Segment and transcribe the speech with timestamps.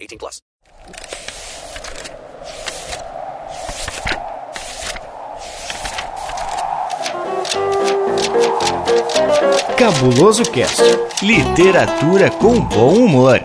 [0.00, 0.40] 18 plus.
[9.76, 10.82] Cabuloso Cast.
[11.22, 13.40] Literatura com bom humor.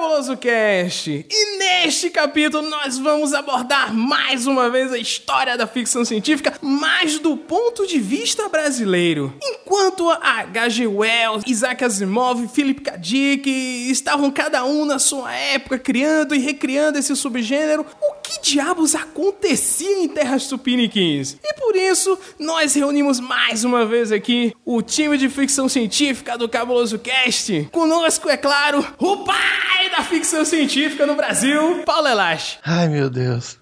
[0.00, 1.26] Cabuloso Cast.
[1.30, 7.18] E neste capítulo nós vamos abordar mais uma vez a história da ficção científica, mas
[7.18, 9.34] do ponto de vista brasileiro.
[9.42, 10.86] Enquanto a H.G.
[10.86, 12.96] Wells, Isaac Asimov Philip K.
[12.96, 13.50] Dick
[13.90, 19.98] estavam cada um na sua época criando e recriando esse subgênero, o que diabos acontecia
[19.98, 21.36] em Terras Tupiniquins?
[21.44, 26.48] E por isso, nós reunimos mais uma vez aqui o time de ficção científica do
[26.48, 27.68] Cabuloso Cast.
[27.70, 32.58] Conosco, é claro, o pai da ficção científica no Brasil, Paulo Elache.
[32.64, 33.58] Ai, meu Deus.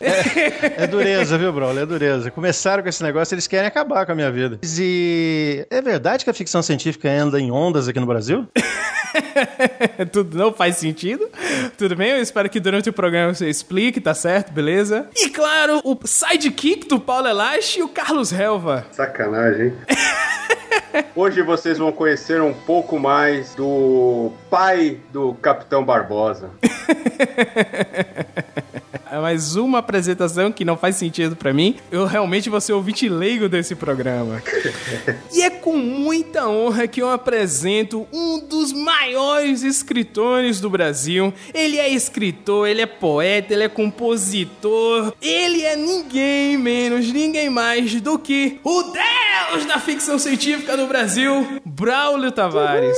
[0.00, 1.80] É, é dureza, viu, Broly?
[1.80, 2.30] É dureza.
[2.30, 4.58] Começaram com esse negócio, eles querem acabar com a minha vida.
[4.62, 8.48] E é verdade que a ficção científica anda em ondas aqui no Brasil?
[10.12, 11.28] Tudo não faz sentido.
[11.76, 12.12] Tudo bem?
[12.12, 14.52] Eu espero que durante o programa você explique, tá certo?
[14.52, 15.08] Beleza?
[15.16, 18.86] E claro, o sidekick do Paulo Elache e o Carlos Helva.
[18.92, 19.74] Sacanagem, hein?
[21.14, 26.50] Hoje vocês vão conhecer um pouco mais do pai do Capitão Barbosa.
[29.20, 31.76] Mais uma apresentação que não faz sentido pra mim.
[31.90, 34.42] Eu realmente vou ser ouvinte leigo desse programa.
[35.32, 41.32] e é com muita honra que eu apresento um dos maiores escritores do Brasil.
[41.52, 45.12] Ele é escritor, ele é poeta, ele é compositor.
[45.20, 51.60] Ele é ninguém menos, ninguém mais do que o Deus da ficção científica do Brasil,
[51.64, 52.96] Braulio Tavares.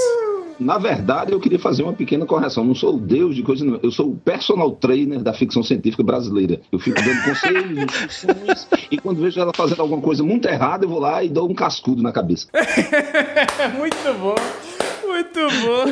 [0.58, 2.64] Na verdade, eu queria fazer uma pequena correção.
[2.64, 3.78] Não sou o deus de coisa, não.
[3.82, 6.60] Eu sou o personal trainer da ficção científica brasileira.
[6.70, 10.88] Eu fico dando conselhos, instruções, e quando vejo ela fazendo alguma coisa muito errada, eu
[10.88, 12.48] vou lá e dou um cascudo na cabeça.
[13.78, 14.81] Muito bom.
[15.06, 15.84] Muito bom.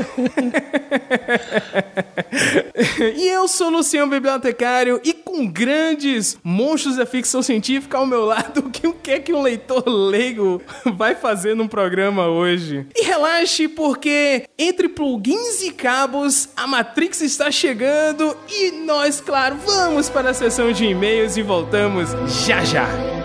[3.16, 8.25] e eu sou o Luciano Bibliotecário e com grandes monstros da ficção científica ao meu
[8.25, 10.62] lado, o que, o que é que um leitor leigo
[10.94, 12.87] vai fazer num programa hoje?
[12.94, 20.09] E relaxe, porque entre plugins e cabos, a Matrix está chegando e nós, claro, vamos
[20.09, 22.10] para a sessão de e-mails e voltamos
[22.47, 23.19] já já.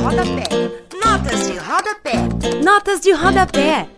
[0.00, 0.48] Rodapé.
[1.04, 2.16] Notas de rodapé.
[2.62, 3.88] Notas de rodapé.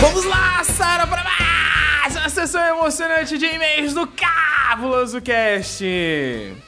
[0.00, 4.06] Vamos lá, Sara, para mais uma sessão emocionante de e-mails do
[4.72, 5.84] Cabuloso Cast.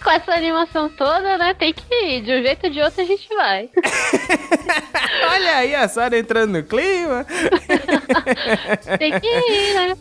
[0.02, 1.54] Com essa animação toda, né?
[1.54, 2.20] Tem que ir.
[2.20, 3.70] De um jeito ou de outro a gente vai.
[5.32, 7.24] Olha aí a Sara entrando no clima.
[8.98, 9.96] Tem que ir, né?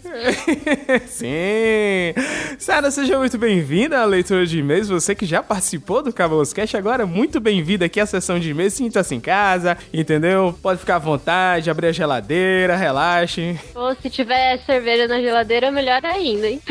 [1.07, 2.13] Sim.
[2.59, 4.89] Sara, seja muito bem-vinda à leitura de e-mails.
[4.89, 8.73] Você que já participou do Cabuloso Cast, agora muito bem-vinda aqui à sessão de e-mails.
[8.73, 10.53] Sinta-se em casa, entendeu?
[10.61, 13.57] Pode ficar à vontade, abrir a geladeira, relaxe.
[13.73, 16.61] Ou se tiver cerveja na geladeira, melhor ainda, hein?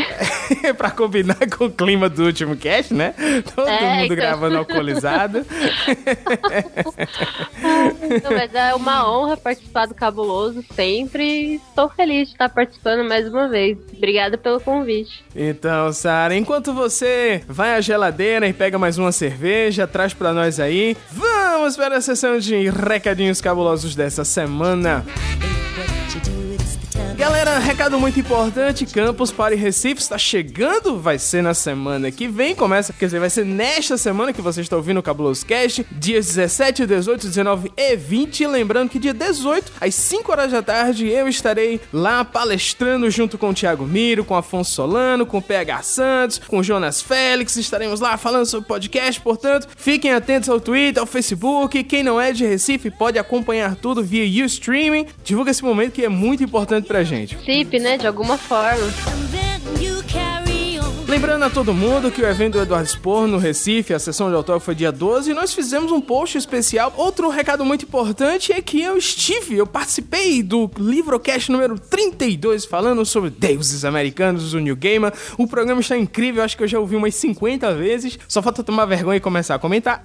[0.77, 3.15] pra combinar combinar com o clima do último cast, né?
[3.55, 4.17] Todo É, mundo então.
[4.17, 5.47] gravando alcoolizado.
[8.23, 11.23] Não, mas é uma honra participar do Cabuloso sempre.
[11.23, 13.79] e Estou feliz de estar participando mais uma vez.
[13.97, 15.25] Obrigada pelo convite.
[15.35, 20.59] Então, Sara, enquanto você vai à geladeira e pega mais uma cerveja, traz pra nós
[20.61, 25.05] aí, vamos para a sessão de recadinhos cabulosos dessa semana.
[27.23, 32.53] Galera, recado muito importante, Campus Party Recife está chegando, vai ser na semana que vem,
[32.53, 36.27] começa, quer dizer, vai ser nesta semana que você está ouvindo o Cabuloso Cast, dias
[36.27, 41.29] 17, 18, 19 e 20, lembrando que dia 18, às 5 horas da tarde, eu
[41.29, 46.41] estarei lá palestrando junto com o Thiago Miro, com Afonso Solano, com o PH Santos,
[46.49, 51.85] com Jonas Félix, estaremos lá falando sobre podcast, portanto, fiquem atentos ao Twitter, ao Facebook,
[51.85, 56.09] quem não é de Recife pode acompanhar tudo via Ustreaming, divulga esse momento que é
[56.09, 57.12] muito importante pra gente.
[57.45, 57.99] Sip, né?
[57.99, 58.87] De alguma forma.
[61.13, 64.35] Lembrando a todo mundo que o evento do Eduardo Spor no Recife, a sessão de
[64.35, 66.91] autógrafo foi dia 12, e nós fizemos um post especial.
[66.97, 73.05] Outro recado muito importante é que eu estive, eu participei do Livrocast número 32, falando
[73.05, 75.13] sobre deuses americanos do New Gamer.
[75.37, 78.87] O programa está incrível, acho que eu já ouvi umas 50 vezes, só falta tomar
[78.87, 80.01] vergonha e começar a comentar.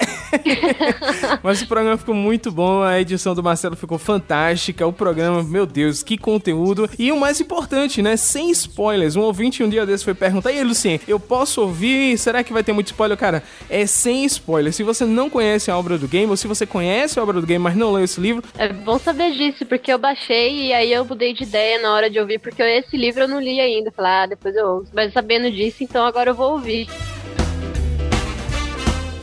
[1.41, 5.65] Mas o programa ficou muito bom, a edição do Marcelo ficou fantástica, o programa, meu
[5.65, 6.89] Deus, que conteúdo.
[6.99, 9.15] E o mais importante, né, sem spoilers.
[9.15, 12.17] Um ouvinte um dia desse foi perguntar, e aí, Eu posso ouvir?
[12.17, 13.17] Será que vai ter muito spoiler?
[13.17, 14.71] Cara, é sem spoiler.
[14.71, 17.47] Se você não conhece a obra do game, ou se você conhece a obra do
[17.47, 20.91] game, mas não leu esse livro, É bom saber disso, porque eu baixei e aí
[20.91, 23.91] eu mudei de ideia na hora de ouvir, porque esse livro eu não li ainda.
[23.91, 24.91] Falei, ah, depois eu ouço.
[24.93, 26.87] Mas sabendo disso, então agora eu vou ouvir.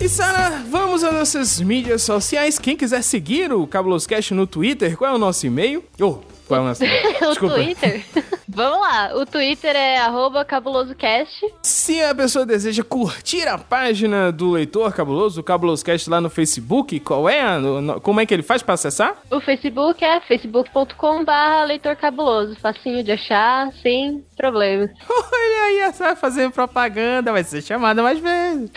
[0.00, 2.58] E Sara, vamos às nossas mídias sociais.
[2.58, 5.82] Quem quiser seguir o Cabuloso Cast no Twitter, qual é o nosso e-mail?
[5.98, 6.82] Oh, qual é o nosso
[7.20, 7.54] o.
[7.54, 8.04] Twitter?
[8.46, 9.98] Vamos lá, o Twitter é
[10.44, 11.44] cabulosocast.
[11.62, 16.30] Se a pessoa deseja curtir a página do Leitor Cabuloso, o Cabuloso Cast lá no
[16.30, 17.40] Facebook, qual é?
[17.40, 19.16] a- no- no- como é que ele faz pra acessar?
[19.30, 21.24] O Facebook é facebook.com
[21.64, 22.54] leitor cabuloso.
[22.60, 24.90] Facinho de achar, sem problemas.
[25.10, 28.70] Olha aí, essa vai fazer propaganda, vai ser chamada mais vezes.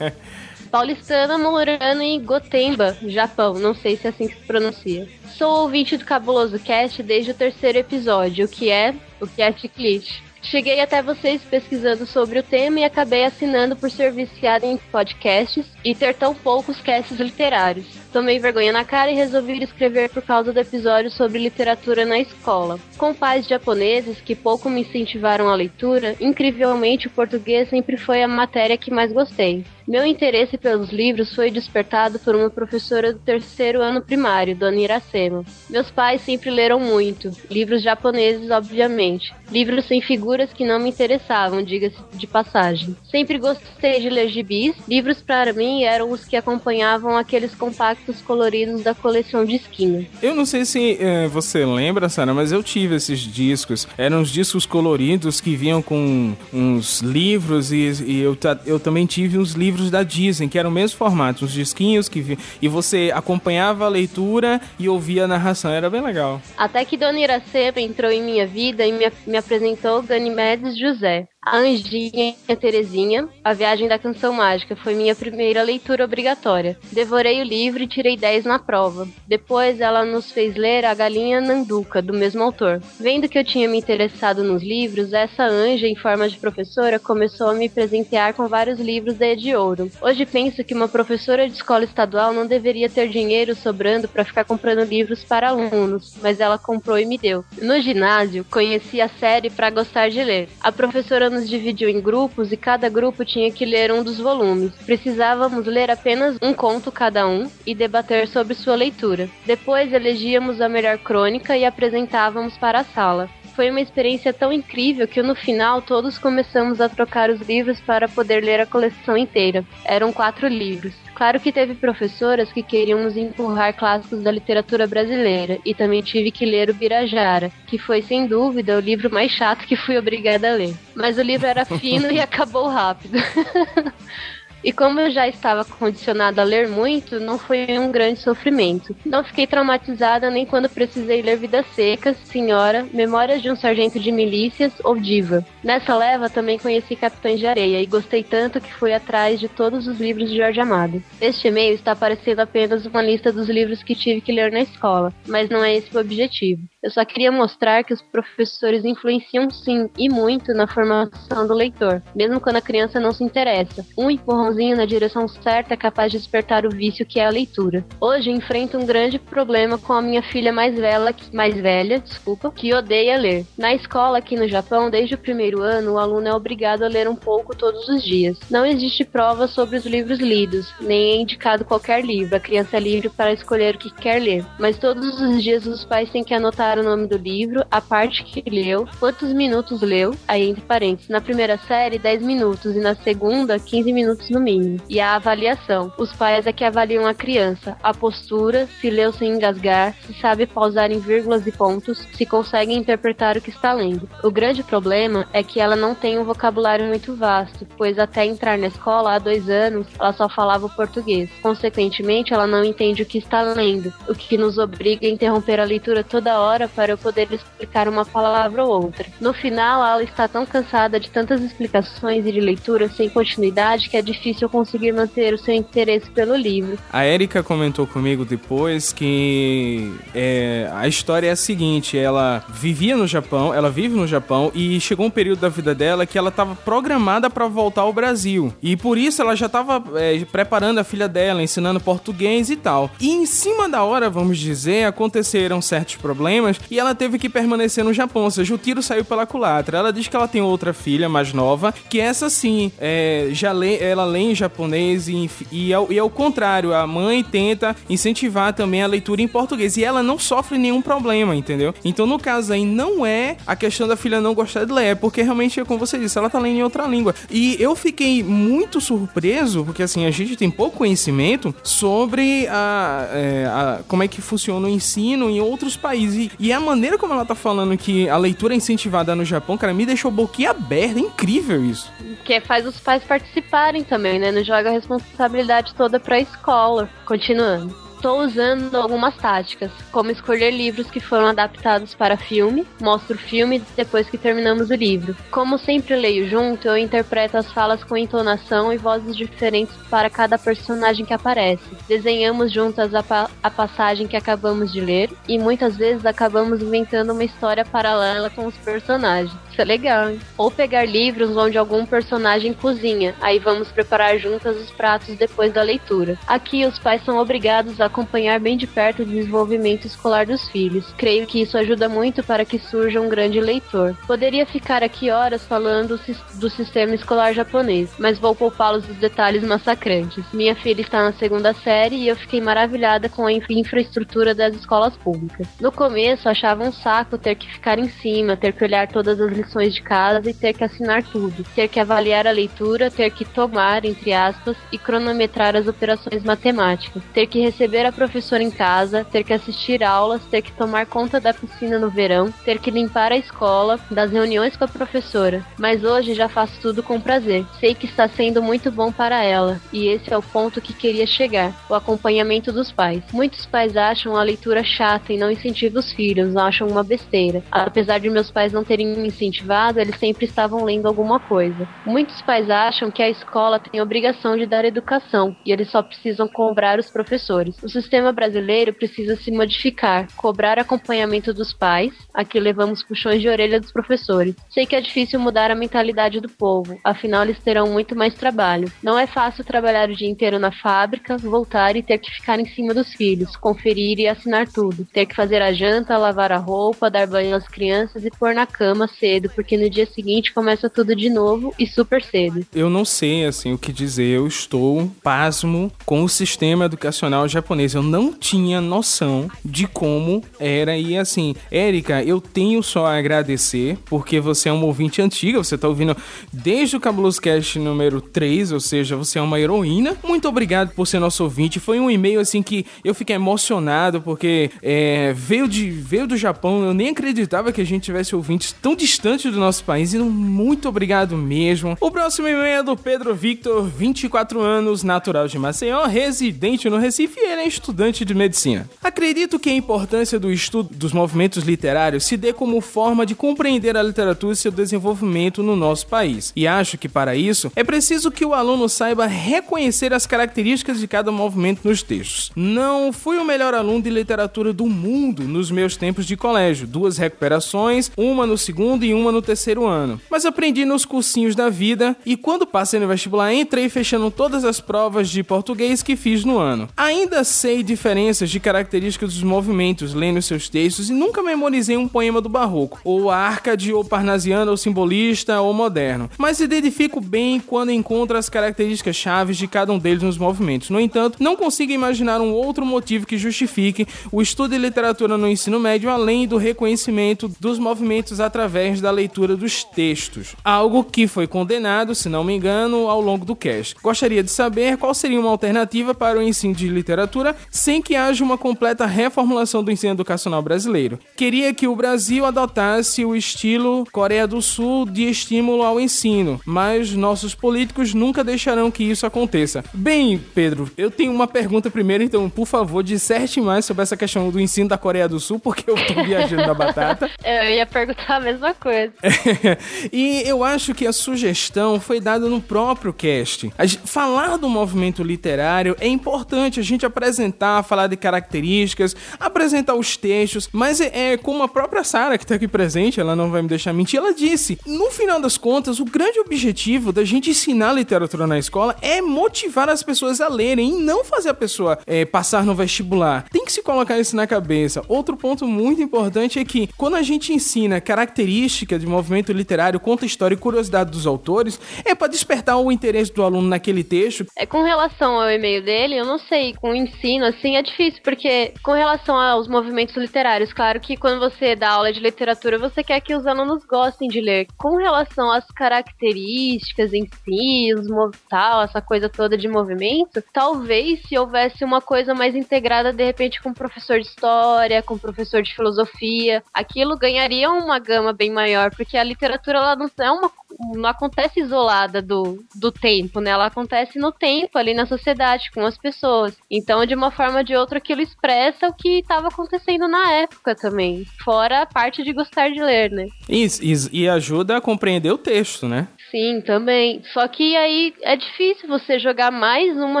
[0.70, 3.54] Paulistana morando em Gotemba, Japão.
[3.54, 5.08] Não sei se é assim que se pronuncia.
[5.36, 10.22] Sou ouvinte do Cabuloso Cast desde o terceiro episódio, o que é o Cat Clit.
[10.42, 15.66] Cheguei até vocês pesquisando sobre o tema e acabei assinando por ser viciada em podcasts
[15.84, 17.86] e ter tão poucos casts literários.
[18.12, 22.78] Tomei vergonha na cara e resolvi escrever por causa do episódio sobre literatura na escola.
[22.96, 28.28] Com pais japoneses que pouco me incentivaram à leitura, incrivelmente o português sempre foi a
[28.28, 29.64] matéria que mais gostei.
[29.86, 35.44] Meu interesse pelos livros foi despertado por uma professora do terceiro ano primário, Dona Iracema.
[35.68, 39.34] Meus pais sempre leram muito, livros japoneses, obviamente.
[39.50, 42.94] Livros sem figuras que não me interessavam, diga-se de passagem.
[43.10, 44.74] Sempre gostei de ler gibis.
[44.86, 50.04] Livros para mim eram os que acompanhavam aqueles compactos coloridos da coleção de esquina.
[50.22, 53.88] Eu não sei se eh, você lembra, Sara, mas eu tive esses discos.
[53.96, 59.38] Eram os discos coloridos que vinham com uns livros e, e eu, eu também tive
[59.38, 63.10] uns livros da Disney, que eram o mesmo formato, uns disquinhos que vi, e você
[63.14, 65.70] acompanhava a leitura e ouvia a narração.
[65.70, 66.40] Era bem legal.
[66.56, 71.28] Até que Dona Iracema entrou em minha vida e me, me apresentou Ganimedes José.
[71.50, 76.78] A Anjinha e a Terezinha, A Viagem da Canção Mágica, foi minha primeira leitura obrigatória.
[76.92, 79.08] Devorei o livro e tirei 10 na prova.
[79.26, 82.82] Depois ela nos fez ler A Galinha Nanduca, do mesmo autor.
[83.00, 87.48] Vendo que eu tinha me interessado nos livros, essa anja, em forma de professora, começou
[87.48, 89.90] a me presentear com vários livros da Ediouro.
[90.02, 94.44] Hoje penso que uma professora de escola estadual não deveria ter dinheiro sobrando para ficar
[94.44, 97.42] comprando livros para alunos, mas ela comprou e me deu.
[97.62, 100.50] No ginásio, conheci a série para gostar de ler.
[100.60, 104.72] A professora nos dividiu em grupos e cada grupo tinha que ler um dos volumes.
[104.84, 109.28] Precisávamos ler apenas um conto cada um e debater sobre sua leitura.
[109.46, 115.08] Depois elegíamos a melhor crônica e apresentávamos para a sala foi uma experiência tão incrível
[115.08, 119.64] que no final todos começamos a trocar os livros para poder ler a coleção inteira.
[119.84, 120.94] Eram quatro livros.
[121.12, 126.30] Claro que teve professoras que queriam nos empurrar clássicos da literatura brasileira, e também tive
[126.30, 130.52] que ler o Birajara, que foi sem dúvida o livro mais chato que fui obrigada
[130.52, 130.76] a ler.
[130.94, 133.18] Mas o livro era fino e acabou rápido.
[134.62, 138.94] E como eu já estava condicionada a ler muito, não foi um grande sofrimento.
[139.04, 144.10] Não fiquei traumatizada nem quando precisei ler Vidas Secas, Senhora, Memórias de um Sargento de
[144.10, 145.44] Milícias ou Diva.
[145.62, 149.86] Nessa leva também conheci Capitães de Areia e gostei tanto que fui atrás de todos
[149.86, 151.02] os livros de Jorge Amado.
[151.20, 155.12] Este e-mail está aparecendo apenas uma lista dos livros que tive que ler na escola,
[155.26, 156.62] mas não é esse o objetivo.
[156.80, 162.00] Eu só queria mostrar que os professores influenciam sim e muito na formação do leitor,
[162.14, 163.84] mesmo quando a criança não se interessa.
[163.96, 167.84] Um empurrãozinho na direção certa é capaz de despertar o vício que é a leitura.
[168.00, 172.72] Hoje enfrento um grande problema com a minha filha mais velha, mais velha, desculpa, que
[172.72, 173.44] odeia ler.
[173.58, 177.08] Na escola aqui no Japão, desde o primeiro ano, o aluno é obrigado a ler
[177.08, 178.38] um pouco todos os dias.
[178.48, 182.36] Não existe prova sobre os livros lidos, nem é indicado qualquer livro.
[182.36, 185.84] A criança é livre para escolher o que quer ler, mas todos os dias os
[185.84, 190.14] pais têm que anotar o nome do livro, a parte que leu, quantos minutos leu,
[190.26, 191.08] aí entre parênteses.
[191.08, 194.80] Na primeira série, 10 minutos e na segunda, 15 minutos no mínimo.
[194.88, 195.92] E a avaliação.
[195.96, 200.46] Os pais é que avaliam a criança, a postura, se leu sem engasgar, se sabe
[200.46, 204.08] pausar em vírgulas e pontos, se consegue interpretar o que está lendo.
[204.24, 208.58] O grande problema é que ela não tem um vocabulário muito vasto, pois até entrar
[208.58, 211.30] na escola há dois anos, ela só falava o português.
[211.40, 215.64] Consequentemente, ela não entende o que está lendo, o que nos obriga a interromper a
[215.64, 219.06] leitura toda hora para eu poder explicar uma palavra ou outra.
[219.20, 223.96] No final, ela está tão cansada de tantas explicações e de leitura sem continuidade que
[223.96, 226.78] é difícil conseguir manter o seu interesse pelo livro.
[226.92, 233.06] A Erika comentou comigo depois que é, a história é a seguinte: ela vivia no
[233.06, 236.54] Japão, ela vive no Japão e chegou um período da vida dela que ela estava
[236.54, 238.52] programada para voltar ao Brasil.
[238.62, 242.90] E por isso ela já estava é, preparando a filha dela, ensinando português e tal.
[243.00, 247.84] E em cima da hora, vamos dizer, aconteceram certos problemas e ela teve que permanecer
[247.84, 249.78] no Japão, ou seja, o tiro saiu pela culatra.
[249.78, 253.78] Ela diz que ela tem outra filha mais nova, que essa sim, é, já lê,
[253.78, 258.82] ela lê em japonês e, e, ao, e ao contrário, a mãe tenta incentivar também
[258.82, 261.74] a leitura em português e ela não sofre nenhum problema, entendeu?
[261.84, 264.94] Então no caso aí não é a questão da filha não gostar de ler, é
[264.94, 267.14] porque realmente, como você disse, ela tá lendo em outra língua.
[267.30, 273.46] E eu fiquei muito surpreso, porque assim, a gente tem pouco conhecimento sobre a, é,
[273.46, 276.30] a como é que funciona o ensino em outros países.
[276.38, 279.74] E, a maneira como ela tá falando que a leitura é incentivada no Japão, cara,
[279.74, 280.98] me deixou boquiaberta.
[280.98, 281.92] É incrível isso.
[282.24, 284.30] Que faz os pais participarem também, né?
[284.30, 286.88] Não joga a responsabilidade toda pra escola.
[287.04, 287.87] Continuando.
[287.98, 293.60] Estou usando algumas táticas, como escolher livros que foram adaptados para filme, mostro o filme
[293.76, 295.16] depois que terminamos o livro.
[295.32, 300.38] Como sempre leio junto, eu interpreto as falas com entonação e vozes diferentes para cada
[300.38, 301.64] personagem que aparece.
[301.88, 307.12] Desenhamos juntas a, pa a passagem que acabamos de ler e muitas vezes acabamos inventando
[307.12, 309.47] uma história paralela com os personagens.
[309.58, 310.20] É legal, hein?
[310.36, 315.62] Ou pegar livros onde algum personagem cozinha, aí vamos preparar juntas os pratos depois da
[315.62, 316.16] leitura.
[316.28, 320.94] Aqui os pais são obrigados a acompanhar bem de perto o desenvolvimento escolar dos filhos.
[320.96, 323.96] Creio que isso ajuda muito para que surja um grande leitor.
[324.06, 325.98] Poderia ficar aqui horas falando
[326.34, 330.24] do sistema escolar japonês, mas vou poupá-los dos detalhes massacrantes.
[330.32, 334.96] Minha filha está na segunda série e eu fiquei maravilhada com a infraestrutura das escolas
[334.96, 335.48] públicas.
[335.60, 339.32] No começo, achava um saco ter que ficar em cima, ter que olhar todas as
[339.32, 343.24] lições de casa e ter que assinar tudo, ter que avaliar a leitura, ter que
[343.24, 349.04] tomar, entre aspas, e cronometrar as operações matemáticas, ter que receber a professora em casa,
[349.04, 353.10] ter que assistir aulas, ter que tomar conta da piscina no verão, ter que limpar
[353.10, 355.44] a escola, das reuniões com a professora.
[355.58, 357.44] Mas hoje já faço tudo com prazer.
[357.58, 361.06] Sei que está sendo muito bom para ela, e esse é o ponto que queria
[361.06, 363.02] chegar: o acompanhamento dos pais.
[363.12, 367.42] Muitos pais acham a leitura chata e não incentivam os filhos, acham uma besteira.
[367.50, 369.37] Apesar de meus pais não terem me incentivado,
[369.80, 371.68] eles sempre estavam lendo alguma coisa.
[371.84, 375.82] Muitos pais acham que a escola tem a obrigação de dar educação e eles só
[375.82, 377.56] precisam cobrar os professores.
[377.62, 383.60] O sistema brasileiro precisa se modificar, cobrar acompanhamento dos pais, aqui levamos puxões de orelha
[383.60, 384.34] dos professores.
[384.50, 388.70] Sei que é difícil mudar a mentalidade do povo, afinal eles terão muito mais trabalho.
[388.82, 392.46] Não é fácil trabalhar o dia inteiro na fábrica, voltar e ter que ficar em
[392.46, 396.90] cima dos filhos, conferir e assinar tudo, ter que fazer a janta, lavar a roupa,
[396.90, 400.94] dar banho às crianças e pôr na cama cedo, porque no dia seguinte começa tudo
[400.94, 402.46] de novo e super cedo.
[402.54, 404.16] Eu não sei, assim, o que dizer.
[404.16, 407.74] Eu estou pasmo com o sistema educacional japonês.
[407.74, 410.76] Eu não tinha noção de como era.
[410.76, 415.54] E, assim, Érica, eu tenho só a agradecer, porque você é uma ouvinte antiga, você
[415.54, 415.96] está ouvindo
[416.32, 419.96] desde o Cabuloso Cast número 3, ou seja, você é uma heroína.
[420.02, 421.60] Muito obrigado por ser nosso ouvinte.
[421.60, 426.64] Foi um e-mail, assim, que eu fiquei emocionado, porque é, veio, de, veio do Japão.
[426.64, 429.94] Eu nem acreditava que a gente tivesse ouvintes tão distantes do nosso país.
[429.94, 431.76] E muito obrigado mesmo.
[431.80, 437.18] O próximo e-mail é do Pedro Victor, 24 anos, natural de Maceió, residente no Recife
[437.18, 438.68] e ele é estudante de medicina.
[438.84, 443.78] Acredito que a importância do estudo dos movimentos literários se dê como forma de compreender
[443.78, 446.30] a literatura e seu desenvolvimento no nosso país.
[446.36, 450.86] E acho que para isso é preciso que o aluno saiba reconhecer as características de
[450.86, 452.30] cada movimento nos textos.
[452.36, 456.98] Não fui o melhor aluno de literatura do mundo nos meus tempos de colégio, duas
[456.98, 460.00] recuperações, uma no segundo e uma no terceiro ano.
[460.10, 464.60] Mas aprendi nos cursinhos da vida e quando passei no vestibular entrei fechando todas as
[464.60, 466.68] provas de português que fiz no ano.
[466.76, 472.20] Ainda sei diferenças de características dos movimentos lendo seus textos e nunca memorizei um poema
[472.20, 478.16] do barroco, ou árcade, ou parnasiano, ou simbolista, ou moderno, mas identifico bem quando encontro
[478.16, 480.70] as características chaves de cada um deles nos movimentos.
[480.70, 485.28] No entanto, não consigo imaginar um outro motivo que justifique o estudo de literatura no
[485.28, 491.26] ensino médio além do reconhecimento dos movimentos através da leitura dos textos, algo que foi
[491.26, 493.76] condenado, se não me engano, ao longo do cast.
[493.82, 498.24] Gostaria de saber qual seria uma alternativa para o ensino de literatura sem que haja
[498.24, 500.98] uma completa reformulação do ensino educacional brasileiro.
[501.16, 506.92] Queria que o Brasil adotasse o estilo Coreia do Sul de estímulo ao ensino, mas
[506.92, 509.64] nossos políticos nunca deixarão que isso aconteça.
[509.72, 514.30] Bem, Pedro, eu tenho uma pergunta primeiro, então, por favor, disserte mais sobre essa questão
[514.30, 517.10] do ensino da Coreia do Sul, porque eu tô viajando na batata.
[517.24, 518.77] Eu ia perguntar a mesma coisa.
[519.92, 523.52] e eu acho que a sugestão foi dada no próprio cast.
[523.84, 530.48] Falar do movimento literário é importante a gente apresentar, falar de características, apresentar os textos,
[530.52, 533.48] mas é, é como a própria Sara que tá aqui presente, ela não vai me
[533.48, 538.26] deixar mentir, ela disse: no final das contas, o grande objetivo da gente ensinar literatura
[538.26, 542.44] na escola é motivar as pessoas a lerem e não fazer a pessoa é, passar
[542.44, 543.26] no vestibular.
[543.30, 544.82] Tem que se colocar isso na cabeça.
[544.88, 550.04] Outro ponto muito importante é que quando a gente ensina características de movimento literário, conta
[550.04, 554.26] história e curiosidade dos autores, é para despertar o interesse do aluno naquele texto.
[554.36, 558.00] É com relação ao e-mail dele, eu não sei, com o ensino assim é difícil,
[558.02, 562.82] porque com relação aos movimentos literários, claro que quando você dá aula de literatura, você
[562.82, 564.46] quer que os alunos gostem de ler.
[564.56, 567.88] Com relação às características em si, os
[568.28, 573.42] tal, essa coisa toda de movimento, talvez se houvesse uma coisa mais integrada de repente
[573.42, 578.96] com professor de história, com professor de filosofia, aquilo ganharia uma gama bem maior, porque
[578.96, 580.30] a literatura ela não é uma
[580.74, 583.30] não acontece isolada do, do tempo, né?
[583.30, 586.36] Ela acontece no tempo, ali na sociedade, com as pessoas.
[586.50, 590.54] Então, de uma forma ou de outra, aquilo expressa o que estava acontecendo na época
[590.54, 591.04] também.
[591.22, 593.06] Fora a parte de gostar de ler, né?
[593.28, 593.60] Isso,
[593.92, 595.86] e ajuda a compreender o texto, né?
[596.10, 597.02] Sim, também.
[597.12, 600.00] Só que aí é difícil você jogar mais uma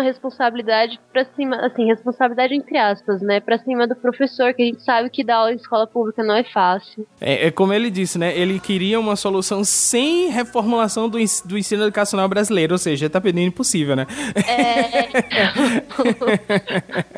[0.00, 3.40] responsabilidade pra cima, assim, responsabilidade entre aspas, né?
[3.40, 6.34] Pra cima do professor, que a gente sabe que dar aula em escola pública não
[6.34, 7.06] é fácil.
[7.20, 8.36] É, é como ele disse, né?
[8.36, 13.46] Ele queria uma solução sem reformulação do, do ensino educacional brasileiro, ou seja, tá pedindo
[13.46, 14.06] impossível, né?
[14.34, 15.08] É.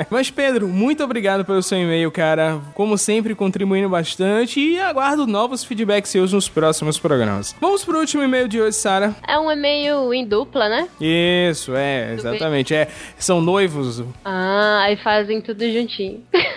[0.10, 2.60] Mas, Pedro, muito obrigado pelo seu e-mail, cara.
[2.74, 7.54] Como sempre, contribuindo bastante e aguardo novos feedbacks seus nos próximos programas.
[7.60, 9.14] Vamos pro último e-mail de hoje, Sara.
[9.28, 10.88] É um e-mail em dupla, né?
[11.00, 12.74] Isso, é, exatamente.
[12.74, 12.88] É,
[13.18, 14.02] são noivos.
[14.24, 16.22] Ah, aí fazem tudo juntinho.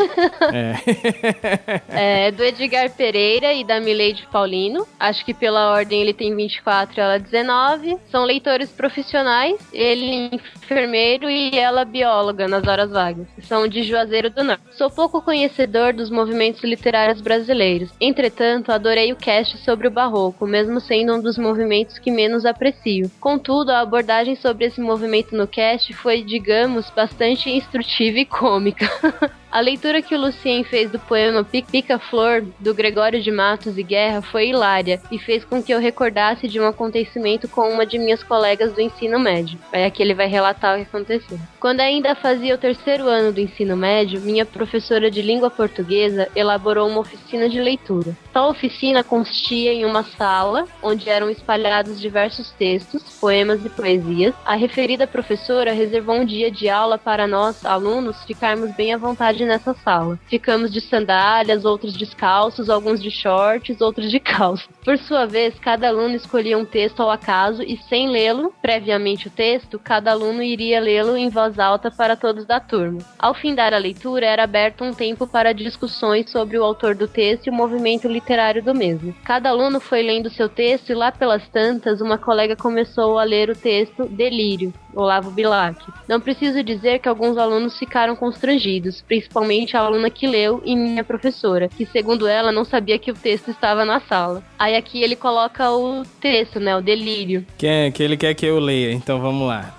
[1.89, 2.27] É.
[2.27, 4.85] é do Edgar Pereira e da Mileide Paulino.
[4.99, 7.97] Acho que pela ordem ele tem 24 ela 19.
[8.11, 9.59] São leitores profissionais.
[9.73, 10.29] Ele
[10.63, 13.27] enfermeiro e ela bióloga nas horas vagas.
[13.43, 14.63] São de Juazeiro do Norte.
[14.71, 17.89] Sou pouco conhecedor dos movimentos literários brasileiros.
[17.99, 23.11] Entretanto, adorei o cast sobre o barroco, mesmo sendo um dos movimentos que menos aprecio.
[23.19, 28.87] Contudo, a abordagem sobre esse movimento no cast foi, digamos, bastante instrutiva e cômica.
[29.53, 34.19] A leitura que o Lucien fez do poema Pica-Flor, do Gregório de Matos e Guerra,
[34.19, 38.23] foi hilária e fez com que eu recordasse de um acontecimento com uma de minhas
[38.23, 39.59] colegas do ensino médio.
[39.71, 41.39] Aí aqui ele vai relatar o que aconteceu.
[41.59, 46.89] Quando ainda fazia o terceiro ano do ensino médio, minha professora de língua portuguesa elaborou
[46.89, 48.17] uma oficina de leitura.
[48.33, 54.33] Tal oficina consistia em uma sala onde eram espalhados diversos textos, poemas e poesias.
[54.43, 59.42] A referida professora reservou um dia de aula para nós, alunos, ficarmos bem à vontade
[59.45, 60.19] nessa sala.
[60.27, 64.63] Ficamos de sandálias, outros descalços, alguns de shorts, outros de calça.
[64.83, 69.31] Por sua vez, cada aluno escolhia um texto ao acaso e, sem lê-lo previamente o
[69.31, 72.99] texto, cada aluno iria lê-lo em voz alta para todos da turma.
[73.17, 77.47] Ao findar a leitura, era aberto um tempo para discussões sobre o autor do texto
[77.47, 79.13] e o movimento literário do mesmo.
[79.23, 83.49] Cada aluno foi lendo seu texto e lá pelas tantas, uma colega começou a ler
[83.49, 85.79] o texto Delírio, Olavo Bilac.
[86.07, 91.03] Não preciso dizer que alguns alunos ficaram constrangidos, principalmente a aluna que leu e minha
[91.03, 94.43] professora, que segundo ela não sabia que o texto estava na sala.
[94.57, 97.45] Aí aqui ele coloca o texto, né, o delírio.
[97.57, 99.75] Que, é, que ele quer que eu leia, então vamos lá.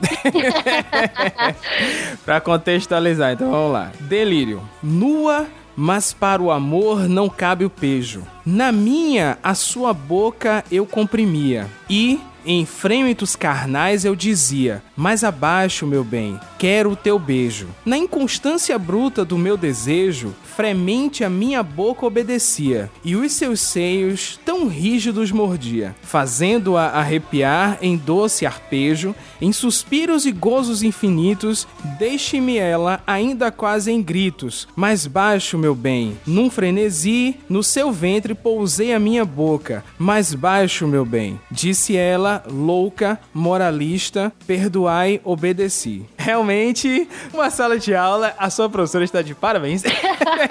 [2.24, 3.92] pra contextualizar, então vamos lá.
[4.00, 4.62] Delírio.
[4.82, 8.22] Nua mas para o amor não cabe o pejo.
[8.44, 15.86] Na minha, a sua boca eu comprimia, e, em frêmitos carnais, eu dizia: Mais abaixo,
[15.86, 17.68] meu bem, quero o teu beijo.
[17.84, 24.38] Na inconstância bruta do meu desejo, fremente a minha boca obedecia, e os seus seios
[24.44, 31.66] tão rígidos mordia, fazendo-a arrepiar em doce arpejo, em suspiros e gozos infinitos,
[31.98, 38.34] deixe-me ela ainda quase em gritos, mais baixo, meu bem, num frenesi, no seu ventre
[38.34, 46.04] pousei a minha boca, mais baixo, meu bem, disse ela, louca, moralista, perdoai, obedeci.
[46.16, 49.82] Realmente, uma sala de aula, a sua professora está de parabéns.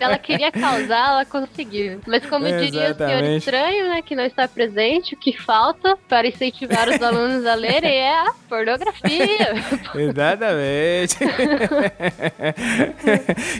[0.00, 2.00] ela queria causar, ela conseguiu.
[2.06, 2.70] Mas como Exatamente.
[2.70, 7.00] diria o senhor estranho, né, que não está presente, o que falta para incentivar os
[7.02, 9.54] alunos a lerem é a pornografia.
[9.94, 11.16] Exatamente.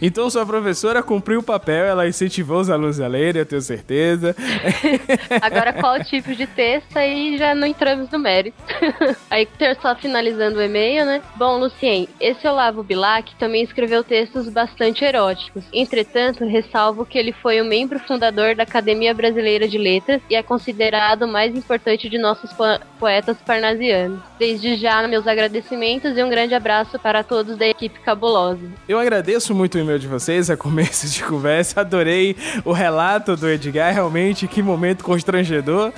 [0.01, 4.35] então sua professora cumpriu o papel, ela incentivou os alunos a lerem, eu tenho certeza.
[5.41, 8.57] Agora qual o tipo de texto aí já não entramos no mérito.
[9.31, 9.49] aí
[9.81, 11.23] só finalizando o e-mail, né?
[11.37, 15.65] Bom, Lucien, esse Olavo Bilac também escreveu textos bastante eróticos.
[15.73, 20.43] Entretanto, ressalvo que ele foi o membro fundador da Academia Brasileira de Letras e é
[20.43, 22.63] considerado o mais importante de nossos po
[22.99, 24.21] poetas parnasianos.
[24.39, 28.61] Desde já, meus agradecimentos e um grande abraço para todos da equipe cabulosa.
[28.89, 31.81] Eu agradeço muito o e-mail de vocês, a começo de conversa.
[31.81, 35.93] Adorei o relato do Edgar, realmente, que momento constrangedor.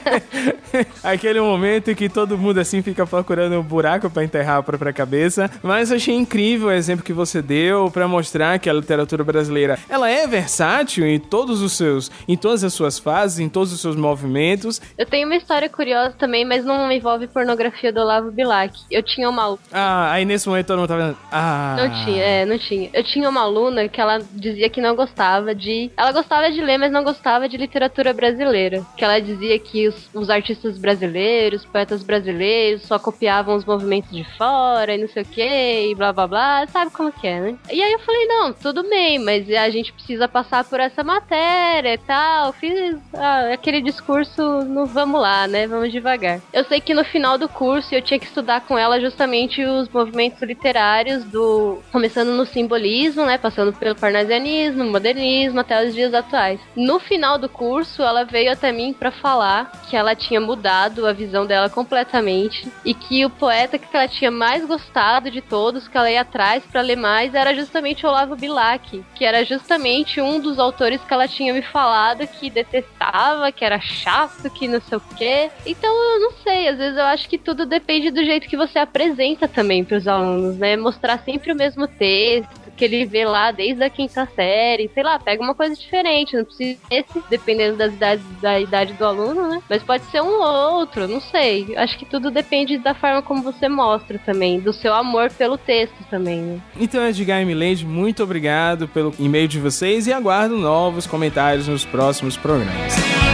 [1.02, 4.92] Aquele momento em que todo mundo assim fica procurando um buraco para enterrar a própria
[4.92, 5.50] cabeça.
[5.62, 10.08] Mas achei incrível o exemplo que você deu para mostrar que a literatura brasileira ela
[10.08, 13.96] é versátil em todos os seus, em todas as suas fases, em todos os seus
[13.96, 14.80] movimentos.
[14.96, 18.72] Eu tenho uma história curiosa também, mas não envolve pornografia do Olavo Bilac.
[18.90, 21.76] Eu tinha uma Ah, aí nesse momento todo mundo tava Ah.
[21.78, 22.90] Não tinha, é, não tinha.
[22.92, 26.78] Eu tinha uma aluna que ela dizia que não gostava de, ela gostava de ler,
[26.78, 28.84] mas não gostava de literatura brasileira.
[28.96, 34.24] Que ela dizia que os, os artistas brasileiros, poetas brasileiros só copiavam os movimentos de
[34.36, 37.56] fora e não sei o que, e blá blá blá, sabe como que é, né?
[37.70, 41.94] E aí eu falei, não, tudo bem, mas a gente precisa passar por essa matéria
[41.94, 42.52] e tal.
[42.52, 45.66] Fiz ah, aquele discurso no vamos lá, né?
[45.66, 46.40] Vamos devagar.
[46.52, 49.88] Eu sei que no final do curso eu tinha que estudar com ela justamente os
[49.88, 51.78] movimentos literários do.
[51.90, 53.38] começando no simbolismo, né?
[53.38, 56.60] Passando pelo parnasianismo, modernismo, até os dias atuais.
[56.76, 61.12] No final do curso, ela veio até mim para falar que ela tinha mudado a
[61.12, 65.96] visão dela completamente e que o poeta que ela tinha mais gostado de todos, que
[65.96, 70.58] ela ia atrás para ler mais, era justamente Olavo Bilac, que era justamente um dos
[70.58, 75.02] autores que ela tinha me falado que detestava, que era chato, que não sei o
[75.16, 75.50] quê.
[75.64, 78.80] Então eu não sei, às vezes eu acho que tudo depende do jeito que você
[78.80, 80.76] apresenta também para os alunos, né?
[80.76, 85.18] Mostrar sempre o mesmo texto, que ele vê lá desde a quinta série, sei lá,
[85.18, 89.60] pega uma coisa diferente, não precisa esse, dependendo das idades, da idade do aluno, né?
[89.68, 91.76] Mas pode ser um outro, não sei.
[91.76, 95.96] Acho que tudo depende da forma como você mostra também, do seu amor pelo texto
[96.08, 96.60] também, né?
[96.78, 101.84] Então, Edgar e Milady, muito obrigado pelo e-mail de vocês e aguardo novos comentários nos
[101.84, 103.27] próximos programas.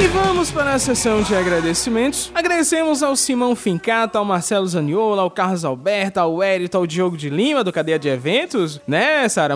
[0.00, 2.30] E vamos para a sessão de agradecimentos.
[2.34, 7.30] Agradecemos ao Simão Fincata, ao Marcelo Zaniola, ao Carlos Alberto, ao Érito, ao Diogo de
[7.30, 9.54] Lima, do Cadeia de Eventos, né, Sara?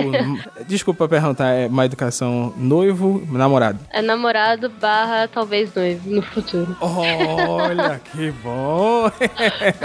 [0.66, 3.78] Desculpa perguntar, é uma educação noivo, namorado?
[3.92, 6.74] É namorado barra talvez noivo no futuro.
[6.80, 9.10] Olha, que bom!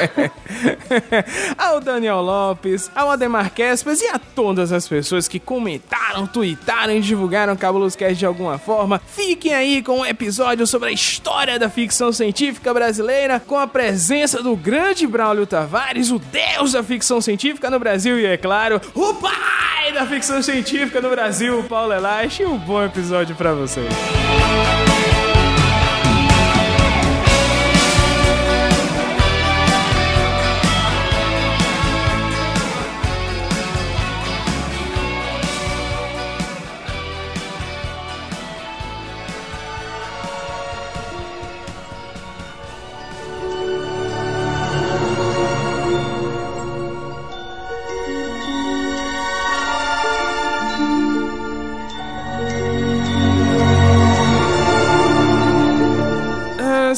[1.57, 7.01] ao Daniel Lopes, ao Ademar Kespers e a todas as pessoas que comentaram, tweetaram e
[7.01, 9.01] divulgaram Cabulos Cast de alguma forma.
[9.05, 14.41] Fiquem aí com um episódio sobre a história da ficção científica brasileira, com a presença
[14.41, 19.13] do grande Braulio Tavares, o deus da ficção científica no Brasil e, é claro, o
[19.15, 22.45] pai da ficção científica no Brasil, Paulo Elache.
[22.45, 23.91] Um bom episódio para vocês.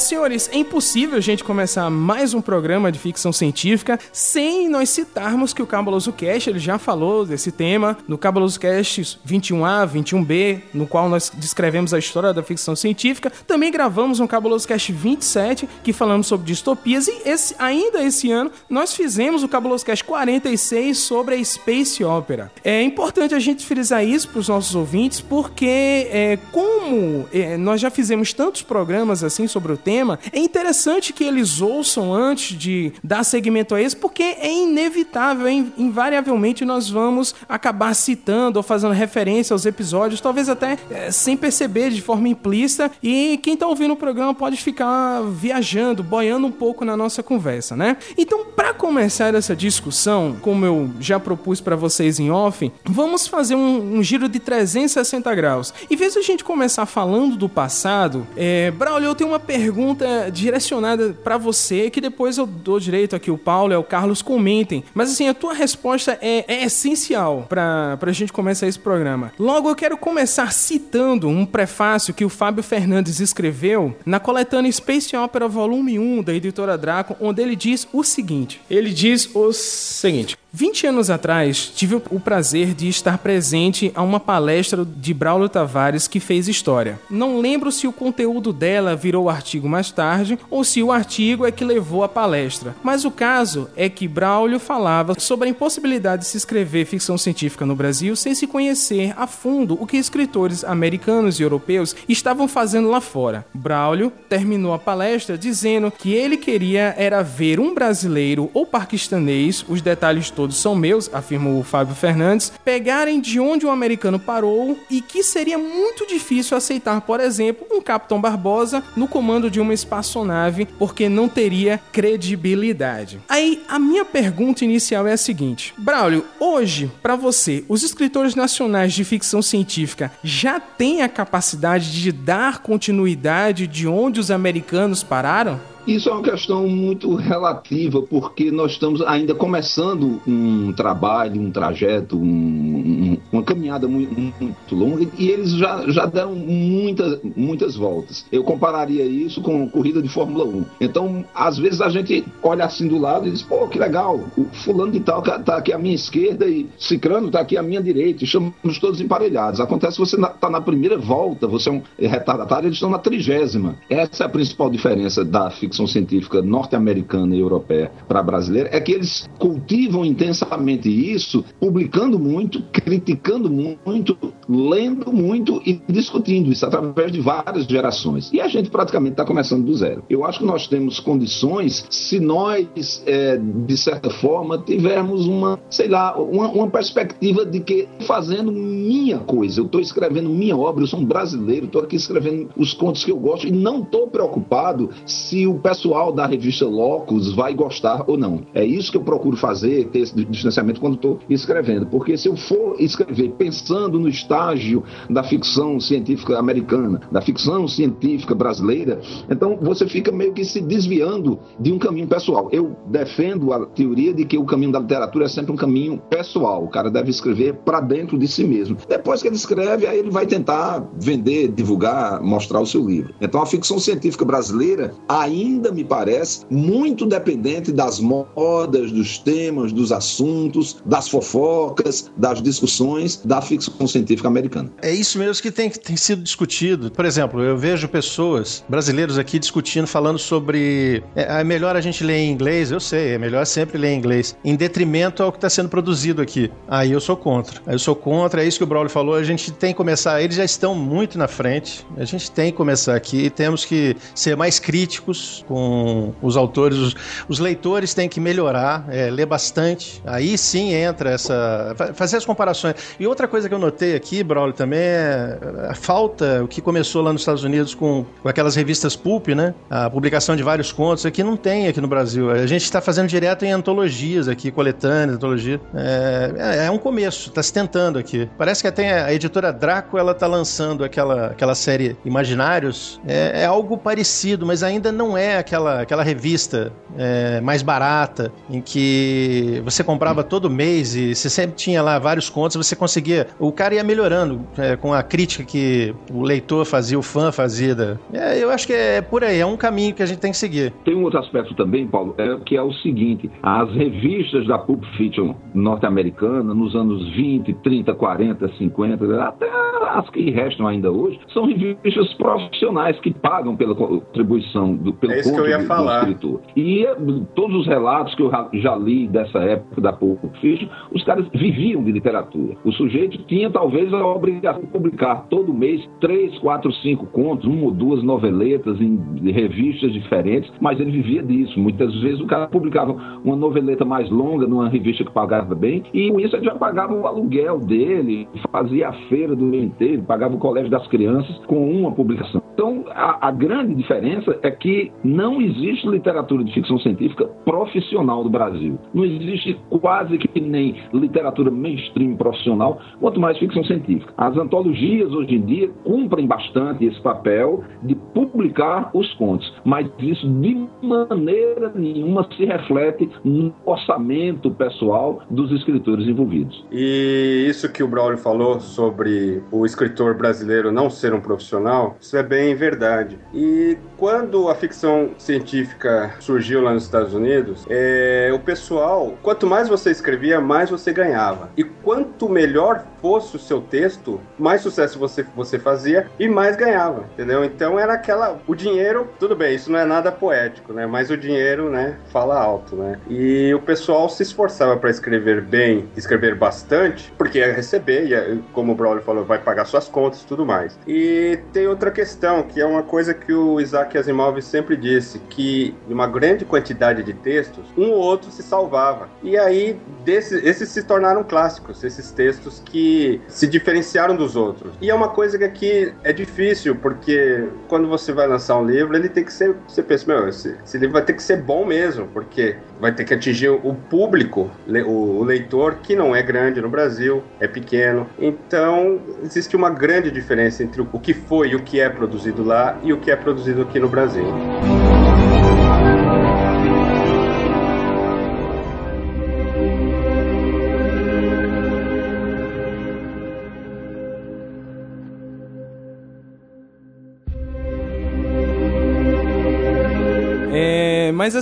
[0.04, 5.52] Senhores, é impossível a gente começar mais um programa de ficção científica sem nós citarmos
[5.52, 10.86] que o Cabuloso Cast ele já falou desse tema no Cabuloso Cast 21A, 21B, no
[10.86, 13.32] qual nós descrevemos a história da ficção científica.
[13.46, 18.50] Também gravamos um Cabuloso Cast 27 que falamos sobre distopias e esse, ainda esse ano
[18.68, 22.52] nós fizemos o Cabuloso Cast 46 sobre a Space Opera.
[22.62, 27.80] É importante a gente frisar isso para os nossos ouvintes porque é, como é, nós
[27.80, 29.93] já fizemos tantos programas assim sobre o tema,
[30.32, 35.52] é interessante que eles ouçam antes de dar seguimento a esse, porque é inevitável, é
[35.52, 41.90] invariavelmente nós vamos acabar citando ou fazendo referência aos episódios, talvez até é, sem perceber
[41.90, 46.84] de forma implícita, e quem está ouvindo o programa pode ficar viajando, boiando um pouco
[46.84, 47.96] na nossa conversa, né?
[48.16, 53.54] Então, para começar essa discussão, como eu já propus para vocês em off, vamos fazer
[53.54, 55.74] um, um, giro de 360 graus.
[55.90, 59.83] Em vez de a gente começar falando do passado, é, Braulio, eu tenho uma pergunta
[59.84, 64.22] pergunta direcionada para você, que depois eu dou direito aqui o Paulo e o Carlos
[64.22, 64.82] comentem.
[64.94, 69.30] Mas assim, a tua resposta é, é essencial para a gente começar esse programa.
[69.38, 75.14] Logo, eu quero começar citando um prefácio que o Fábio Fernandes escreveu na coletânea Space
[75.14, 80.38] Opera Volume 1 da editora Draco, onde ele diz o seguinte: ele diz o seguinte.
[80.56, 86.06] 20 anos atrás, tive o prazer de estar presente a uma palestra de Braulio Tavares
[86.06, 87.00] que fez história.
[87.10, 91.50] Não lembro se o conteúdo dela virou artigo mais tarde ou se o artigo é
[91.50, 96.28] que levou a palestra, mas o caso é que Braulio falava sobre a impossibilidade de
[96.28, 101.40] se escrever ficção científica no Brasil sem se conhecer a fundo o que escritores americanos
[101.40, 103.44] e europeus estavam fazendo lá fora.
[103.52, 109.82] Braulio terminou a palestra dizendo que ele queria era ver um brasileiro ou paquistanês, os
[109.82, 114.78] detalhes todos todos são meus, afirmou o Fábio Fernandes, pegarem de onde o americano parou
[114.90, 119.72] e que seria muito difícil aceitar, por exemplo, um Capitão Barbosa no comando de uma
[119.72, 123.22] espaçonave porque não teria credibilidade.
[123.26, 128.92] Aí a minha pergunta inicial é a seguinte: Braulio, hoje, para você, os escritores nacionais
[128.92, 135.58] de ficção científica já têm a capacidade de dar continuidade de onde os americanos pararam?
[135.86, 142.16] Isso é uma questão muito relativa, porque nós estamos ainda começando um trabalho, um trajeto,
[142.16, 148.24] um, uma caminhada muito, muito, longa, e eles já, já deram muitas, muitas voltas.
[148.32, 150.64] Eu compararia isso com corrida de Fórmula 1.
[150.80, 154.44] Então, às vezes a gente olha assim do lado e diz, pô, que legal, o
[154.64, 158.24] fulano de tal está aqui à minha esquerda e Cicrano está aqui à minha direita,
[158.24, 159.60] estamos todos emparelhados.
[159.60, 163.76] Acontece que você está na primeira volta, você é um retardatário, eles estão na trigésima.
[163.90, 168.92] Essa é a principal diferença da ficção científica norte-americana e europeia para brasileira é que
[168.92, 174.16] eles cultivam intensamente isso, publicando muito, criticando muito,
[174.48, 178.30] lendo muito e discutindo isso através de várias gerações.
[178.32, 180.04] E a gente praticamente está começando do zero.
[180.08, 185.88] Eu acho que nós temos condições se nós, é, de certa forma, tivermos uma, sei
[185.88, 190.86] lá, uma, uma perspectiva de que fazendo minha coisa, eu estou escrevendo minha obra, eu
[190.86, 194.90] sou um brasileiro, estou aqui escrevendo os contos que eu gosto e não estou preocupado
[195.06, 198.42] se o pessoal da revista Locus vai gostar ou não.
[198.52, 201.86] É isso que eu procuro fazer, ter esse distanciamento quando estou escrevendo.
[201.86, 208.34] Porque se eu for escrever pensando no estágio da ficção científica americana, da ficção científica
[208.34, 209.00] brasileira,
[209.30, 212.50] então você fica meio que se desviando de um caminho pessoal.
[212.52, 216.62] Eu defendo a teoria de que o caminho da literatura é sempre um caminho pessoal.
[216.62, 218.76] O cara deve escrever para dentro de si mesmo.
[218.86, 223.14] Depois que ele escreve, aí ele vai tentar vender, divulgar, mostrar o seu livro.
[223.18, 229.92] Então a ficção científica brasileira ainda me parece muito dependente das modas, dos temas, dos
[229.92, 234.70] assuntos, das fofocas, das discussões da ficção científica americana.
[234.82, 236.90] É isso mesmo que tem, tem sido discutido.
[236.90, 241.02] Por exemplo, eu vejo pessoas, brasileiros aqui, discutindo, falando sobre.
[241.14, 243.98] É, é melhor a gente ler em inglês, eu sei, é melhor sempre ler em
[243.98, 246.50] inglês, em detrimento ao que está sendo produzido aqui.
[246.68, 247.60] Aí eu sou contra.
[247.66, 249.14] Aí eu sou contra, é isso que o Braulio falou.
[249.14, 251.86] A gente tem que começar, eles já estão muito na frente.
[251.96, 256.78] A gente tem que começar aqui, temos que ser mais críticos com os autores.
[256.78, 256.96] Os,
[257.28, 260.02] os leitores têm que melhorar, é, ler bastante.
[260.04, 261.74] Aí sim entra essa.
[261.94, 262.74] fazer as comparações.
[262.98, 267.02] E outra coisa que eu notei aqui, Braulio, também é a falta, o que começou
[267.02, 269.54] lá nos Estados Unidos com, com aquelas revistas Pulp, né?
[269.68, 271.04] A publicação de vários contos.
[271.06, 272.30] Aqui não tem aqui no Brasil.
[272.30, 275.60] A gente está fazendo direto em antologias aqui, coletâneas, antologia.
[275.74, 278.28] É, é, é um começo, está se tentando aqui.
[278.38, 283.00] Parece que até a editora Draco ela tá lançando aquela, aquela série Imaginários.
[283.06, 288.60] É, é algo parecido, mas ainda não é aquela, aquela revista é, mais barata em
[288.60, 293.26] que você comprava todo mês e você sempre tinha lá vários contos, você conseguia.
[293.38, 297.74] O cara ia melhorando é, com a crítica que o leitor fazia, o fã fazia.
[297.74, 300.30] Da, é, eu acho que é por aí, é um caminho que a gente tem
[300.30, 300.72] que seguir.
[300.84, 304.84] Tem um outro aspecto também, Paulo, é, que é o seguinte: as revistas da Pulp
[304.96, 309.50] Fiction norte-americana, nos anos 20, 30, 40, 50, até
[309.90, 315.22] as que restam ainda hoje, são revistas profissionais que pagam pela contribuição do pelo é
[315.24, 316.08] isso que eu ia falar.
[316.08, 316.40] escritor.
[316.56, 316.96] E eh,
[317.34, 321.82] todos os relatos que eu já li dessa época da Pulp Fiction, os caras viviam
[321.82, 322.56] de literatura.
[322.64, 327.66] O sujeito tinha talvez a obrigação de publicar todo mês três, quatro, cinco contos, uma
[327.66, 328.98] ou duas noveletas em
[329.30, 331.58] revistas diferentes, mas ele vivia disso.
[331.58, 332.92] Muitas vezes o cara publicava
[333.24, 336.94] uma noveleta mais longa numa revista que pagava bem, e com isso ele já pagava
[336.94, 341.92] o aluguel dele, fazia a feira do inteiro, pagava o colégio das crianças com uma
[341.92, 342.42] publicação.
[342.54, 348.30] Então, a, a, grande diferença é que não existe literatura de ficção científica profissional do
[348.30, 348.78] Brasil.
[348.92, 354.12] Não existe quase que nem literatura mainstream profissional, quanto mais ficção científica.
[354.16, 360.28] As antologias, hoje em dia, cumprem bastante esse papel de publicar os contos, mas isso
[360.40, 366.64] de maneira nenhuma se reflete no orçamento pessoal dos escritores envolvidos.
[366.72, 372.16] E isso que o Braulio falou sobre o escritor brasileiro não ser um profissional, isso
[372.16, 373.18] é bem verdade.
[373.32, 379.66] E quando a ficção científica surgiu lá nos Estados Unidos, é, o pessoal, quanto mais
[379.66, 381.48] você escrevia, mais você ganhava.
[381.56, 387.04] E quanto melhor fosse o seu texto, mais sucesso você, você fazia e mais ganhava,
[387.12, 387.44] entendeu?
[387.44, 388.40] Então era aquela.
[388.46, 390.86] O dinheiro, tudo bem, isso não é nada poético, né?
[390.86, 392.98] Mas o dinheiro, né, fala alto, né?
[393.06, 398.72] E o pessoal se esforçava para escrever bem, escrever bastante, porque ia receber, ia, como
[398.72, 400.78] o Braulio falou, vai pagar suas contas e tudo mais.
[400.88, 405.76] E tem outra questão, que é uma coisa que o Isaac Asimov sempre disse, que
[405.86, 409.10] uma grande quantidade de textos, um ou outro se salvava.
[409.22, 412.93] E aí, desse, esses se tornaram clássicos, esses textos que
[413.28, 414.72] se diferenciaram dos outros.
[414.80, 418.96] E é uma coisa que aqui é difícil, porque quando você vai lançar um livro,
[418.96, 419.54] ele tem que ser.
[419.68, 423.04] Você pensa, meu, esse, esse livro vai ter que ser bom mesmo, porque vai ter
[423.04, 424.50] que atingir o público,
[424.86, 428.08] o leitor, que não é grande no Brasil, é pequeno.
[428.18, 432.78] Então, existe uma grande diferença entre o que foi e o que é produzido lá
[432.82, 434.24] e o que é produzido aqui no Brasil.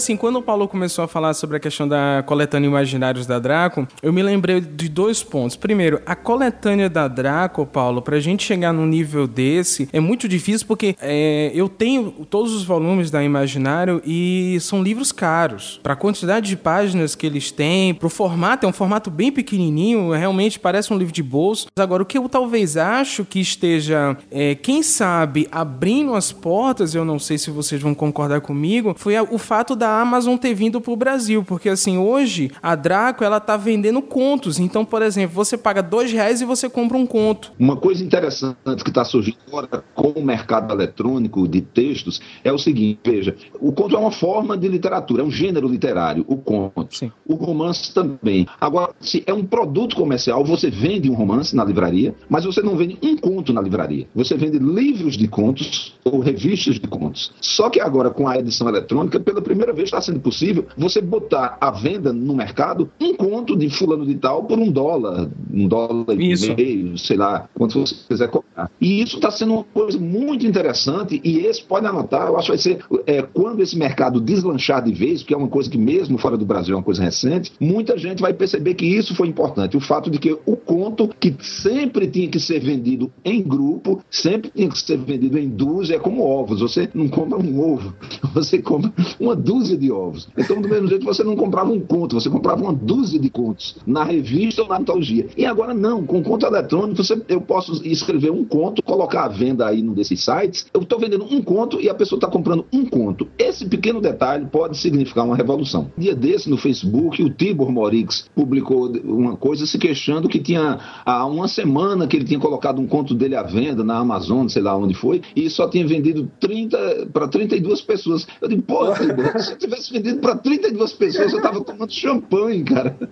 [0.02, 3.86] Assim, quando o Paulo começou a falar sobre a questão da coletânea Imaginários da Draco,
[4.02, 5.56] eu me lembrei de dois pontos.
[5.56, 10.66] Primeiro, a coletânea da Draco, Paulo, pra gente chegar num nível desse, é muito difícil
[10.66, 15.80] porque é, eu tenho todos os volumes da Imaginário e são livros caros.
[15.82, 20.58] Pra quantidade de páginas que eles têm, pro formato, é um formato bem pequenininho, realmente
[20.58, 21.68] parece um livro de bolso.
[21.76, 27.04] Agora, o que eu talvez acho que esteja, é, quem sabe, abrindo as portas, eu
[27.04, 30.80] não sei se vocês vão concordar comigo, foi o fato fato da Amazon ter vindo
[30.80, 34.58] pro Brasil, porque assim, hoje a Draco ela tá vendendo contos.
[34.58, 37.52] Então, por exemplo, você paga dois reais e você compra um conto.
[37.58, 42.58] Uma coisa interessante que está surgindo agora com o mercado eletrônico de textos é o
[42.58, 46.96] seguinte: veja, o conto é uma forma de literatura, é um gênero literário, o conto.
[46.96, 47.12] Sim.
[47.26, 48.46] O romance também.
[48.58, 52.76] Agora, se é um produto comercial, você vende um romance na livraria, mas você não
[52.76, 54.06] vende um conto na livraria.
[54.14, 57.32] Você vende livros de contos ou revistas de contos.
[57.40, 61.56] Só que agora, com a edição eletrônica, pela primeira vez está sendo possível você botar
[61.60, 66.20] à venda no mercado um conto de fulano de tal por um dólar, um dólar
[66.20, 66.52] Isso.
[66.52, 68.70] e meio, sei lá, quanto você quiser cobrar.
[68.80, 72.52] E isso está sendo uma coisa muito interessante e esse pode anotar, eu acho que
[72.52, 76.18] vai ser é, quando esse mercado deslanchar de vez, que é uma coisa que mesmo
[76.18, 79.76] fora do Brasil é uma coisa recente, muita gente vai perceber que isso foi importante.
[79.76, 84.50] O fato de que o conto, que sempre tinha que ser vendido em grupo, sempre
[84.54, 86.60] tinha que ser vendido em dúzia, é como ovos.
[86.60, 87.94] Você não compra um ovo,
[88.34, 90.28] você compra uma dúzia de ovos.
[90.36, 93.76] Então, do mesmo jeito, você não comprava um conto, você comprava uma dúzia de contos
[93.86, 95.26] na revista ou na antologia.
[95.36, 99.66] E agora não, com conto eletrônico, você, eu posso escrever um conto, colocar à venda
[99.66, 100.66] aí num desses sites.
[100.72, 103.28] Eu estou vendendo um conto e a pessoa está comprando um conto.
[103.38, 105.90] Esse pequeno detalhe pode significar uma revolução.
[105.96, 111.26] Dia desse, no Facebook, o Tibor Morix publicou uma coisa se queixando que tinha há
[111.26, 114.76] uma semana que ele tinha colocado um conto dele à venda na Amazon, sei lá
[114.76, 118.26] onde foi, e só tinha vendido 30 para 32 pessoas.
[118.40, 122.96] Eu digo, pô, Tibor, eu tivesse vendido para 32 pessoas, eu estava tomando champanhe, cara.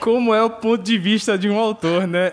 [0.00, 2.30] Como é o ponto de vista de um autor, né?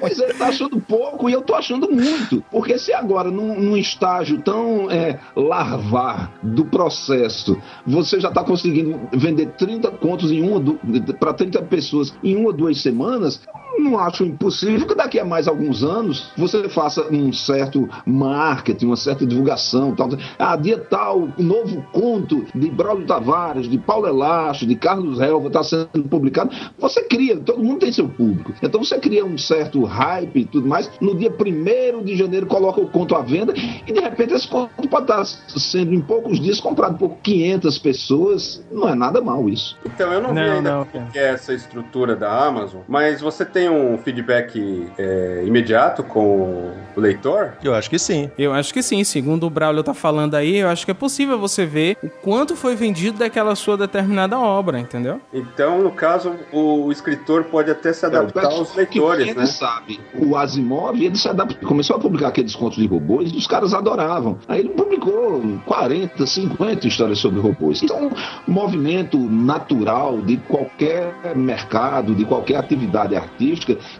[0.00, 2.44] Pois é, ele tá achando pouco e eu tô achando muito.
[2.50, 9.00] Porque se agora, num, num estágio tão é, larvar do processo, você já tá conseguindo
[9.12, 10.60] vender 30 contos em uma
[11.18, 13.40] para 30 pessoas em uma ou duas semanas,
[13.80, 18.96] não acho impossível que daqui a mais alguns anos você faça um certo marketing, uma
[18.96, 19.94] certa divulgação.
[19.94, 20.10] Tal.
[20.38, 25.48] Ah, dia tal, o novo conto de Braulio Tavares, de Paulo Elacho, de Carlos Helva
[25.48, 26.50] está sendo publicado.
[26.78, 28.52] Você cria, todo mundo tem seu público.
[28.62, 30.90] Então você cria um certo hype e tudo mais.
[31.00, 33.54] No dia 1 de janeiro coloca o conto à venda
[33.86, 38.64] e de repente esse conto pode estar sendo em poucos dias comprado por 500 pessoas.
[38.70, 39.76] Não é nada mal isso.
[39.84, 43.20] Então eu não, vi Não, ainda não, como que é essa estrutura da Amazon, mas
[43.20, 47.54] você tem um feedback é, imediato com o leitor?
[47.62, 48.30] Eu acho que sim.
[48.38, 51.38] Eu acho que sim, segundo o Braulio tá falando aí, eu acho que é possível
[51.38, 55.20] você ver o quanto foi vendido daquela sua determinada obra, entendeu?
[55.32, 59.42] Então, no caso, o escritor pode até se adaptar aos leitores, que né?
[59.42, 63.36] ele sabe, o Asimov, ele se adaptou, começou a publicar aqueles contos de robôs e
[63.36, 64.38] os caras adoravam.
[64.48, 67.82] Aí ele publicou 40, 50 histórias sobre robôs.
[67.82, 68.10] Então,
[68.48, 73.49] um movimento natural de qualquer mercado, de qualquer atividade artística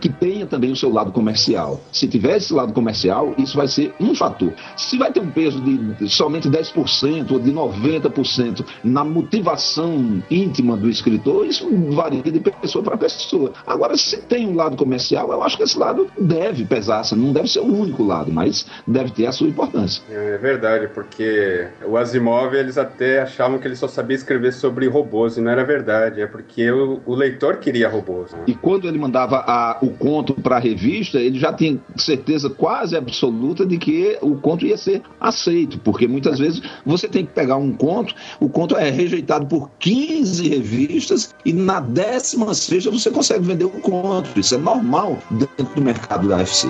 [0.01, 1.80] que tenha também o seu lado comercial.
[1.92, 4.53] Se tiver esse lado comercial, isso vai ser um fator.
[4.76, 10.88] Se vai ter um peso de somente 10% ou de 90% na motivação íntima do
[10.88, 13.53] escritor, isso varia de pessoa para pessoa.
[13.66, 17.32] Agora, se tem um lado comercial, eu acho que esse lado deve pesar, assim, não
[17.32, 20.03] deve ser o único lado, mas deve ter a sua importância.
[20.11, 25.36] É verdade, porque o Asimov, eles até achavam que ele só sabia escrever sobre robôs,
[25.36, 28.32] e não era verdade, é porque o, o leitor queria robôs.
[28.32, 28.40] Né?
[28.46, 32.97] E quando ele mandava a- o conto para a revista, ele já tinha certeza quase
[32.97, 37.57] absoluta de que o conto ia ser aceito, porque muitas vezes você tem que pegar
[37.57, 43.64] um conto, o conto é rejeitado por 15 revistas e na 16 você consegue vender
[43.64, 44.28] o conto.
[44.38, 46.68] Isso é normal dentro do mercado da UFC.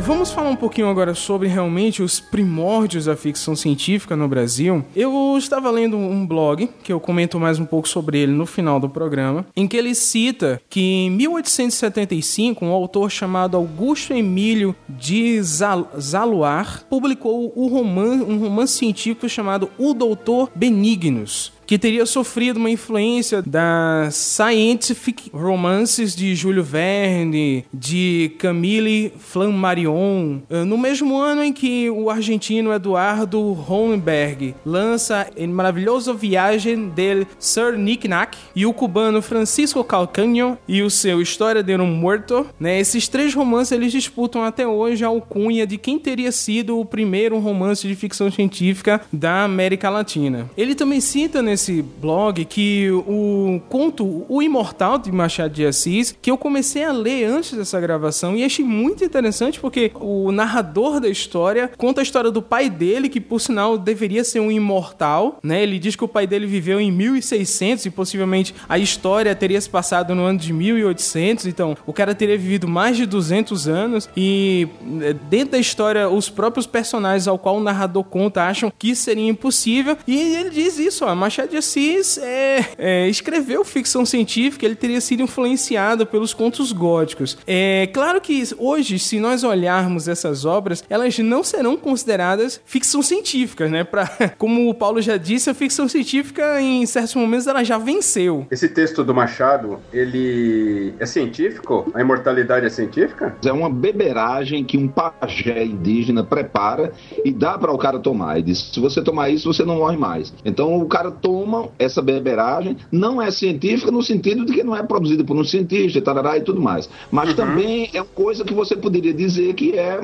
[0.00, 4.84] Vamos falar um pouquinho agora sobre realmente os primórdios da ficção científica no Brasil.
[4.94, 8.78] Eu estava lendo um blog, que eu comento mais um pouco sobre ele no final
[8.78, 15.40] do programa, em que ele cita que em 1875 um autor chamado Augusto Emílio de
[15.42, 22.58] Zal Zaluar publicou o roman um romance científico chamado O Doutor Benignos que teria sofrido
[22.58, 31.42] uma influência das scientific romances de Júlio Verne, de Camille Flammarion, eh, no mesmo ano
[31.42, 38.72] em que o argentino Eduardo Ronenberg lança El Maravilhoso Viagem del Sir Knick-Knack e o
[38.72, 42.78] cubano Francisco Calcaño e o seu História de um Muerto, né?
[42.78, 47.38] Esses três romances eles disputam até hoje a alcunha de quem teria sido o primeiro
[47.38, 50.48] romance de ficção científica da América Latina.
[50.56, 56.14] Ele também cita nesse nesse blog que o conto O Imortal de Machado de Assis,
[56.20, 61.00] que eu comecei a ler antes dessa gravação e achei muito interessante porque o narrador
[61.00, 65.38] da história conta a história do pai dele, que por sinal deveria ser um imortal,
[65.42, 65.62] né?
[65.62, 69.70] Ele diz que o pai dele viveu em 1600 e possivelmente a história teria se
[69.70, 74.68] passado no ano de 1800, então o cara teria vivido mais de 200 anos e
[75.00, 79.26] eh, dentro da história os próprios personagens ao qual o narrador conta acham que seria
[79.26, 84.74] impossível e ele diz isso, ó, Machado de Assis é, é, escreveu ficção científica, ele
[84.74, 87.36] teria sido influenciado pelos contos góticos.
[87.46, 93.68] É claro que hoje, se nós olharmos essas obras, elas não serão consideradas ficção científica,
[93.68, 93.84] né?
[93.84, 98.46] Pra, como o Paulo já disse, a ficção científica em certos momentos ela já venceu.
[98.50, 101.90] Esse texto do Machado, ele é científico?
[101.94, 103.36] A imortalidade é científica?
[103.44, 106.92] É uma beberagem que um pajé indígena prepara
[107.24, 108.38] e dá para o cara tomar.
[108.38, 110.32] E diz: se você tomar isso, você não morre mais.
[110.44, 111.35] Então o cara toma
[111.78, 116.00] essa beberagem, não é científica no sentido de que não é produzida por um cientista,
[116.00, 116.88] tarará e tudo mais.
[117.10, 117.36] Mas uhum.
[117.36, 119.98] também é uma coisa que você poderia dizer que é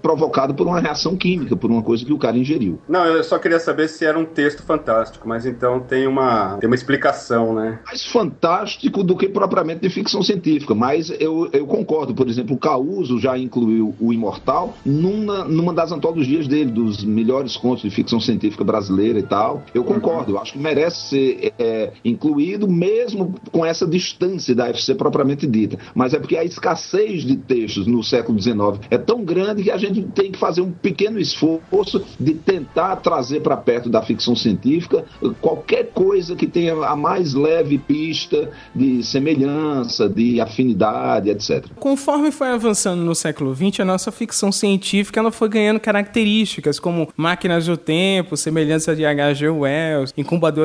[0.00, 2.78] provocado por uma reação química, por uma coisa que o cara ingeriu.
[2.88, 6.68] Não, eu só queria saber se era um texto fantástico, mas então tem uma, tem
[6.68, 7.80] uma explicação, né?
[7.84, 12.14] Mais fantástico do que propriamente de ficção científica, mas eu, eu concordo.
[12.14, 17.56] Por exemplo, o Causo já incluiu o Imortal numa, numa das antologias dele, dos melhores
[17.56, 19.62] contos de ficção científica brasileira e tal.
[19.74, 24.94] Eu concordo, eu acho que merece ser é, incluído, mesmo com essa distância da FC
[24.94, 25.78] propriamente dita.
[25.94, 28.58] Mas é porque a escassez de textos no século XIX
[28.90, 33.40] é tão grande que a gente tem que fazer um pequeno esforço de tentar trazer
[33.40, 35.04] para perto da ficção científica
[35.40, 41.66] qualquer coisa que tenha a mais leve pista de semelhança, de afinidade, etc.
[41.78, 47.08] Conforme foi avançando no século XX, a nossa ficção científica ela foi ganhando características como
[47.16, 49.48] máquinas do tempo, semelhança de H.G.
[49.48, 50.12] Wells,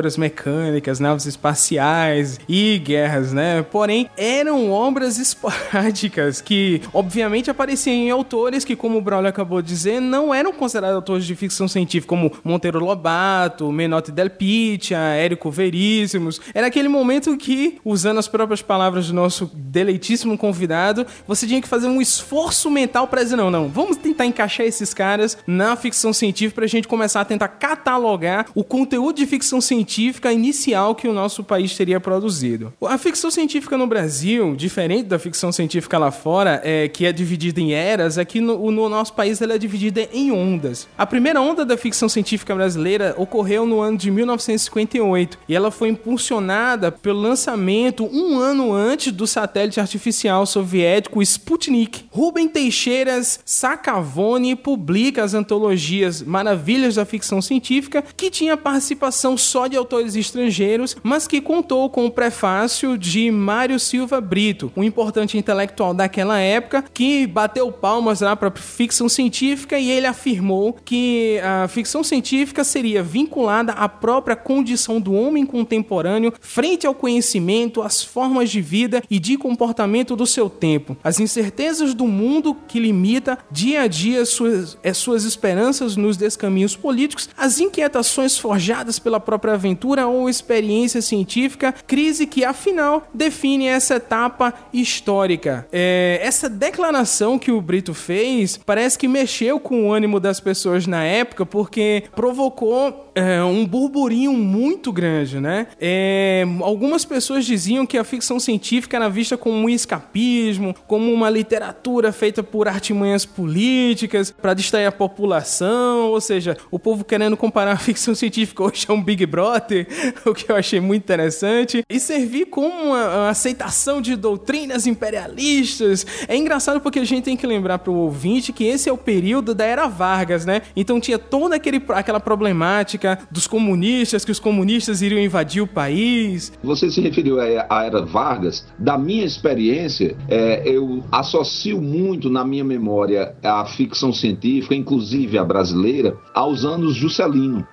[0.04, 3.62] incubadoras mecânicas, naves espaciais e guerras, né?
[3.62, 9.68] Porém, eram obras esporádicas que, obviamente, apareciam em autores que, como o Braulio acabou de
[9.68, 15.50] dizer, não eram considerados autores de ficção científica, como Monteiro Lobato, Menotti Del Picchia, Érico
[15.50, 16.40] Veríssimos.
[16.52, 21.68] Era aquele momento que, usando as próprias palavras do nosso deleitíssimo convidado, você tinha que
[21.68, 26.12] fazer um esforço mental para dizer, não, não, vamos tentar encaixar esses caras na ficção
[26.12, 29.93] científica pra gente começar a tentar catalogar o conteúdo de ficção científica
[30.32, 32.72] inicial que o nosso país teria produzido.
[32.82, 37.60] A ficção científica no Brasil, diferente da ficção científica lá fora, é, que é dividida
[37.60, 40.88] em eras, aqui no, no nosso país ela é dividida em ondas.
[40.96, 45.88] A primeira onda da ficção científica brasileira ocorreu no ano de 1958 e ela foi
[45.88, 52.04] impulsionada pelo lançamento um ano antes do satélite artificial soviético Sputnik.
[52.10, 59.73] Rubem Teixeiras Sacavone publica as antologias Maravilhas da Ficção Científica, que tinha participação só de
[59.76, 65.94] autores estrangeiros, mas que contou com o prefácio de Mário Silva Brito, um importante intelectual
[65.94, 72.02] daquela época, que bateu palmas lá para ficção científica e ele afirmou que a ficção
[72.02, 78.60] científica seria vinculada à própria condição do homem contemporâneo frente ao conhecimento, às formas de
[78.60, 83.86] vida e de comportamento do seu tempo, as incertezas do mundo que limita dia a
[83.86, 90.28] dia suas, eh, suas esperanças nos descaminhos políticos, as inquietações forjadas pela própria aventura ou
[90.28, 95.66] experiência científica, crise que afinal define essa etapa histórica.
[95.72, 100.86] É, essa declaração que o Brito fez parece que mexeu com o ânimo das pessoas
[100.86, 105.68] na época, porque provocou é, um burburinho muito grande, né?
[105.80, 111.30] É, algumas pessoas diziam que a ficção científica era vista como um escapismo, como uma
[111.30, 117.72] literatura feita por artimanhas políticas para distrair a população, ou seja, o povo querendo comparar
[117.72, 119.53] a ficção científica hoje a um Big Brother,
[120.24, 126.06] o que eu achei muito interessante, e servir como uma, uma aceitação de doutrinas imperialistas.
[126.28, 128.98] É engraçado porque a gente tem que lembrar para o ouvinte que esse é o
[128.98, 130.62] período da era Vargas, né?
[130.74, 136.52] Então tinha toda aquele, aquela problemática dos comunistas, que os comunistas iriam invadir o país.
[136.62, 138.66] Você se referiu à era Vargas.
[138.78, 145.44] Da minha experiência, é, eu associo muito na minha memória a ficção científica, inclusive a
[145.44, 147.66] brasileira, aos anos Juscelino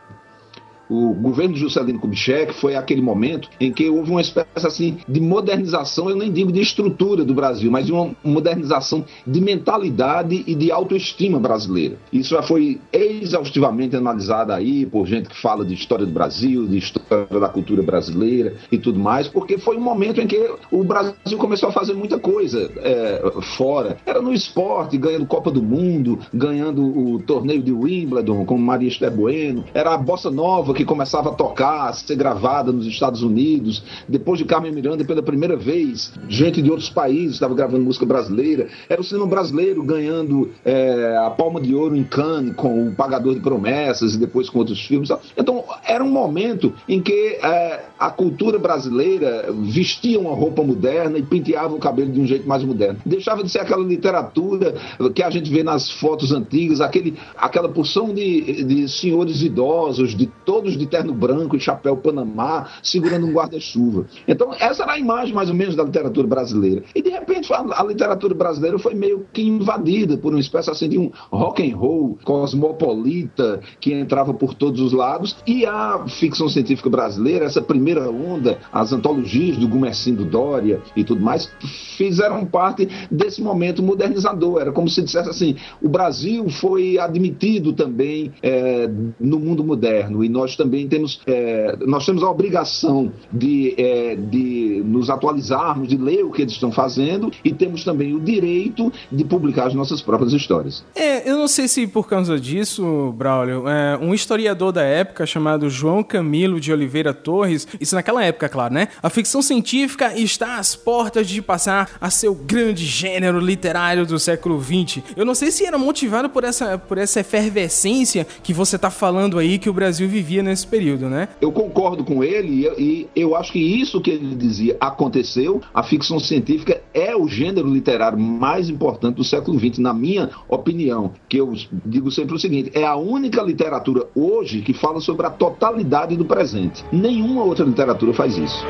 [0.92, 5.22] o governo de Juscelino Kubitschek foi aquele momento em que houve uma espécie assim de
[5.22, 10.54] modernização, eu nem digo de estrutura do Brasil, mas de uma modernização de mentalidade e
[10.54, 11.98] de autoestima brasileira.
[12.12, 16.78] Isso já foi exaustivamente analisado aí por gente que fala de história do Brasil, de
[16.78, 21.38] história da cultura brasileira e tudo mais, porque foi um momento em que o Brasil
[21.38, 23.22] começou a fazer muita coisa é,
[23.56, 23.98] fora.
[24.06, 29.12] Era no esporte, ganhando Copa do Mundo, ganhando o torneio de Wimbledon com Maria Esther
[29.12, 33.22] Bueno, era a Bossa Nova que que começava a tocar, a ser gravada nos Estados
[33.22, 38.06] Unidos, depois de Carmen Miranda pela primeira vez, gente de outros países estava gravando música
[38.06, 42.96] brasileira, era o cinema brasileiro ganhando é, a Palma de Ouro em Cannes com o
[42.96, 45.10] Pagador de Promessas e depois com outros filmes.
[45.38, 51.24] Então era um momento em que é, a cultura brasileira vestia uma roupa moderna e
[51.24, 53.00] penteava o cabelo de um jeito mais moderno.
[53.06, 54.74] Deixava de ser aquela literatura
[55.14, 60.26] que a gente vê nas fotos antigas, aquele, aquela porção de, de senhores idosos, de
[60.62, 64.06] todos de terno branco e chapéu panamá, segurando um guarda-chuva.
[64.28, 66.84] Então, essa era a imagem mais ou menos da literatura brasileira.
[66.94, 71.00] E de repente a, literatura brasileira foi meio que invadida por uma espécie assim de
[71.00, 76.90] um rock and roll cosmopolita que entrava por todos os lados e a ficção científica
[76.90, 81.52] brasileira, essa primeira onda, as antologias do Gumercindo Dória e tudo mais,
[81.98, 84.62] fizeram parte desse momento modernizador.
[84.62, 88.88] Era como se dissesse assim: o Brasil foi admitido também é,
[89.20, 94.82] no mundo moderno e nós também temos, é, nós temos a obrigação de, é, de
[94.86, 99.24] nos atualizarmos, de ler o que eles estão fazendo e temos também o direito de
[99.24, 100.84] publicar as nossas próprias histórias.
[100.96, 105.70] É, eu não sei se por causa disso, Braulio, é, um historiador da época chamado
[105.70, 108.88] João Camilo de Oliveira Torres, isso naquela época, claro, né?
[109.02, 114.20] A ficção científica está às portas de passar a ser o grande gênero literário do
[114.20, 115.04] século XX.
[115.16, 119.38] Eu não sei se era motivado por essa, por essa efervescência que você está falando
[119.38, 121.30] aí que o Brasil vivia nesse período, né?
[121.40, 125.62] Eu concordo com ele e eu acho que isso que ele dizia aconteceu.
[125.74, 131.12] A ficção científica é o gênero literário mais importante do século XX, na minha opinião.
[131.28, 131.54] Que eu
[131.86, 136.26] digo sempre o seguinte: é a única literatura hoje que fala sobre a totalidade do
[136.26, 136.84] presente.
[136.92, 138.66] Nenhuma outra literatura faz isso.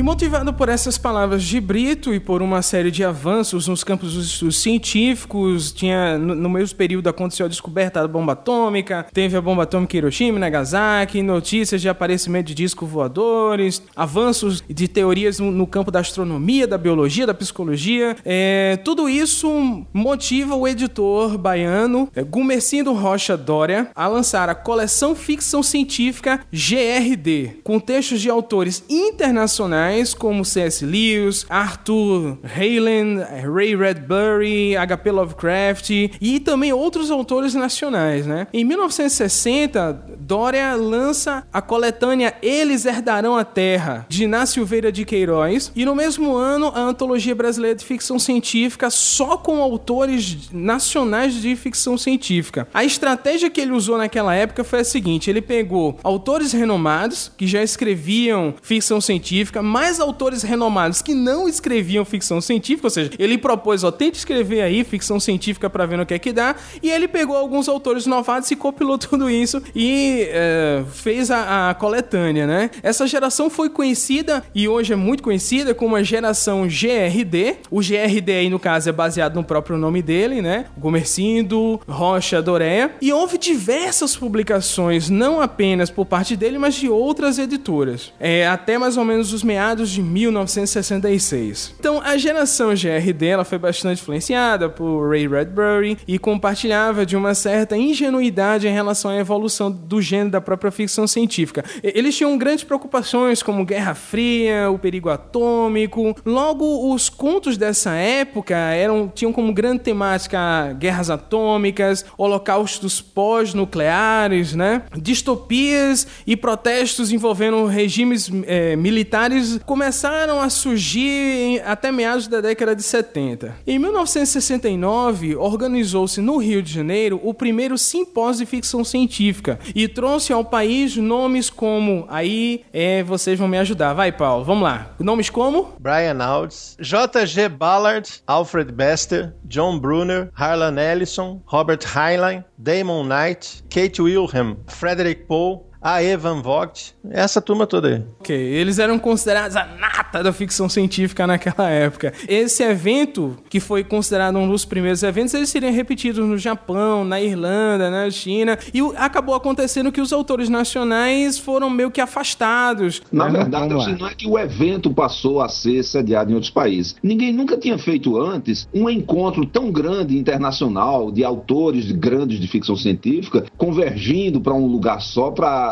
[0.00, 4.14] E motivado por essas palavras de Brito e por uma série de avanços nos campos
[4.14, 9.42] dos estudos científicos, tinha no mesmo período aconteceu a descoberta da bomba atômica, teve a
[9.42, 15.50] bomba atômica Hiroshima e Nagasaki, notícias de aparecimento de discos voadores, avanços de teorias no,
[15.50, 18.16] no campo da astronomia, da biologia, da psicologia.
[18.24, 25.14] É, tudo isso motiva o editor baiano é, Gumercindo Rocha Dória a lançar a coleção
[25.14, 30.84] ficção científica GRD, com textos de autores internacionais como C.S.
[30.84, 33.18] Lewis, Arthur Halen,
[33.52, 35.10] Ray Bradbury, H.P.
[35.10, 35.90] Lovecraft
[36.20, 38.46] e também outros autores nacionais, né?
[38.52, 45.72] Em 1960, Dória lança a coletânea Eles Herdarão a Terra, de Iná Silveira de Queiroz,
[45.74, 51.54] e no mesmo ano a Antologia Brasileira de Ficção Científica só com autores nacionais de
[51.56, 52.66] ficção científica.
[52.72, 57.46] A estratégia que ele usou naquela época foi a seguinte, ele pegou autores renomados que
[57.46, 63.38] já escreviam ficção científica, mais autores renomados que não escreviam ficção científica, ou seja, ele
[63.38, 66.90] propôs, ó, tente escrever aí ficção científica para ver no que é que dá, e
[66.90, 72.46] ele pegou alguns autores novatos e compilou tudo isso e é, fez a, a, coletânea,
[72.46, 72.70] né?
[72.82, 77.56] Essa geração foi conhecida e hoje é muito conhecida como a geração GRD.
[77.70, 80.66] O GRD aí, no caso, é baseado no próprio nome dele, né?
[80.76, 82.90] Gomercindo, Rocha, Doreia.
[83.00, 88.12] E houve diversas publicações, não apenas por parte dele, mas de outras editoras.
[88.20, 91.74] É, até mais ou menos os meados meados de 1966.
[91.78, 97.34] Então, a geração GRD ela foi bastante influenciada por Ray Bradbury e compartilhava de uma
[97.34, 101.64] certa ingenuidade em relação à evolução do gênero da própria ficção científica.
[101.84, 106.16] Eles tinham grandes preocupações como Guerra Fria, o perigo atômico.
[106.26, 114.82] Logo, os contos dessa época eram tinham como grande temática guerras atômicas, holocaustos pós-nucleares, né?
[114.96, 122.82] distopias e protestos envolvendo regimes é, militares começaram a surgir até meados da década de
[122.82, 123.54] 70.
[123.66, 130.32] Em 1969, organizou-se no Rio de Janeiro o primeiro simpósio de ficção científica e trouxe
[130.32, 132.06] ao país nomes como.
[132.08, 133.94] Aí é, vocês vão me ajudar.
[133.94, 134.94] Vai, Paulo, vamos lá.
[134.98, 135.74] Nomes como?
[135.78, 137.48] Brian Aldiss, J.G.
[137.48, 145.69] Ballard, Alfred Bester, John Brunner, Harlan Ellison, Robert Heinlein, Damon Knight, Kate Wilhelm, Frederick Poe,
[145.82, 148.02] a Evan Vogt, essa turma toda aí.
[148.20, 152.12] Ok, eles eram considerados a nata da ficção científica naquela época.
[152.28, 157.20] Esse evento, que foi considerado um dos primeiros eventos, eles seriam repetidos no Japão, na
[157.20, 163.00] Irlanda, na China, e acabou acontecendo que os autores nacionais foram meio que afastados.
[163.10, 166.94] Na verdade, assim, não é que o evento passou a ser sediado em outros países.
[167.02, 172.76] Ninguém nunca tinha feito antes um encontro tão grande internacional de autores grandes de ficção
[172.76, 175.69] científica convergindo para um lugar só para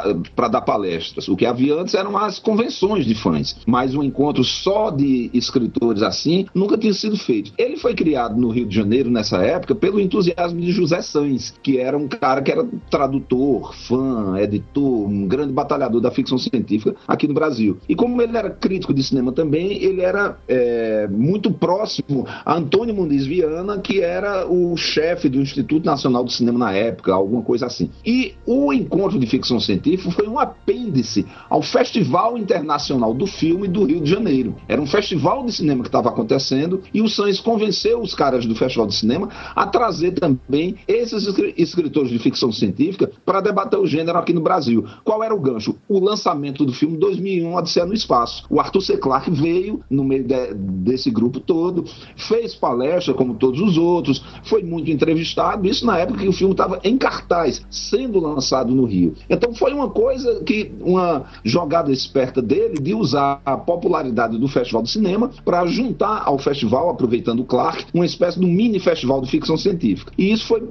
[0.50, 1.28] dar palestras.
[1.28, 6.02] O que havia antes eram as convenções de fãs, mas um encontro só de escritores
[6.02, 7.52] assim nunca tinha sido feito.
[7.58, 11.78] Ele foi criado no Rio de Janeiro nessa época pelo entusiasmo de José Sans, que
[11.78, 17.26] era um cara que era tradutor, fã, editor, um grande batalhador da ficção científica aqui
[17.26, 17.78] no Brasil.
[17.88, 22.94] E como ele era crítico de cinema também, ele era é, muito próximo a Antônio
[22.94, 27.66] Muniz Viana, que era o chefe do Instituto Nacional do Cinema na época, alguma coisa
[27.66, 27.90] assim.
[28.04, 33.84] E o encontro de ficção científica foi um apêndice ao Festival Internacional do Filme do
[33.84, 34.56] Rio de Janeiro.
[34.68, 38.54] Era um festival de cinema que estava acontecendo e o Sans convenceu os caras do
[38.54, 41.26] Festival de Cinema a trazer também esses
[41.56, 44.84] escritores de ficção científica para debater o gênero aqui no Brasil.
[45.04, 45.76] Qual era o gancho?
[45.88, 48.44] O lançamento do filme 2001, Odisseia no Espaço.
[48.50, 48.96] O Arthur C.
[48.96, 51.84] Clarke veio no meio de, desse grupo todo,
[52.16, 56.52] fez palestra como todos os outros, foi muito entrevistado, isso na época que o filme
[56.52, 59.14] estava em cartaz, sendo lançado no Rio.
[59.28, 64.82] Então foi uma coisa que, uma jogada esperta dele de usar a popularidade do Festival
[64.82, 69.30] de Cinema para juntar ao festival, aproveitando o Clark, uma espécie de mini festival de
[69.30, 70.12] ficção científica.
[70.18, 70.62] E isso foi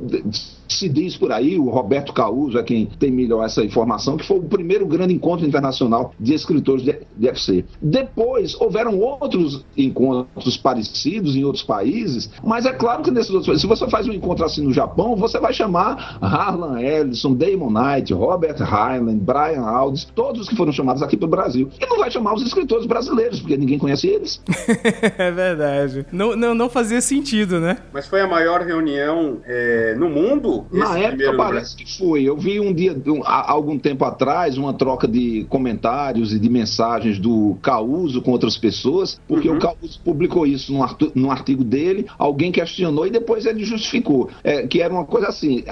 [0.68, 4.38] se diz por aí, o Roberto Causo é quem tem melhor essa informação, que foi
[4.38, 7.66] o primeiro grande encontro internacional de escritores de, FC.
[7.82, 13.68] Depois, houveram outros encontros parecidos em outros países, mas é claro que nesses outros se
[13.68, 18.58] você faz um encontro assim no Japão, você vai chamar Harlan Ellison, Damon Knight, Robert
[18.60, 21.70] Heinlein, Brian Aldiss, todos os que foram chamados aqui para o Brasil.
[21.80, 24.42] E não vai chamar os escritores brasileiros, porque ninguém conhece eles.
[25.18, 26.06] é verdade.
[26.12, 27.78] Não, não, não fazia sentido, né?
[27.94, 32.24] Mas foi a maior reunião é, no mundo na época parece que foi.
[32.24, 36.50] Eu vi um dia, um, há algum tempo atrás, uma troca de comentários e de
[36.50, 39.58] mensagens do Causo com outras pessoas, porque uhum.
[39.58, 44.30] o Causo publicou isso num, artigo, num artigo dele, alguém questionou e depois ele justificou.
[44.44, 45.64] É, que era uma coisa assim: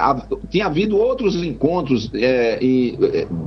[0.49, 2.59] tinha havido outros encontros é, é,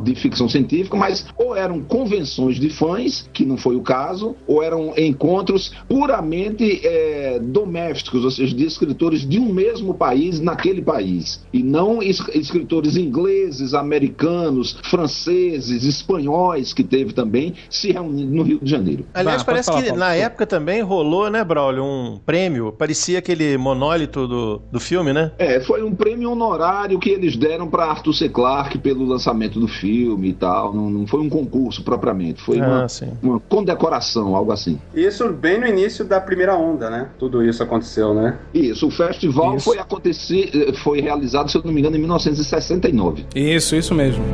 [0.03, 4.63] de ficção científica, mas ou eram convenções de fãs, que não foi o caso, ou
[4.63, 11.45] eram encontros puramente é, domésticos, ou seja, de escritores de um mesmo país naquele país
[11.53, 18.71] e não escritores ingleses, americanos, franceses, espanhóis que teve também se reunindo no Rio de
[18.71, 19.05] Janeiro.
[19.13, 24.27] Aliás, parece falar, que na época também rolou, né, Braulio, um prêmio, parecia aquele monólito
[24.27, 25.33] do, do filme, né?
[25.39, 28.29] É, foi um prêmio honorário que eles deram para Arthur C.
[28.29, 32.87] Clarke pelo lançamento do filme e tal, não, não foi um concurso propriamente, foi ah,
[33.23, 34.79] uma, uma condecoração, algo assim.
[34.95, 37.09] Isso bem no início da primeira onda, né?
[37.19, 38.39] Tudo isso aconteceu, né?
[38.53, 39.65] Isso, o festival isso.
[39.65, 43.27] foi acontecer, eh, foi realizado realizado, se eu não me engano, em 1969.
[43.35, 44.25] Isso, isso mesmo.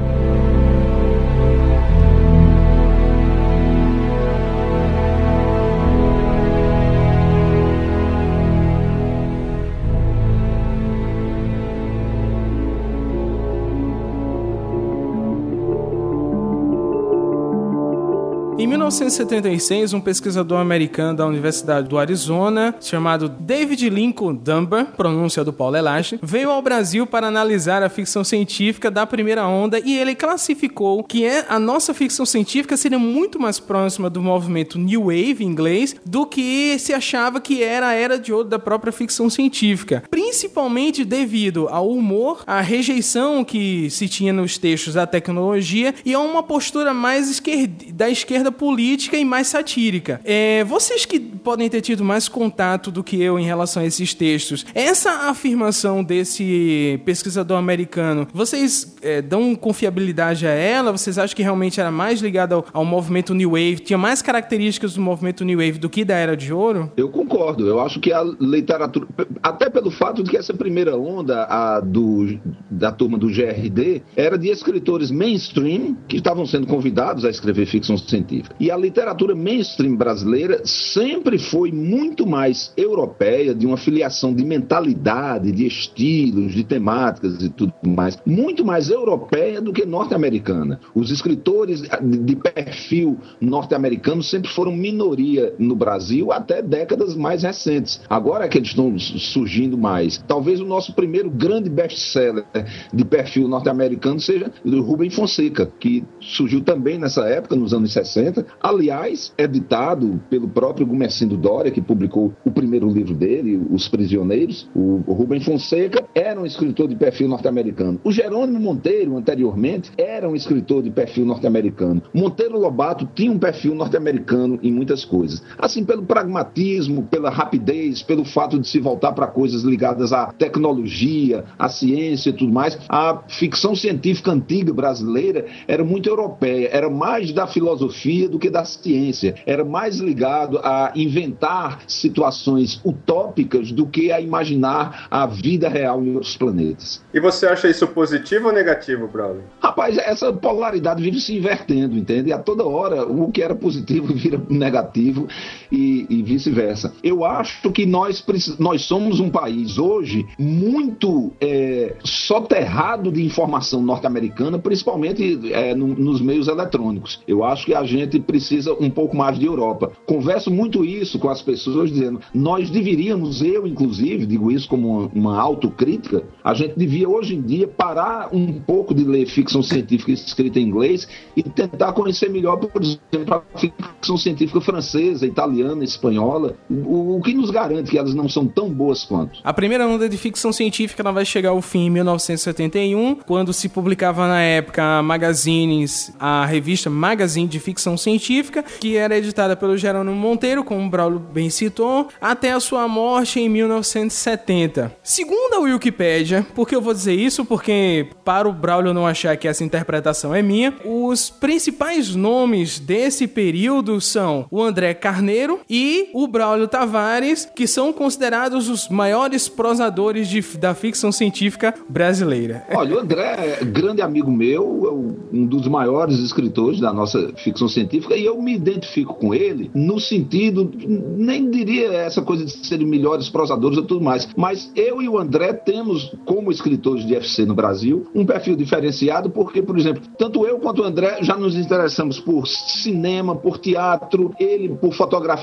[18.95, 25.77] 1976, um pesquisador americano da Universidade do Arizona, chamado David Lincoln Dunbar, pronúncia do Paulo
[25.77, 31.03] Elache, veio ao Brasil para analisar a ficção científica da primeira onda e ele classificou
[31.03, 35.97] que é, a nossa ficção científica seria muito mais próxima do movimento New Wave inglês
[36.07, 41.05] do que se achava que era a era de ouro da própria ficção científica, principalmente
[41.05, 46.45] devido ao humor, à rejeição que se tinha nos textos da tecnologia e a uma
[46.45, 50.21] postura mais esquerda, da esquerda política e mais satírica.
[50.25, 54.13] É, vocês que podem ter tido mais contato do que eu em relação a esses
[54.13, 60.93] textos, essa afirmação desse pesquisador americano, vocês é, dão confiabilidade a ela?
[60.93, 64.95] Vocês acham que realmente era mais ligada ao, ao, movimento New Wave, tinha mais características
[64.95, 66.93] do movimento New Wave do que da Era de Ouro?
[66.97, 67.67] Eu concordo.
[67.67, 69.07] Eu acho que a literatura,
[69.43, 72.39] até pelo fato de que essa primeira onda a do,
[72.71, 77.97] da turma do GRD era de escritores mainstream que estavam sendo convidados a escrever ficção
[77.97, 78.55] científica.
[78.59, 85.53] E a literatura mainstream brasileira sempre foi muito mais europeia, de uma filiação de mentalidade,
[85.53, 90.81] de estilos, de temáticas e tudo mais, muito mais europeia do que norte-americana.
[90.95, 98.01] Os escritores de perfil norte-americano sempre foram minoria no Brasil até décadas mais recentes.
[98.11, 100.19] Agora é que eles estão surgindo mais.
[100.27, 102.45] Talvez o nosso primeiro grande best-seller
[102.93, 108.45] de perfil norte-americano seja do Rubem Fonseca, que surgiu também nessa época, nos anos 60.
[108.63, 114.69] Aliás, editado pelo próprio Gumercindo Dória, que publicou o primeiro livro dele, Os Prisioneiros.
[114.75, 118.01] O, Rubem Fonseca era um escritor de perfil norte-americano.
[118.03, 122.03] O Jerônimo Monteiro, anteriormente, era um escritor de perfil norte-americano.
[122.13, 125.43] Monteiro Lobato tinha um perfil norte-americano em muitas coisas.
[125.59, 131.45] Assim, pelo pragmatismo, pela rapidez, pelo fato de se voltar para coisas ligadas à tecnologia,
[131.59, 137.33] à ciência e tudo mais, a ficção científica antiga brasileira era muito europeia, era mais
[137.33, 144.13] da filosofia do que da ciência, era mais ligado a inventar situações utópicas do que
[144.13, 147.05] a imaginar a vida real em outros planetas.
[147.13, 149.45] E você acha isso positivo ou negativo, Braulio?
[149.61, 152.33] Rapaz, essa polaridade vive se invertendo, entende?
[152.33, 155.27] A toda hora o que era positivo vira negativo
[155.75, 156.95] e, e vice-versa.
[157.03, 158.25] Eu acho que nós,
[158.59, 166.21] nós somos um país hoje muito é, soterrado de informação norte-americana, principalmente é, no, nos
[166.21, 167.21] meios eletrônicos.
[167.27, 169.93] Eu acho que a gente precisa um pouco mais de Europa.
[170.07, 175.11] Converso muito isso com as pessoas, dizendo: nós deveríamos, eu inclusive, digo isso como uma,
[175.15, 180.13] uma autocrítica, a gente devia hoje em dia parar um pouco de ler ficção científica
[180.13, 186.57] escrita em inglês e tentar conhecer melhor, por exemplo, a ficção científica francesa, italiana, espanhola,
[186.69, 189.41] o, o que nos garante que elas não são tão boas quanto.
[189.43, 193.69] A primeira onda de ficção científica ela vai chegar ao fim em 1971, quando se
[193.69, 200.17] publicava na época Magazines, a revista Magazine de Ficção Científica, que era editada pelo Jerônimo
[200.17, 204.97] Monteiro, como o Braulio bem citou, até a sua morte em 1970.
[205.03, 207.45] Segundo a Wikipedia, por que eu vou dizer isso?
[207.45, 213.27] Porque para o Braulio não achar que essa interpretação é minha, os principais nomes desse
[213.27, 220.29] período são o André Carneiro e o Braulio Tavares, que são considerados os maiores prosadores
[220.29, 222.65] de, da ficção científica brasileira.
[222.73, 227.69] Olha, o André é grande amigo meu, é um dos maiores escritores da nossa ficção
[227.69, 232.87] científica, e eu me identifico com ele no sentido, nem diria essa coisa de serem
[232.87, 237.45] melhores prosadores e tudo mais, mas eu e o André temos, como escritores de FC
[237.45, 241.57] no Brasil, um perfil diferenciado, porque, por exemplo, tanto eu quanto o André já nos
[241.57, 245.34] interessamos por cinema, por teatro, ele por fotografia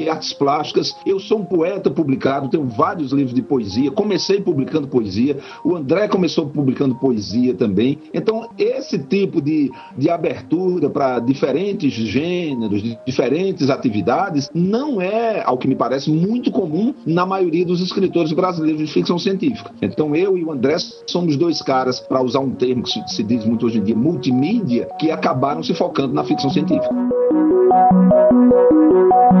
[0.00, 0.96] e artes plásticas.
[1.04, 6.08] Eu sou um poeta publicado, tenho vários livros de poesia, comecei publicando poesia, o André
[6.08, 7.98] começou publicando poesia também.
[8.12, 15.68] Então, esse tipo de, de abertura para diferentes gêneros, diferentes atividades, não é, ao que
[15.68, 19.70] me parece, muito comum na maioria dos escritores brasileiros de ficção científica.
[19.82, 20.76] Então, eu e o André
[21.06, 24.88] somos dois caras, para usar um termo que se diz muito hoje em dia, multimídia,
[24.98, 26.88] que acabaram se focando na ficção científica.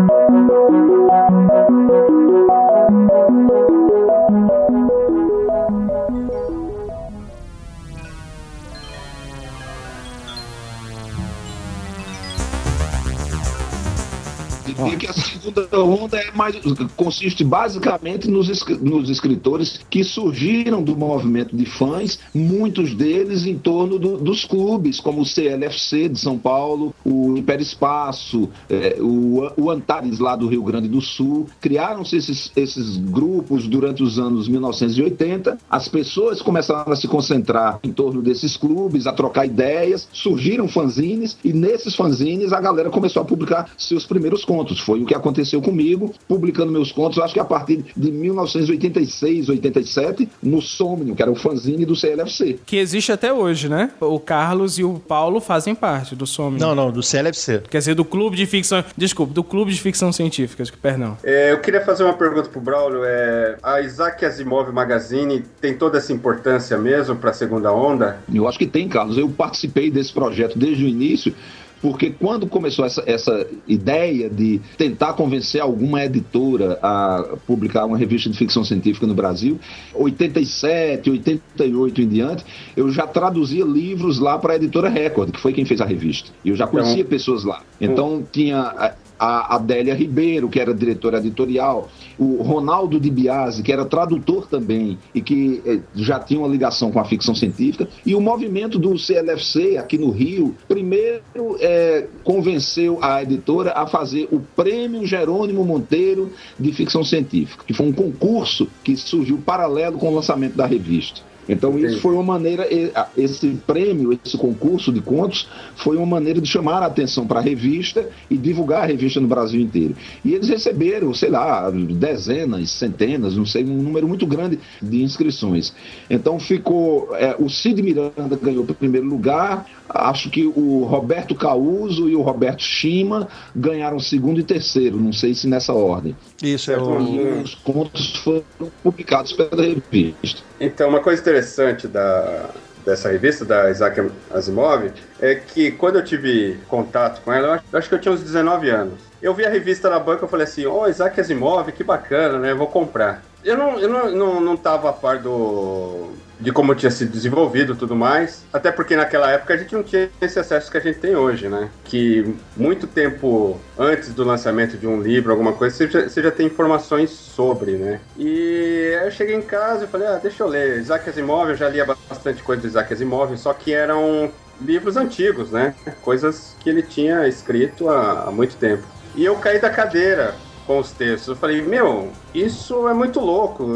[14.96, 15.12] que a
[15.48, 16.56] segunda onda é mais,
[16.96, 18.48] consiste basicamente nos,
[18.80, 25.00] nos escritores que surgiram do movimento de fãs, muitos deles em torno do, dos clubes,
[25.00, 30.46] como o CLFC de São Paulo, o Império Espaço, é, o, o Antares lá do
[30.46, 31.46] Rio Grande do Sul.
[31.60, 35.58] Criaram-se esses, esses grupos durante os anos 1980.
[35.70, 41.38] As pessoas começaram a se concentrar em torno desses clubes, a trocar ideias, surgiram fanzines
[41.44, 44.80] e nesses fanzines a galera começou a publicar seus primeiros contos contos.
[44.80, 50.28] Foi o que aconteceu comigo, publicando meus contos, acho que a partir de 1986, 87,
[50.42, 52.58] no Somnium, que era o fanzine do CLFC.
[52.64, 53.90] Que existe até hoje, né?
[54.00, 56.58] O Carlos e o Paulo fazem parte do Somnium.
[56.58, 57.62] Não, não, do CLFC.
[57.70, 58.84] Quer dizer, do Clube de Ficção...
[58.96, 61.16] Desculpa, do Clube de Ficção Científica, perdão.
[61.22, 63.04] É, eu queria fazer uma pergunta pro Braulio.
[63.04, 68.18] É, a Isaac Asimov Magazine tem toda essa importância mesmo para a segunda onda?
[68.32, 69.16] Eu acho que tem, Carlos.
[69.16, 71.34] Eu participei desse projeto desde o início
[71.80, 78.28] porque quando começou essa, essa ideia de tentar convencer alguma editora a publicar uma revista
[78.30, 79.58] de ficção científica no Brasil,
[79.94, 82.44] 87, 88 em diante,
[82.76, 86.30] eu já traduzia livros lá para a editora Record, que foi quem fez a revista.
[86.44, 87.62] E eu já conhecia então, pessoas lá.
[87.80, 91.88] Então tinha a Adélia Ribeiro, que era diretora editorial,
[92.18, 96.90] o Ronaldo de Biasi, que era tradutor também e que eh, já tinha uma ligação
[96.90, 101.22] com a ficção científica, e o movimento do CLFC aqui no Rio, primeiro
[101.60, 107.86] eh, convenceu a editora a fazer o Prêmio Jerônimo Monteiro de Ficção Científica, que foi
[107.86, 111.27] um concurso que surgiu paralelo com o lançamento da revista.
[111.48, 112.68] Então isso foi uma maneira,
[113.16, 117.42] esse prêmio, esse concurso de contos, foi uma maneira de chamar a atenção para a
[117.42, 119.96] revista e divulgar a revista no Brasil inteiro.
[120.24, 125.72] E eles receberam, sei lá, dezenas, centenas, não sei, um número muito grande de inscrições.
[126.10, 132.08] Então ficou, é, o Cid Miranda ganhou o primeiro lugar, acho que o Roberto Causo
[132.08, 136.16] e o Roberto Schima ganharam segundo e terceiro, não sei se nessa ordem.
[136.42, 137.00] Isso é o...
[137.00, 138.44] E os contos foram
[138.82, 140.42] publicados pela revista.
[140.60, 142.50] Então, uma coisa interessante da,
[142.84, 147.88] dessa revista, da Isaac Asimov, é que quando eu tive contato com ela, eu acho,
[147.88, 149.00] que eu tinha uns 19 anos.
[149.20, 152.38] Eu vi a revista na banca e falei assim, ó, oh, Isaac Asimov, que bacana,
[152.38, 152.52] né?
[152.52, 153.22] Eu vou comprar.
[153.44, 157.74] Eu não, eu não, não, não tava a par do, de como tinha sido desenvolvido
[157.74, 158.44] tudo mais.
[158.52, 161.48] Até porque naquela época a gente não tinha esse acesso que a gente tem hoje,
[161.48, 161.68] né?
[161.84, 166.30] Que muito tempo antes do lançamento de um livro, alguma coisa, você já, você já
[166.30, 168.00] tem informações sobre, né?
[168.16, 170.78] E eu cheguei em casa e falei, ah, deixa eu ler.
[170.78, 174.30] Isaac Asimov, eu já lia bastante coisa do Isaac Asimov, só que eram
[174.60, 175.74] livros antigos, né?
[176.02, 178.82] Coisas que ele tinha escrito há, há muito tempo.
[179.14, 180.34] E eu caí da cadeira
[180.68, 181.28] com os textos.
[181.28, 182.12] Eu falei, meu,
[182.44, 183.66] isso é muito louco,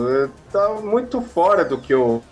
[0.53, 2.23] tá muito fora do que eu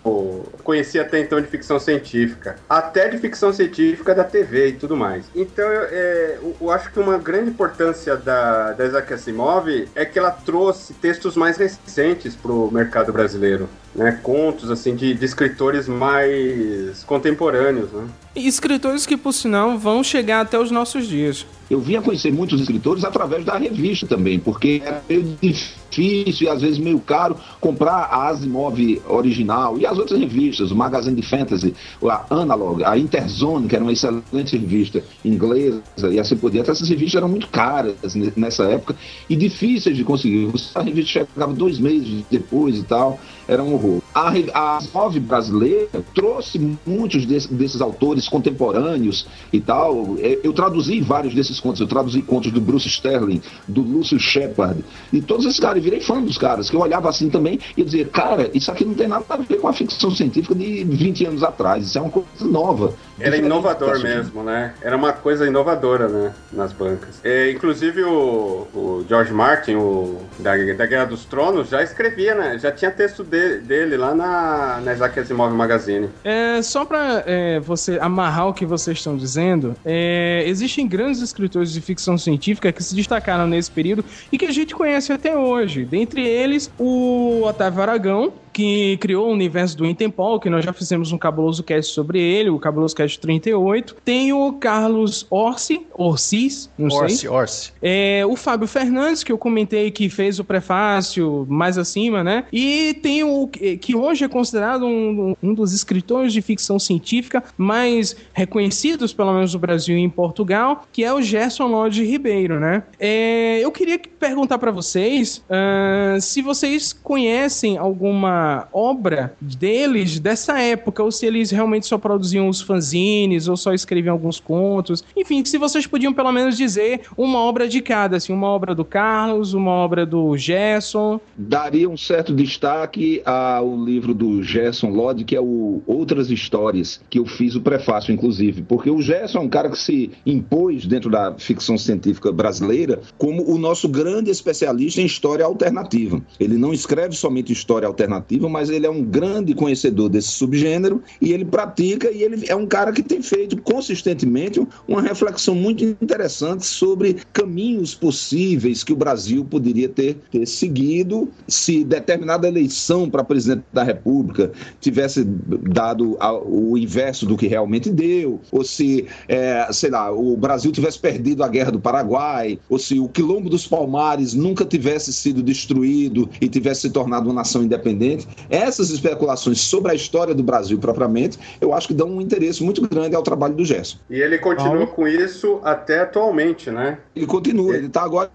[0.63, 5.25] conhecia até então de ficção científica, até de ficção científica da TV e tudo mais.
[5.35, 10.19] Então eu, é, eu acho que uma grande importância da, da Isaac Asimov é que
[10.19, 13.67] ela trouxe textos mais recentes para o mercado brasileiro.
[13.93, 18.07] Né, contos assim de, de escritores mais contemporâneos, né?
[18.33, 21.45] E escritores que, por sinal, vão chegar até os nossos dias.
[21.69, 26.61] Eu vinha conhecer muitos escritores através da revista também, porque é meio difícil e às
[26.61, 28.77] vezes meio caro comprar a Asimov
[29.07, 31.73] original e as outras revistas, o Magazine de Fantasy,
[32.03, 36.69] a Analog, a Interzone, que era uma excelente revista inglesa e assim por diante.
[36.69, 38.95] Essas revistas eram muito caras nessa época
[39.29, 40.51] e difíceis de conseguir.
[40.75, 44.00] A revista chegava dois meses depois e tal, era um horror.
[44.13, 50.15] A, a Asimov brasileira trouxe muitos desse, desses autores contemporâneos e tal.
[50.19, 51.79] É, eu traduzi vários desses contos.
[51.79, 56.21] Eu traduzi contos do Bruce Sterling, do Lúcio Shepard, e todos esses caras virei fã
[56.21, 59.25] dos caras, que eu olhava assim também e dizia, cara, isso aqui não tem nada
[59.29, 62.93] a ver com a ficção científica de 20 anos atrás, isso é uma coisa nova.
[63.21, 64.73] Era inovador mesmo, né?
[64.81, 66.33] Era uma coisa inovadora, né?
[66.51, 67.19] Nas bancas.
[67.23, 72.57] É, inclusive o, o, George Martin, o da, da Guerra dos Tronos, já escrevia, né?
[72.59, 76.09] Já tinha texto de, dele lá na, na Isaac Asimov Magazine.
[76.23, 81.71] É, só pra é, você amarrar o que vocês estão dizendo, é, existem grandes escritores
[81.71, 85.85] de ficção científica que se destacaram nesse período e que a gente conhece até hoje.
[85.85, 91.11] Dentre eles, o Otávio Aragão, que criou o universo do Intempol, que nós já fizemos
[91.11, 93.95] um cabuloso cast sobre ele, o cabuloso cast 38.
[94.03, 97.29] Tem o Carlos Orsi, Orsis, não Orsi, sei.
[97.29, 97.73] Orsi.
[97.81, 102.45] É, o Fábio Fernandes, que eu comentei que fez o prefácio mais acima, né?
[102.51, 108.15] E tem o que hoje é considerado um, um dos escritores de ficção científica mais
[108.33, 112.83] reconhecidos, pelo menos no Brasil e em Portugal, que é o Gerson Lodge Ribeiro, né?
[112.99, 118.40] É, eu queria perguntar para vocês uh, se vocês conhecem alguma
[118.71, 124.13] obra deles dessa época, ou se eles realmente só produziam os fanzines, ou só escreviam
[124.13, 125.03] alguns contos.
[125.15, 128.85] Enfim, se vocês podiam pelo menos dizer uma obra de cada, assim, uma obra do
[128.85, 131.19] Carlos, uma obra do Gerson.
[131.37, 137.19] Daria um certo destaque ao livro do Gerson Lodge, que é o Outras Histórias, que
[137.19, 141.09] eu fiz o prefácio, inclusive, porque o Gerson é um cara que se impôs dentro
[141.09, 146.21] da ficção científica brasileira como o nosso grande especialista em história alternativa.
[146.39, 151.01] Ele não escreve somente história alternativa, narrativa, mas ele é um grande conhecedor desse subgênero
[151.19, 155.83] e ele pratica e ele é um cara que tem feito consistentemente uma reflexão muito
[155.83, 163.23] interessante sobre caminhos possíveis que o Brasil poderia ter, ter seguido se determinada eleição para
[163.23, 169.89] presidente da República tivesse dado o inverso do que realmente deu, ou se, é, sei
[169.89, 174.33] lá, o Brasil tivesse perdido a Guerra do Paraguai, ou se o Quilombo dos Palmares
[174.33, 179.95] nunca tivesse sido destruído e tivesse se tornado uma nação independente Essas especulações sobre a
[179.95, 183.65] história do Brasil propriamente, eu acho que dão um interesse muito grande ao trabalho do
[183.65, 183.97] Gerson.
[184.09, 186.97] E ele continua com isso até atualmente, né?
[187.15, 188.31] Ele continua, ele está agora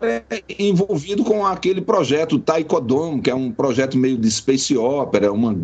[0.59, 5.57] envolvido com aquele projeto Taekwondo, que é um projeto meio de space opera, uma,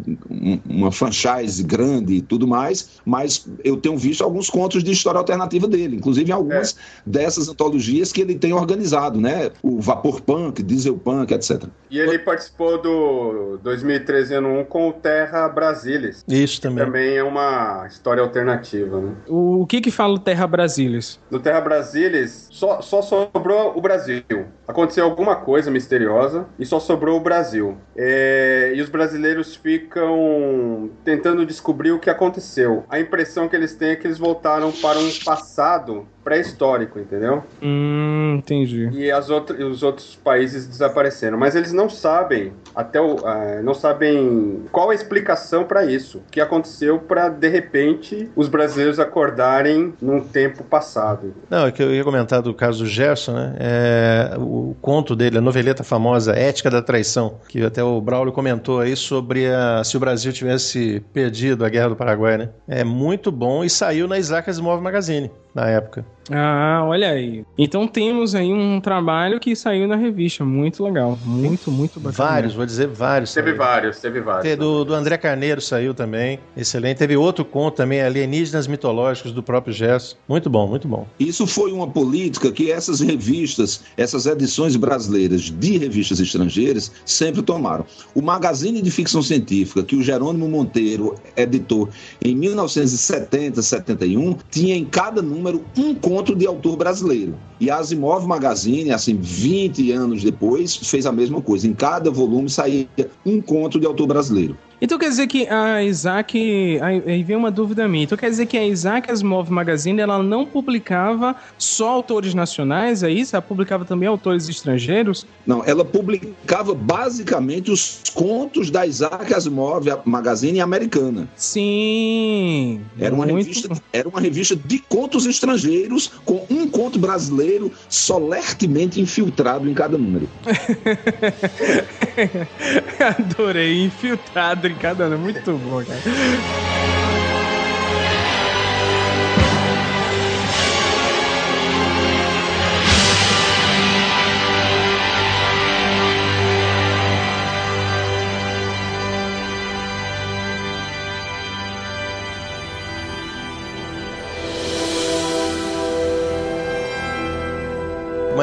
[0.69, 5.67] uma franchise grande e tudo mais, mas eu tenho visto alguns contos de história alternativa
[5.67, 6.77] dele, inclusive algumas é.
[7.05, 9.51] dessas antologias que ele tem organizado, né?
[9.63, 11.65] O Vapor Punk, Diesel Punk, etc.
[11.91, 16.25] E ele participou do 2013 ano 1 com o Terra Brasilis.
[16.29, 16.85] Isso também.
[16.85, 19.13] Também é uma história alternativa, né?
[19.29, 21.21] O, o que que fala o Terra Brasilis?
[21.31, 24.23] No Terra Brasilis só, só sobrou o Brasil.
[24.67, 27.77] Aconteceu alguma coisa misteriosa e só sobrou o Brasil.
[27.97, 32.85] É, e os brasileiros ficam tentando descobrir o que aconteceu.
[32.89, 37.43] A impressão que eles têm é que eles voltaram para um passado pré-histórico, entendeu?
[37.63, 38.89] Hum, entendi.
[38.93, 41.39] E as outras, os outros países desapareceram.
[41.39, 46.19] Mas eles não sabem, até o, uh, não sabem qual a explicação para isso.
[46.19, 51.35] O que aconteceu para, de repente, os brasileiros acordarem num tempo passado.
[51.51, 53.57] Não, é que eu ia comentar do caso do Gerson, né?
[53.59, 58.81] É, o conto dele, a noveleta famosa Ética da Traição, que até o Braulio comentou
[58.81, 62.49] aí sobre a, se o Brasil tivesse perdido a Guerra do Paraguai, né?
[62.69, 66.05] É muito bom e saiu na Isaac Asimov Magazine na época.
[66.31, 67.45] Ah, olha aí.
[67.59, 70.45] Então temos aí um trabalho que saiu na revista.
[70.45, 71.19] Muito legal.
[71.25, 72.31] Muito, muito bacana.
[72.31, 73.35] Vários, vou dizer vários.
[73.35, 74.57] Teve vários, teve vários.
[74.57, 76.39] do, do André Carneiro saiu também.
[76.57, 76.99] Excelente.
[76.99, 80.17] Teve outro conto também, Alienígenas Mitológicos, do próprio Gesso.
[80.29, 81.07] Muito bom, muito bom.
[81.19, 87.85] Isso foi uma política que essas revistas, essas edições brasileiras de revistas estrangeiras, sempre tomaram.
[88.15, 91.89] O Magazine de Ficção Científica, que o Jerônimo Monteiro editou
[92.25, 95.42] em 1970, 71, tinha em cada número
[95.77, 97.35] um conto conto de autor brasileiro.
[97.61, 101.67] E a Asimov Magazine, assim, 20 anos depois, fez a mesma coisa.
[101.67, 102.87] Em cada volume saía
[103.25, 104.57] um conto de autor brasileiro.
[104.83, 106.81] Então quer dizer que a Isaac.
[106.83, 108.03] Aí vem uma dúvida minha.
[108.03, 113.11] Então quer dizer que a Isaac Asimov Magazine ela não publicava só autores nacionais, é
[113.11, 113.37] isso?
[113.37, 115.25] Ela publicava também autores estrangeiros?
[115.47, 121.29] Não, ela publicava basicamente os contos da Isaac Asimov Magazine americana.
[121.37, 122.81] Sim.
[122.99, 123.47] Era uma, muito...
[123.47, 129.97] revista, era uma revista de contos estrangeiros com um conto brasileiro solertemente infiltrado em cada
[129.97, 130.29] número.
[132.99, 137.02] Adorei, infiltrado brincada, é muito bom, cara.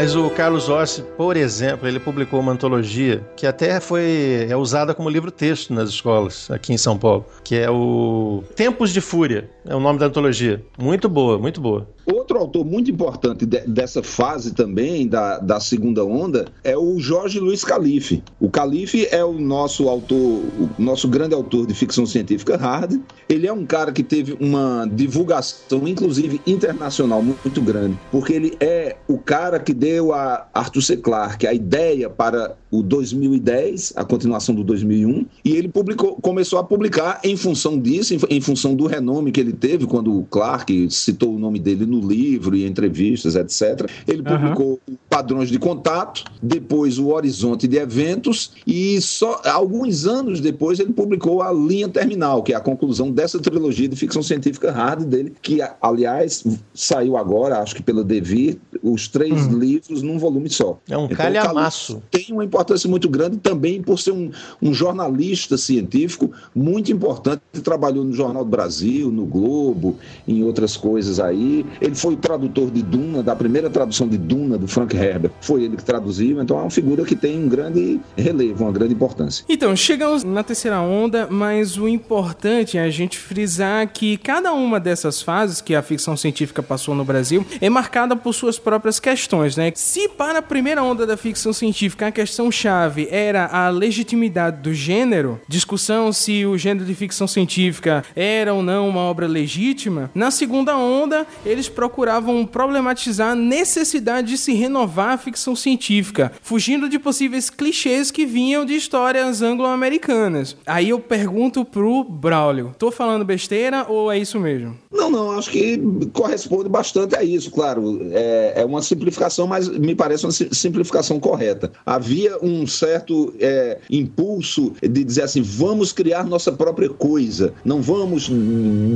[0.02, 4.94] Mas o Carlos Orsi, por exemplo, ele publicou uma antologia que até foi é usada
[4.94, 9.76] como livro-texto nas escolas aqui em São Paulo, que é o Tempos de Fúria, é
[9.76, 10.64] o nome da antologia.
[10.78, 11.88] Muito boa, muito boa.
[12.06, 17.40] Outro autor muito importante de, dessa fase também, da, da segunda onda, é o Jorge
[17.40, 18.24] Luiz Calife.
[18.40, 23.00] O Calife é o nosso autor, o nosso grande autor de ficção científica hard.
[23.28, 28.98] Ele é um cara que teve uma divulgação, inclusive internacional, muito grande, porque ele é
[29.08, 30.98] o cara que deu a Arthur C.
[30.98, 36.64] Clarke a ideia para o 2010, a continuação do 2001, e ele publicou, começou a
[36.64, 40.90] publicar em função disso, em, em função do renome que ele teve quando o Clarke
[40.92, 43.90] citou o nome dele no livro e entrevistas, etc.
[44.08, 44.96] Ele publicou uhum.
[45.10, 51.42] Padrões de Contato, depois o Horizonte de Eventos e só alguns anos depois ele publicou
[51.42, 55.60] a Linha Terminal, que é a conclusão dessa trilogia de ficção científica hard dele, que
[55.82, 56.44] aliás
[56.74, 59.58] saiu agora, acho que pela Devir, os três uhum.
[59.58, 60.80] livros num volume só.
[60.88, 62.02] É um então, calhamaço.
[62.12, 64.32] Tem uma importância muito grande também por ser um,
[64.62, 69.98] um jornalista científico muito importante, trabalhou no Jornal do Brasil, no Globo,
[70.28, 71.66] em outras coisas aí.
[71.82, 75.32] Ele foi tradutor de Duna, da primeira tradução de Duna, do Frank Herbert.
[75.42, 78.94] Foi ele que traduziu, então é uma figura que tem um grande relevo, uma grande
[78.94, 79.46] importância.
[79.48, 84.80] Então, chegamos na terceira onda, mas o importante é a gente frisar que cada uma
[84.80, 89.56] dessas fases que a ficção científica passou no Brasil é marcada por suas próprias questões,
[89.56, 89.72] né?
[89.76, 92.12] Se para a primeira onda da ficção científica a
[92.50, 98.64] questão-chave era a legitimidade do gênero, discussão se o gênero de ficção científica era ou
[98.64, 105.12] não uma obra legítima, na segunda onda eles procuravam problematizar a necessidade de se renovar
[105.12, 110.58] a ficção científica, fugindo de possíveis clichês que vinham de histórias anglo-americanas.
[110.66, 114.76] Aí eu pergunto pro Braulio, tô falando besteira ou é isso mesmo?
[114.92, 115.78] Não, não, acho que
[116.14, 118.00] corresponde bastante a isso, claro.
[118.12, 121.72] É, é uma simplificação, mas me parece uma simplificação correta.
[121.86, 128.30] Havia um certo é, impulso de dizer assim: vamos criar nossa própria coisa, não vamos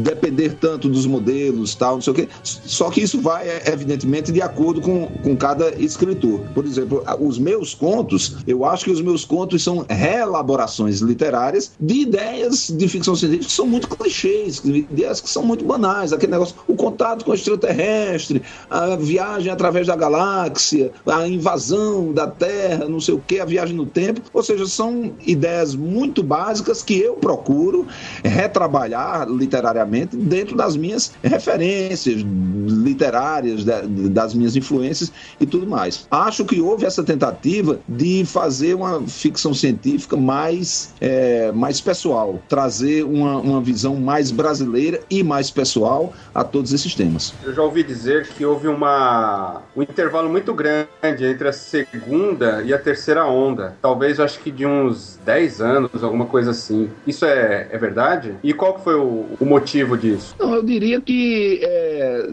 [0.03, 2.27] depender tanto dos modelos, tal, não sei o quê.
[2.43, 6.41] Só que isso vai, evidentemente, de acordo com, com cada escritor.
[6.53, 12.01] Por exemplo, os meus contos, eu acho que os meus contos são reelaborações literárias de
[12.01, 16.13] ideias de ficção científica que são muito clichês, ideias que são muito banais.
[16.13, 22.27] Aquele negócio, o contato com o extraterrestre, a viagem através da galáxia, a invasão da
[22.27, 24.21] Terra, não sei o a viagem no tempo.
[24.33, 27.87] Ou seja, são ideias muito básicas que eu procuro
[28.23, 36.07] retrabalhar literariamente dentro das minhas referências literárias, das minhas influências e tudo mais.
[36.09, 43.03] Acho que houve essa tentativa de fazer uma ficção científica mais, é, mais pessoal, trazer
[43.03, 47.33] uma, uma visão mais brasileira e mais pessoal a todos esses temas.
[47.43, 52.73] Eu já ouvi dizer que houve uma, um intervalo muito grande entre a segunda e
[52.73, 53.75] a terceira onda.
[53.81, 56.89] Talvez, acho que de uns 10 anos, alguma coisa assim.
[57.05, 58.35] Isso é, é verdade?
[58.43, 60.35] E qual foi o, o motivo disso?
[60.39, 62.27] Não, eu diria que é,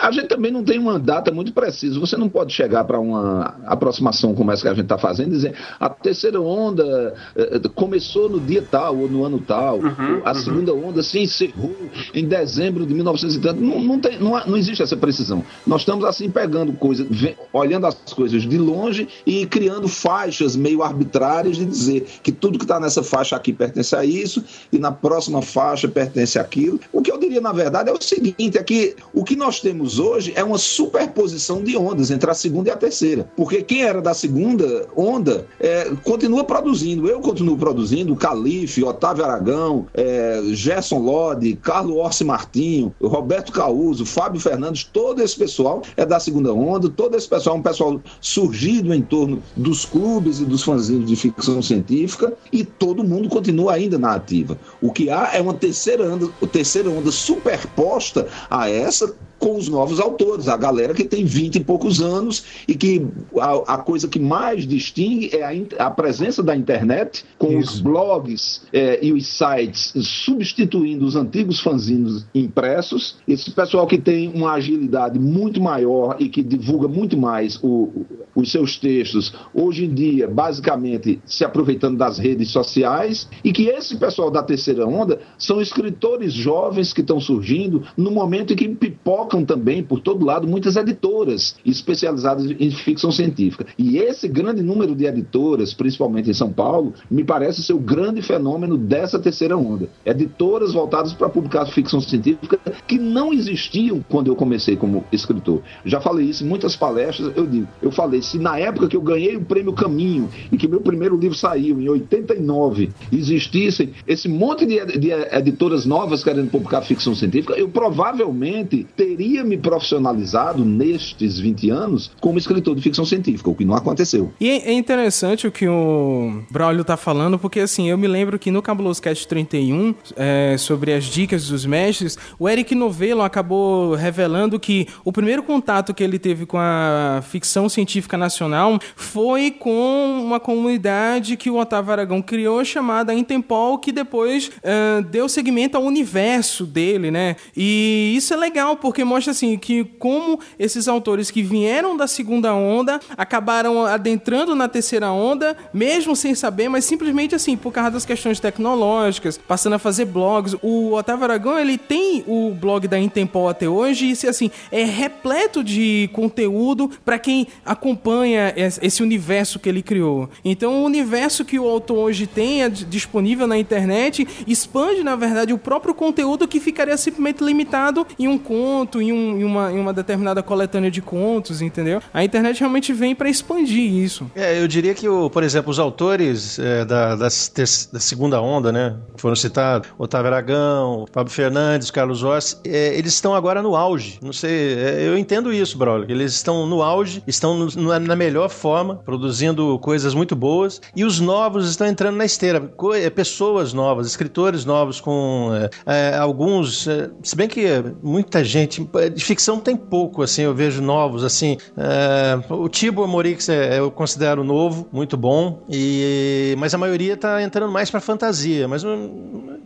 [0.00, 1.98] a gente também não tem uma data muito precisa.
[2.00, 5.32] Você não pode chegar para uma aproximação como essa que a gente está fazendo e
[5.32, 10.30] dizer a terceira onda é, começou no dia tal ou no ano tal, uhum, a
[10.30, 10.34] uhum.
[10.34, 11.74] segunda onda se encerrou
[12.14, 13.60] em dezembro de 1900 e tanto.
[13.60, 15.44] Não, não, tem, não, não existe essa precisão.
[15.66, 17.06] Nós estamos assim pegando coisas,
[17.52, 19.88] olhando as coisas de longe e criando
[20.22, 24.44] faixas meio arbitrárias de dizer que tudo que está nessa faixa aqui pertence a isso
[24.72, 26.78] e na próxima faixa pertence àquilo.
[26.92, 29.98] O que eu diria, na verdade, é o seguinte: é que o que nós temos
[29.98, 33.28] hoje é uma superposição de ondas entre a segunda e a terceira.
[33.36, 37.08] Porque quem era da segunda onda é, continua produzindo.
[37.08, 44.06] Eu continuo produzindo, o Calife, Otávio Aragão, é, Gerson Lodi, Carlos Orsi Martinho, Roberto Causo,
[44.06, 48.00] Fábio Fernandes, todo esse pessoal é da segunda onda, todo esse pessoal é um pessoal
[48.20, 53.74] surgido em torno dos clubes e dos fanzinhos de ficção científica e todo mundo continua
[53.74, 54.58] ainda na ativa.
[54.80, 59.98] O que há é uma terceira onda, terceira onda superposta a essa com os novos
[59.98, 63.04] autores, a galera que tem 20 e poucos anos e que
[63.36, 67.74] a, a coisa que mais distingue é a, a presença da internet, com Isso.
[67.74, 73.16] os blogs é, e os sites substituindo os antigos fanzines impressos.
[73.26, 78.06] Esse pessoal que tem uma agilidade muito maior e que divulga muito mais o,
[78.36, 83.96] os seus textos, hoje em dia, basicamente se aproveitando das redes sociais, e que esse
[83.96, 89.31] pessoal da terceira onda são escritores jovens que estão surgindo no momento em que pipoca
[89.44, 93.66] também, por todo lado, muitas editoras especializadas em ficção científica.
[93.78, 98.20] E esse grande número de editoras, principalmente em São Paulo, me parece ser o grande
[98.20, 99.88] fenômeno dessa terceira onda.
[100.04, 105.62] Editoras voltadas para publicar ficção científica que não existiam quando eu comecei como escritor.
[105.84, 109.00] Já falei isso em muitas palestras, eu digo, eu falei, se na época que eu
[109.00, 114.66] ganhei o prêmio Caminho e que meu primeiro livro saiu em 89, existissem esse monte
[114.66, 121.38] de, de editoras novas querendo publicar ficção científica, eu provavelmente teria teria me profissionalizado nestes
[121.38, 124.32] 20 anos como escritor de ficção científica, o que não aconteceu.
[124.40, 128.50] E é interessante o que o Braulio tá falando, porque assim, eu me lembro que
[128.50, 134.58] no Cabuloso Cast 31, é, sobre as dicas dos mestres, o Eric Novello acabou revelando
[134.58, 140.40] que o primeiro contato que ele teve com a ficção científica nacional foi com uma
[140.40, 146.66] comunidade que o Otávio Aragão criou chamada Intempol, que depois uh, deu seguimento ao universo
[146.66, 147.36] dele, né?
[147.56, 152.54] E isso é legal, porque mostra assim que como esses autores que vieram da segunda
[152.54, 158.04] onda acabaram adentrando na terceira onda, mesmo sem saber, mas simplesmente assim, por causa das
[158.04, 160.56] questões tecnológicas, passando a fazer blogs.
[160.62, 165.62] O Otávio Aragão, ele tem o blog da Intempol até hoje e assim, é repleto
[165.62, 170.28] de conteúdo para quem acompanha esse universo que ele criou.
[170.44, 175.52] Então, o universo que o autor hoje tem é disponível na internet expande, na verdade,
[175.52, 179.78] o próprio conteúdo que ficaria simplesmente limitado em um conto, em, um, em, uma, em
[179.78, 182.00] uma determinada coletânea de contos, entendeu?
[182.12, 184.30] A internet realmente vem para expandir isso.
[184.34, 188.72] É, eu diria que, o, por exemplo, os autores é, da, da, da, segunda onda,
[188.72, 188.96] né?
[189.16, 194.18] Foram citados Otávio Aragão, Fábio Fernandes, Carlos Oss, é, eles estão agora no auge.
[194.22, 196.06] Não sei, é, eu entendo isso, Braulio.
[196.10, 201.20] Eles estão no auge, estão no, na melhor forma, produzindo coisas muito boas, e os
[201.20, 202.72] novos estão entrando na esteira.
[202.94, 205.50] É, pessoas novas, escritores novos, com
[205.86, 206.88] é, é, alguns.
[207.22, 207.66] se bem que
[208.02, 208.81] muita gente
[209.14, 211.56] de ficção tem pouco, assim, eu vejo novos, assim.
[211.76, 217.42] É, o Tibo Amorix é, eu considero novo, muito bom, e, mas a maioria tá
[217.42, 218.82] entrando mais pra fantasia, mas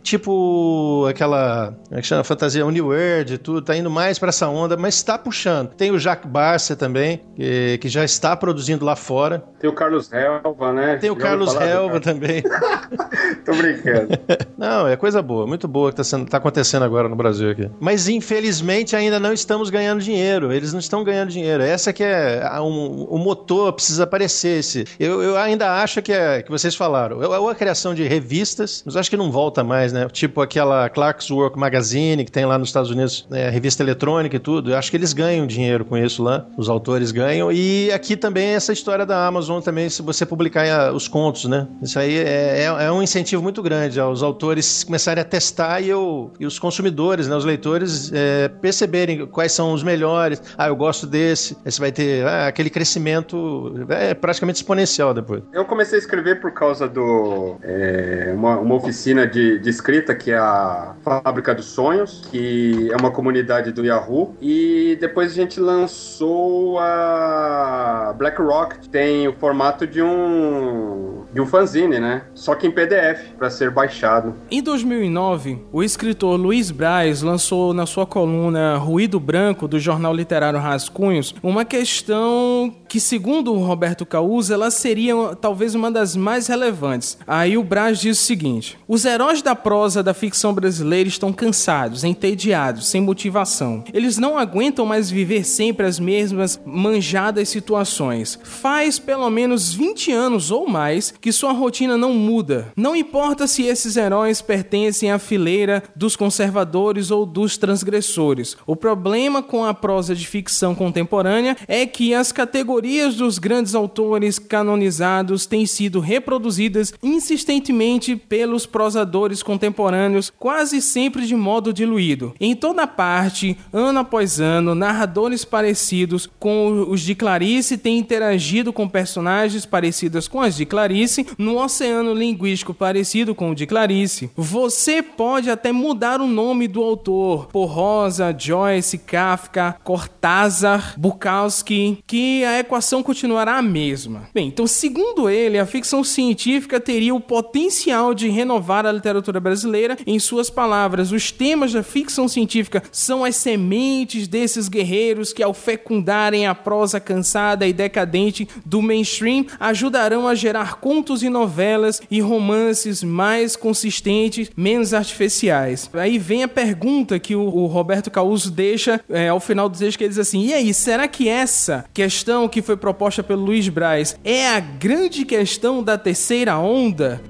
[0.01, 2.23] tipo aquela, como é que chama?
[2.23, 5.69] Fantasia Uniworld e tudo, tá indo mais pra essa onda, mas tá puxando.
[5.69, 9.43] Tem o Jacques Barça também, que, que já está produzindo lá fora.
[9.59, 10.97] Tem o Carlos Helva, né?
[10.97, 12.43] Tem o Já Carlos Helva também.
[13.45, 14.09] Tô brincando.
[14.57, 17.69] Não, é coisa boa, muito boa que tá, sendo, tá acontecendo agora no Brasil aqui.
[17.79, 20.51] Mas infelizmente ainda não estamos ganhando dinheiro.
[20.51, 21.63] Eles não estão ganhando dinheiro.
[21.63, 24.59] Essa que é a- um- o motor precisa aparecer.
[24.59, 24.85] Esse.
[24.99, 27.21] Eu, eu ainda acho que é que vocês falaram.
[27.23, 30.07] É ou a criação de revistas, mas acho que não volta mais, né?
[30.11, 33.49] Tipo aquela Clark's Work Magazine que tem lá nos Estados Unidos, né?
[33.49, 34.71] revista eletrônica e tudo.
[34.71, 36.45] Eu acho que eles ganham dinheiro com isso lá.
[36.57, 37.51] Os autores ganham.
[37.51, 41.67] E aqui também essa história da Amazon também, se você publicar eh, os contos, né?
[41.81, 45.89] Isso aí é, é- é um incentivo muito grande aos autores começarem a testar e,
[45.89, 48.96] eu, e os consumidores, né, os leitores, é, perceberem
[49.31, 50.41] quais são os melhores.
[50.57, 51.57] Ah, eu gosto desse.
[51.65, 55.43] Aí você vai ter ah, aquele crescimento é praticamente exponencial depois.
[55.53, 60.31] Eu comecei a escrever por causa do é, uma, uma oficina de, de escrita que
[60.31, 65.59] é a Fábrica dos Sonhos, que é uma comunidade do Yahoo, e depois a gente
[65.59, 72.23] lançou a Black Rock, que tem o formato de um de um fanzine, né?
[72.33, 74.33] Só que em PDF para ser baixado.
[74.49, 80.59] Em 2009, o escritor Luiz Braz lançou na sua coluna Ruído Branco do jornal literário
[80.59, 87.17] Rascunhos uma questão que, segundo o Roberto Causa, ela seria talvez uma das mais relevantes.
[87.27, 92.05] Aí o Braz diz o seguinte: Os heróis da prosa da ficção brasileira estão cansados,
[92.05, 93.83] entediados, sem motivação.
[93.93, 98.39] Eles não aguentam mais viver sempre as mesmas manjadas situações.
[98.41, 102.71] Faz pelo menos 20 anos ou mais que sua rotina não muda.
[102.77, 108.55] Não importa se esses heróis pertencem à fileira dos conservadores ou dos transgressores.
[108.65, 114.39] O problema com a prosa de ficção contemporânea é que as categorias dos grandes autores
[114.39, 122.33] canonizados têm sido reproduzidas insistentemente pelos prosadores contemporâneos, quase sempre de modo diluído.
[122.39, 128.87] Em toda parte, ano após ano, narradores parecidos com os de Clarice têm interagido com
[128.87, 134.29] personagens parecidas com as de Clarice num oceano linguístico parecido com o de Clarice.
[134.35, 138.31] Você pode até mudar o nome do autor por Rosa,
[138.67, 144.29] Joyce, Kafka, Cortázar, Bukowski, que a equação continuará a mesma.
[144.33, 149.97] Bem, então, segundo ele, a ficção científica teria o potencial de renovar a literatura brasileira.
[150.05, 155.53] Em suas palavras, os temas da ficção científica são as sementes desses guerreiros que, ao
[155.53, 162.19] fecundarem a prosa cansada e decadente do mainstream, ajudarão a gerar contos e novelas e
[162.19, 165.89] romances mais consistentes, menos artificiais.
[165.93, 170.03] Aí vem a pergunta que o, Roberto Causo deixa é, ao final do texto, que
[170.03, 174.19] ele diz assim: e aí, será que essa questão que foi proposta pelo Luiz Braz
[174.23, 177.21] é a grande questão da terceira onda?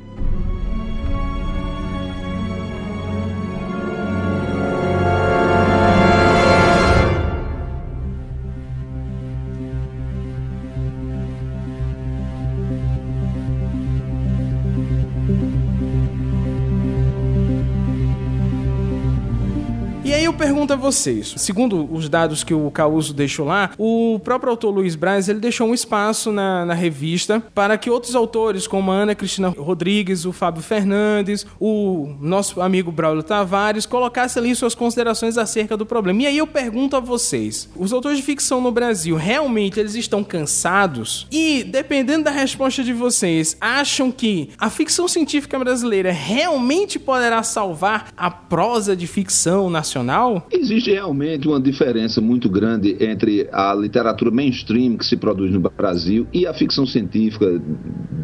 [20.77, 25.39] Vocês, segundo os dados que o Causo deixou lá, o próprio autor Luiz Braz, ele
[25.39, 30.25] deixou um espaço na, na revista para que outros autores, como a Ana Cristina Rodrigues,
[30.25, 36.23] o Fábio Fernandes, o nosso amigo Braulio Tavares, colocassem ali suas considerações acerca do problema.
[36.23, 40.23] E aí eu pergunto a vocês, os autores de ficção no Brasil, realmente eles estão
[40.23, 41.27] cansados?
[41.31, 48.11] E, dependendo da resposta de vocês, acham que a ficção científica brasileira realmente poderá salvar
[48.15, 50.47] a prosa de ficção nacional?
[50.67, 56.27] Existe realmente uma diferença muito grande entre a literatura mainstream que se produz no Brasil
[56.33, 57.61] e a ficção científica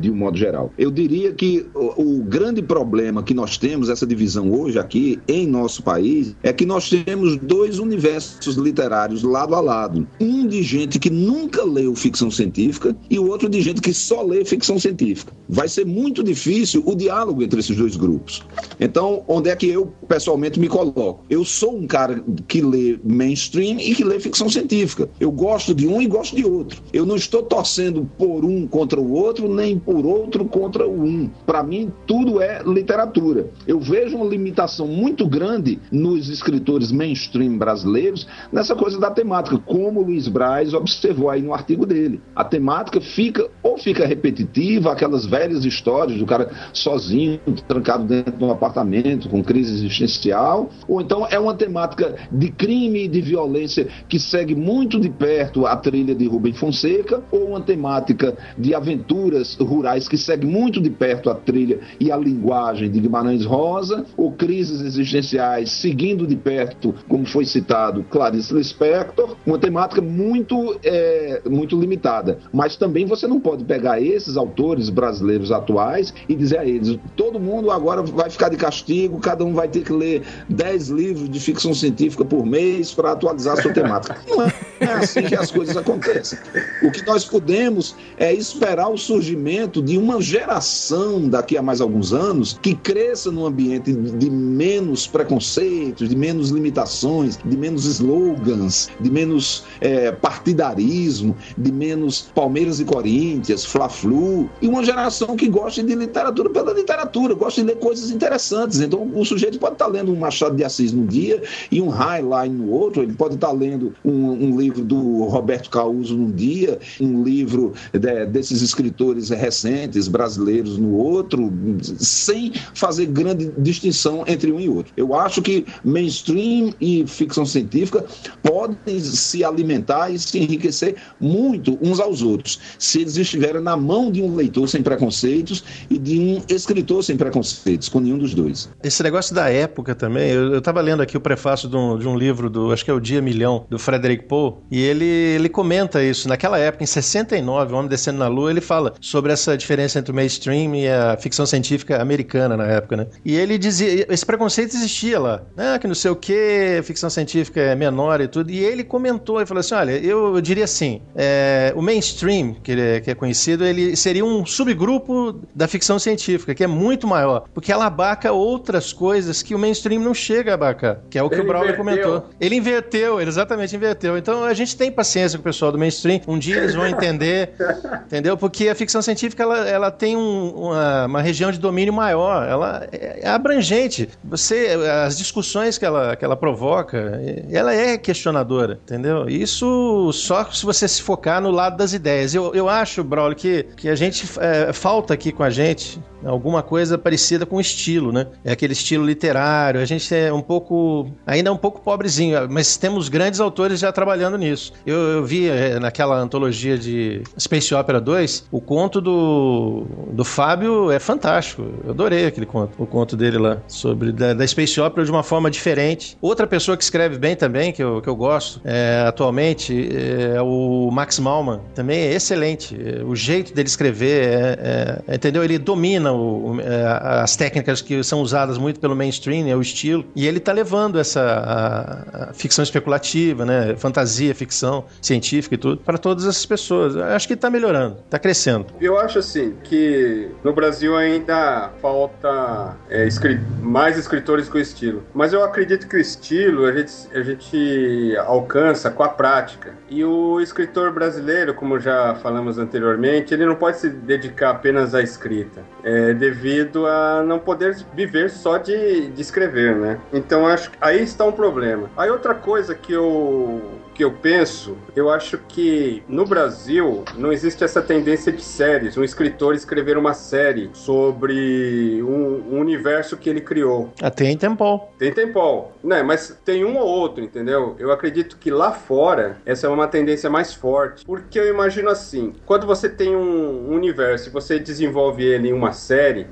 [0.01, 0.69] de um modo geral.
[0.77, 5.47] Eu diria que o, o grande problema que nós temos, essa divisão hoje aqui em
[5.47, 10.05] nosso país, é que nós temos dois universos literários lado a lado.
[10.19, 14.21] Um de gente que nunca leu ficção científica e o outro de gente que só
[14.21, 15.31] lê ficção científica.
[15.47, 18.43] Vai ser muito difícil o diálogo entre esses dois grupos.
[18.81, 21.23] Então, onde é que eu pessoalmente me coloco?
[21.29, 25.09] Eu sou um cara que lê mainstream e que lê ficção científica.
[25.19, 26.81] Eu gosto de um e gosto de outro.
[26.91, 31.29] Eu não estou torcendo por um contra o outro, nem por outro contra o um.
[31.45, 33.49] Para mim, tudo é literatura.
[33.67, 40.01] Eu vejo uma limitação muito grande nos escritores mainstream brasileiros nessa coisa da temática, como
[40.01, 42.21] o Luiz Braz observou aí no artigo dele.
[42.35, 48.43] A temática fica ou fica repetitiva, aquelas velhas histórias do cara sozinho, trancado dentro de
[48.43, 53.87] um apartamento, com crise existencial, ou então é uma temática de crime e de violência
[54.07, 59.55] que segue muito de perto a trilha de Rubem Fonseca, ou uma temática de aventuras
[59.55, 64.33] rurais que segue muito de perto a trilha e a linguagem de Guimarães Rosa, ou
[64.33, 71.79] crises existenciais seguindo de perto, como foi citado, Clarice Lispector, uma temática muito, é, muito
[71.79, 72.37] limitada.
[72.53, 77.39] Mas também você não pode pegar esses autores brasileiros atuais e dizer a eles: todo
[77.39, 81.39] mundo agora vai ficar de castigo, cada um vai ter que ler 10 livros de
[81.39, 84.17] ficção científica por mês para atualizar a sua temática.
[84.27, 86.37] Não é, é assim que as coisas acontecem.
[86.81, 92.13] O que nós podemos é esperar o surgimento de uma geração daqui a mais alguns
[92.13, 99.09] anos que cresça num ambiente de menos preconceitos, de menos limitações, de menos slogans, de
[99.09, 105.95] menos é, partidarismo, de menos Palmeiras e Corinthians, Fla-Flu, e uma geração que gosta de
[105.95, 108.79] literatura pela literatura, gosta de ler coisas interessantes.
[108.79, 112.55] Então, o sujeito pode estar lendo um Machado de Assis num dia e um Highline
[112.55, 117.23] no outro, ele pode estar lendo um, um livro do Roberto Causo num dia, um
[117.23, 121.51] livro de, desses escritores recentes brasileiros no outro,
[121.97, 124.93] sem fazer grande distinção entre um e outro.
[124.95, 128.05] Eu acho que mainstream e ficção científica
[128.41, 134.11] podem se alimentar e se enriquecer muito uns aos outros, se eles estiverem na mão
[134.11, 138.69] de um leitor sem preconceitos e de um escritor sem preconceitos, com nenhum dos dois.
[138.83, 142.17] Esse negócio da época também, eu estava lendo aqui o prefácio de um, de um,
[142.17, 146.03] livro do, acho que é o Dia Milhão, do Frederick Poe, e ele, ele comenta
[146.03, 146.27] isso.
[146.27, 150.11] Naquela época, em 69, O Homem Descendo na Lua, ele fala sobre essa diferença entre
[150.11, 153.07] o mainstream e a ficção científica americana na época, né?
[153.25, 155.77] E ele dizia, esse preconceito existia lá, né?
[155.79, 159.45] Que não sei o que, ficção científica é menor e tudo, e ele comentou, e
[159.45, 163.32] falou assim, olha, eu, eu diria assim, é, o mainstream, que, ele, que é conhecido,
[163.65, 168.93] ele seria um subgrupo da ficção científica, que é muito maior, porque ela abarca outras
[168.93, 171.73] coisas que o mainstream não chega a abarcar, que é o que ele o Brown
[171.73, 172.29] comentou.
[172.39, 174.17] Ele inverteu, ele exatamente inverteu.
[174.17, 177.53] Então a gente tem paciência com o pessoal do mainstream, um dia eles vão entender,
[178.05, 178.37] entendeu?
[178.37, 182.87] Porque a ficção científica ela, ela tem um, uma, uma, região de domínio maior, ela
[182.91, 184.09] é, é abrangente.
[184.23, 184.69] Você,
[185.05, 189.27] as discussões que ela, que ela provoca, ela é questionadora, entendeu?
[189.29, 192.33] Isso só se você se focar no lado das ideias.
[192.33, 196.61] Eu, eu acho, Braulio, que, que a gente é, falta aqui com a gente alguma
[196.61, 198.27] coisa parecida com estilo, né?
[198.43, 199.79] É aquele estilo literário.
[199.79, 203.91] A gente é um pouco, ainda é um pouco pobrezinho, mas temos grandes autores já
[203.91, 204.73] trabalhando nisso.
[204.85, 210.91] Eu, eu vi é, naquela antologia de Space Opera 2, o conto do, do Fábio
[210.91, 211.63] é fantástico.
[211.83, 215.23] Eu adorei aquele conto, o conto dele lá, sobre da, da Space Opera de uma
[215.23, 216.17] forma diferente.
[216.21, 220.89] Outra pessoa que escreve bem também, que eu, que eu gosto é, atualmente, é o
[220.91, 221.59] Max Malman.
[221.75, 222.75] Também é excelente.
[223.05, 225.43] O jeito dele escrever, é, é, entendeu?
[225.43, 230.05] Ele domina o, é, as técnicas que são usadas muito pelo mainstream, é o estilo,
[230.15, 235.77] e ele está levando essa a, a ficção especulativa, né, fantasia, ficção científica e tudo,
[235.77, 236.95] para todas essas pessoas.
[236.95, 238.67] Eu acho que está melhorando, está crescendo.
[238.79, 245.33] Eu acho assim que no Brasil ainda falta é, escrit mais escritores com estilo, mas
[245.33, 249.73] eu acredito que o estilo a gente, a gente alcança com a prática.
[249.89, 255.01] E o escritor brasileiro, como já falamos anteriormente, ele não pode se dedicar apenas à
[255.01, 255.61] escrita.
[255.83, 259.99] É, é, devido a não poder viver só de, de escrever, né?
[260.11, 261.89] Então acho que aí está um problema.
[261.95, 263.61] Aí outra coisa que eu
[263.93, 269.03] que eu penso, eu acho que no Brasil não existe essa tendência de séries, um
[269.03, 273.93] escritor escrever uma série sobre um, um universo que ele criou.
[274.01, 274.93] Ah, tem Tempol.
[274.97, 276.01] Tem Tempol, né?
[276.01, 277.75] Mas tem um ou outro, entendeu?
[277.79, 282.33] Eu acredito que lá fora essa é uma tendência mais forte, porque eu imagino assim,
[282.45, 286.27] quando você tem um universo e você desenvolve ele em uma série,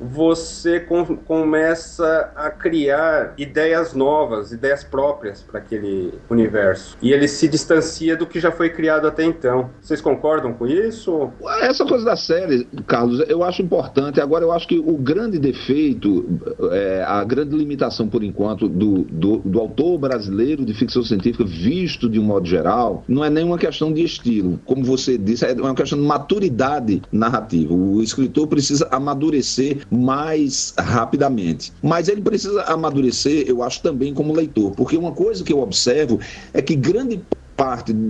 [0.00, 6.96] você com, começa a criar ideias novas, ideias próprias para aquele universo.
[7.00, 9.70] E ele se distancia do que já foi criado até então.
[9.80, 11.30] Vocês concordam com isso?
[11.60, 14.20] Essa coisa da série, Carlos, eu acho importante.
[14.20, 16.26] Agora, eu acho que o grande defeito,
[16.72, 22.08] é, a grande limitação, por enquanto, do, do, do autor brasileiro de ficção científica, visto
[22.08, 24.58] de um modo geral, não é nenhuma questão de estilo.
[24.64, 27.72] Como você disse, é uma questão de maturidade narrativa.
[27.72, 31.72] O escritor precisa amadurecer mais rapidamente.
[31.82, 36.18] Mas ele precisa amadurecer, eu acho, também como leitor, porque uma coisa que eu observo
[36.52, 37.43] é que grande parte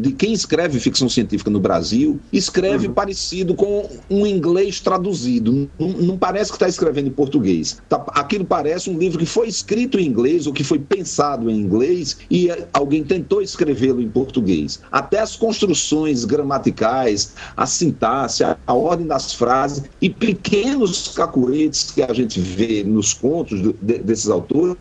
[0.02, 2.94] de quem escreve ficção científica no Brasil escreve uhum.
[2.94, 5.68] parecido com um inglês traduzido.
[5.78, 7.78] Não, não parece que está escrevendo em português.
[7.88, 11.58] Tá, aquilo parece um livro que foi escrito em inglês ou que foi pensado em
[11.58, 14.80] inglês e alguém tentou escrevê-lo em português.
[14.90, 22.02] Até as construções gramaticais, a sintaxe, a, a ordem das frases e pequenos cacuetes que
[22.02, 24.76] a gente vê nos contos do, de, desses autores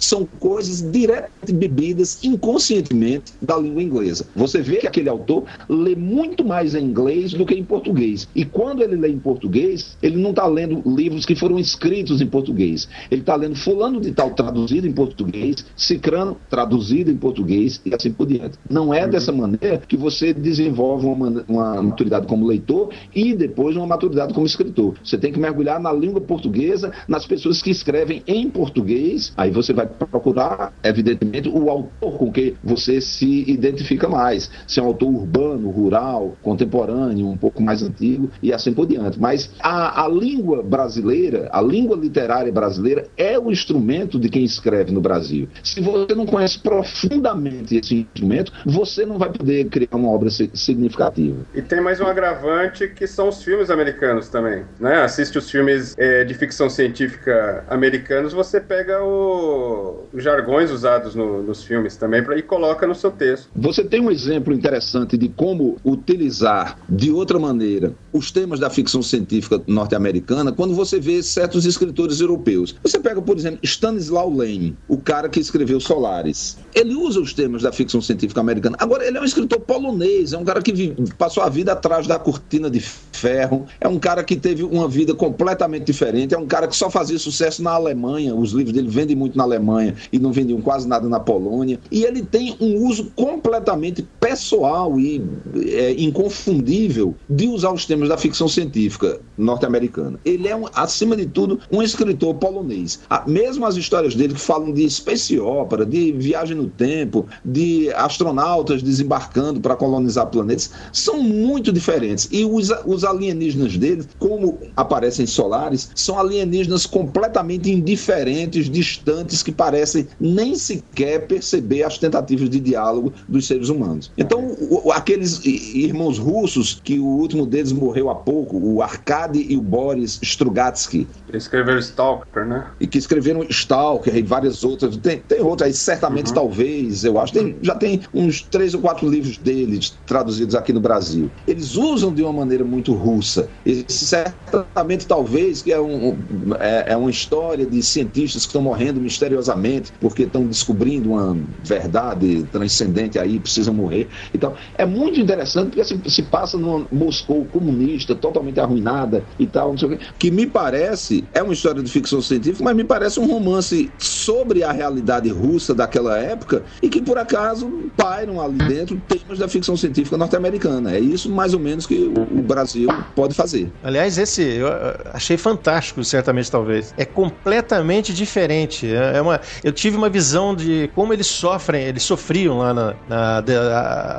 [0.00, 4.26] são coisas diretamente bebidas inconscientemente da língua inglesa.
[4.34, 8.28] Você vê que aquele autor lê muito mais em inglês do que em português.
[8.34, 12.26] E quando ele lê em português, ele não está lendo livros que foram escritos em
[12.26, 12.88] português.
[13.10, 18.12] Ele está lendo fulano de tal traduzido em português, cicrano traduzido em português e assim
[18.12, 18.58] por diante.
[18.68, 23.86] Não é dessa maneira que você desenvolve uma, uma maturidade como leitor e depois uma
[23.86, 24.94] maturidade como escritor.
[25.02, 29.72] Você tem que mergulhar na língua portuguesa, nas pessoas que escrevem em português, aí você
[29.72, 34.50] vai procurar, evidentemente, o autor com que você se identifica mais.
[34.66, 39.20] Se é um autor urbano, rural, contemporâneo, um pouco mais antigo e assim por diante.
[39.20, 44.92] Mas a, a língua brasileira, a língua literária brasileira é o instrumento de quem escreve
[44.92, 45.48] no Brasil.
[45.62, 51.44] Se você não conhece profundamente esse instrumento, você não vai poder criar uma obra significativa.
[51.54, 54.64] E tem mais um agravante que são os filmes americanos também.
[54.78, 55.02] Né?
[55.02, 59.73] Assiste os filmes é, de ficção científica americanos, você pega o,
[60.12, 63.48] os jargões usados no, nos filmes também pra, e coloca no seu texto.
[63.56, 69.02] Você tem um exemplo interessante de como utilizar de outra maneira os temas da ficção
[69.02, 72.76] científica norte-americana quando você vê certos escritores europeus.
[72.82, 76.56] Você pega, por exemplo, Stanislaw Lem, o cara que escreveu Solaris.
[76.74, 78.76] Ele usa os temas da ficção científica americana.
[78.78, 82.18] Agora, ele é um escritor polonês, é um cara que passou a vida atrás da
[82.18, 86.68] cortina de ferro, é um cara que teve uma vida completamente diferente, é um cara
[86.68, 89.63] que só fazia sucesso na Alemanha, os livros dele vendem muito na Alemanha
[90.12, 91.78] e não vendiam quase nada na Polônia.
[91.90, 95.22] E ele tem um uso completamente pessoal e
[95.66, 100.18] é, inconfundível de usar os temas da ficção científica norte-americana.
[100.24, 103.00] Ele é, um, acima de tudo, um escritor polonês.
[103.26, 108.82] Mesmo as histórias dele que falam de space opera, de viagem no tempo, de astronautas
[108.82, 112.28] desembarcando para colonizar planetas, são muito diferentes.
[112.30, 120.06] E os, os alienígenas dele, como aparecem solares, são alienígenas completamente indiferentes, distantes, que parecem
[120.20, 124.10] nem sequer perceber as tentativas de diálogo dos seres humanos.
[124.16, 129.56] Então, o, aqueles irmãos russos, que o último deles morreu há pouco, o Arkady e
[129.56, 131.06] o Boris Strugatsky.
[131.36, 132.66] Escreveram Stalker, né?
[132.80, 134.96] E que escreveram Stalker e várias outras.
[134.96, 136.34] Tem, tem outras aí, certamente, uhum.
[136.34, 137.32] talvez, eu acho.
[137.32, 141.30] Tem, já tem uns três ou quatro livros deles traduzidos aqui no Brasil.
[141.46, 143.48] Eles usam de uma maneira muito russa.
[143.64, 146.16] Esse certamente, talvez, que é, um,
[146.60, 152.44] é, é uma história de cientistas que estão morrendo misteriosamente porque estão descobrindo uma verdade
[152.52, 154.08] transcendente aí, precisam morrer.
[154.32, 159.70] Então, é muito interessante porque se, se passa numa Moscou comunista, totalmente arruinada e tal,
[159.70, 162.84] não sei o quê, que me parece, é uma história de ficção científica, mas me
[162.84, 168.58] parece um romance sobre a realidade russa daquela época e que, por acaso, pairam ali
[168.58, 170.94] dentro temas da ficção científica norte-americana.
[170.94, 173.72] É isso, mais ou menos, que o, Brasil pode fazer.
[173.82, 174.68] Aliás, esse eu
[175.12, 176.94] achei fantástico, certamente, talvez.
[176.96, 178.86] É completamente diferente.
[178.86, 182.94] É, é uma, eu tive uma visão de como eles sofrem, eles sofriam lá na,
[183.08, 183.42] na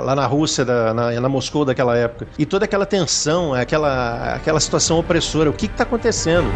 [0.01, 2.27] lá na Rússia, da, na, na Moscou daquela época.
[2.37, 5.49] E toda aquela tensão, aquela, aquela situação opressora.
[5.49, 6.47] O que está acontecendo?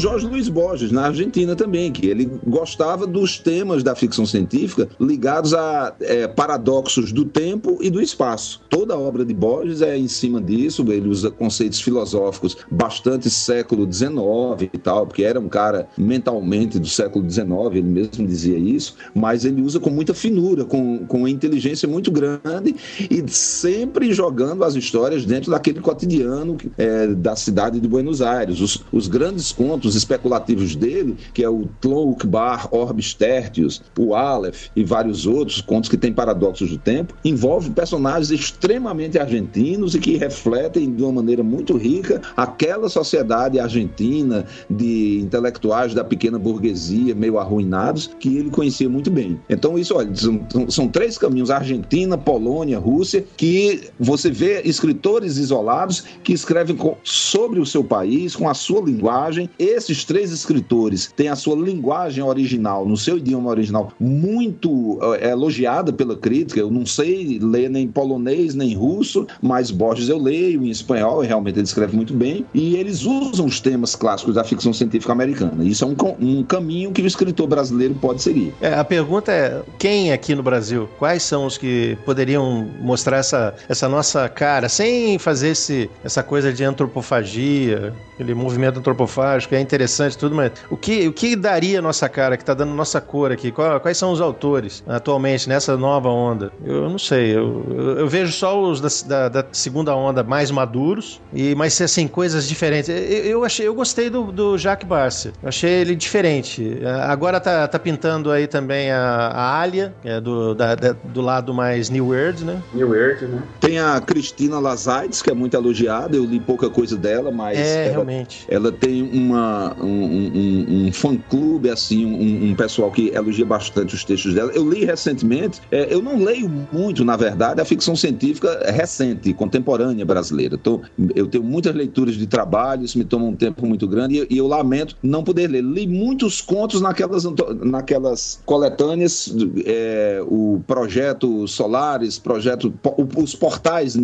[0.00, 5.52] Jorge Luiz Borges, na Argentina também, que ele gostava dos temas da ficção científica ligados
[5.52, 8.62] a é, paradoxos do tempo e do espaço.
[8.70, 13.86] Toda a obra de Borges é em cima disso, ele usa conceitos filosóficos bastante século
[13.92, 18.94] XIX e tal, porque era um cara mentalmente do século XIX, ele mesmo dizia isso,
[19.14, 22.74] mas ele usa com muita finura, com, com inteligência muito grande
[23.10, 28.60] e sempre jogando as histórias dentro daquele cotidiano é, da cidade de Buenos Aires.
[28.60, 34.68] Os, os grandes contos contos especulativos dele, que é o Tlon-Ukbar, Orbis Tertius, o Aleph
[34.76, 40.16] e vários outros contos que têm paradoxos do tempo, envolve personagens extremamente argentinos e que
[40.16, 47.38] refletem de uma maneira muito rica aquela sociedade argentina de intelectuais da pequena burguesia meio
[47.38, 49.40] arruinados que ele conhecia muito bem.
[49.48, 56.04] Então isso, olha, são, são três caminhos, Argentina, Polônia, Rússia, que você vê escritores isolados
[56.22, 59.50] que escrevem sobre o seu país, com a sua linguagem,
[59.80, 65.92] esses três escritores têm a sua linguagem original, no seu idioma original, muito é, elogiada
[65.92, 66.60] pela crítica.
[66.60, 71.26] Eu não sei ler nem polonês nem russo, mas Borges eu leio em espanhol e
[71.26, 72.44] realmente ele escreve muito bem.
[72.54, 75.64] E eles usam os temas clássicos da ficção científica americana.
[75.64, 78.52] Isso é um, um caminho que o escritor brasileiro pode seguir.
[78.60, 80.88] É, a pergunta é: quem aqui no Brasil?
[80.98, 86.52] Quais são os que poderiam mostrar essa, essa nossa cara, sem fazer esse, essa coisa
[86.52, 89.54] de antropofagia, aquele movimento antropofágico?
[89.54, 93.00] É interessante tudo, mas o que, o que daria nossa cara, que tá dando nossa
[93.00, 93.52] cor aqui?
[93.52, 96.50] Quais são os autores atualmente nessa nova onda?
[96.64, 98.88] Eu não sei, eu, eu, eu vejo só os da,
[99.28, 102.88] da- da segunda onda mais maduros, e mas assim, coisas diferentes.
[102.88, 106.78] Eu, eu achei, eu gostei do, do Jacques Barcia, eu achei ele diferente.
[106.82, 110.96] É, Agora tá, tá pintando aí também a, a Alia, que é do, da- da-
[111.04, 112.60] do lado mais New World, né?
[112.74, 113.42] New World, né?
[113.60, 117.84] Tem a Cristina Lazaides, que é muito elogiada, eu li pouca coisa dela, mas É,
[117.84, 118.44] ela, realmente.
[118.48, 124.04] ela tem uma, um, um- um- fã-clube, assim, um, um pessoal que elogia bastante os
[124.04, 124.50] textos dela.
[124.54, 130.04] Eu li recentemente, é, eu não leio muito, na verdade, a ficção científica recente, contemporânea
[130.04, 130.56] brasileira.
[130.60, 130.80] Então,
[131.14, 134.38] eu tenho muitas leituras de trabalho, isso me toma um tempo muito grande e, e
[134.38, 135.62] eu lamento não poder ler.
[135.62, 137.24] Li muitos contos naquelas,
[137.62, 139.32] naquelas coletâneas,
[139.64, 142.72] é, o projeto Solares, projeto,
[143.16, 143.96] os portais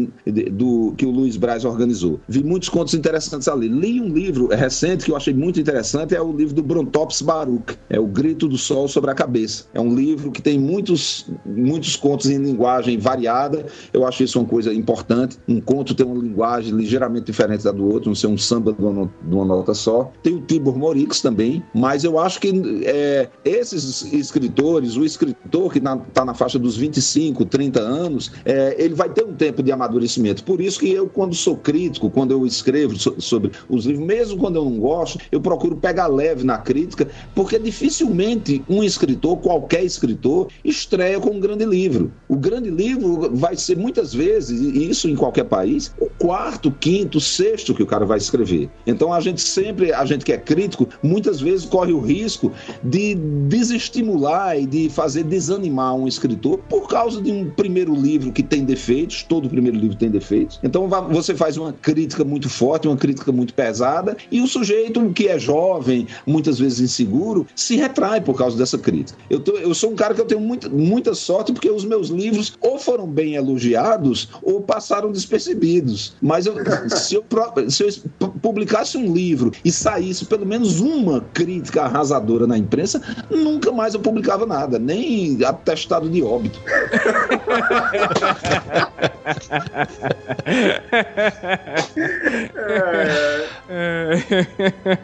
[0.53, 2.21] do que o Luiz Braz organizou.
[2.29, 3.69] Vi muitos contos interessantes ali.
[3.69, 7.77] Li um livro recente que eu achei muito interessante, é o livro do Brontops Baruch,
[7.89, 9.67] é O Grito do Sol sobre a Cabeça.
[9.73, 13.67] É um livro que tem muitos, muitos contos em linguagem variada.
[13.93, 15.39] Eu acho isso uma coisa importante.
[15.49, 18.83] Um conto tem uma linguagem ligeiramente diferente da do outro, não ser um samba de
[18.83, 20.11] uma, de uma nota só.
[20.23, 22.51] Tem o Tibor Morix também, mas eu acho que
[22.85, 28.95] é, esses escritores, o escritor que está na faixa dos 25, 30 anos, é, ele
[28.95, 30.43] vai ter um tempo de amadurecimento.
[30.45, 34.39] Por isso que eu, quando sou crítico, quando eu escrevo so- sobre os livros, mesmo
[34.39, 39.85] quando eu não gosto, eu procuro pegar leve na crítica, porque dificilmente um escritor, qualquer
[39.85, 42.13] escritor, estreia com um grande livro.
[42.29, 47.21] O grande livro vai ser muitas vezes, e isso em qualquer país, o quarto, quinto,
[47.21, 48.71] sexto que o cara vai escrever.
[48.87, 53.15] Então a gente sempre, a gente que é crítico, muitas vezes corre o risco de
[53.15, 58.65] desestimular e de fazer desanimar um escritor por causa de um primeiro livro que tem
[58.65, 60.59] defeitos, todo primeiro livro tem defeitos.
[60.63, 65.29] Então você faz uma crítica muito forte, uma crítica muito pesada, e o sujeito que
[65.29, 69.19] é jovem, muitas vezes inseguro, se retrai por causa dessa crítica.
[69.31, 72.09] Eu, tô- eu sou um cara que eu tenho muita, muita sorte porque os meus
[72.11, 76.15] livros ou foram bem elogiados ou passaram despercebidos.
[76.21, 76.55] Mas eu-
[76.95, 77.25] se, eu,
[77.71, 77.89] se eu
[78.19, 83.95] pu- publicasse um livro e saísse pelo menos uma crítica arrasadora na imprensa, nunca mais
[83.95, 86.61] eu publicava nada, nem atestado de óbito.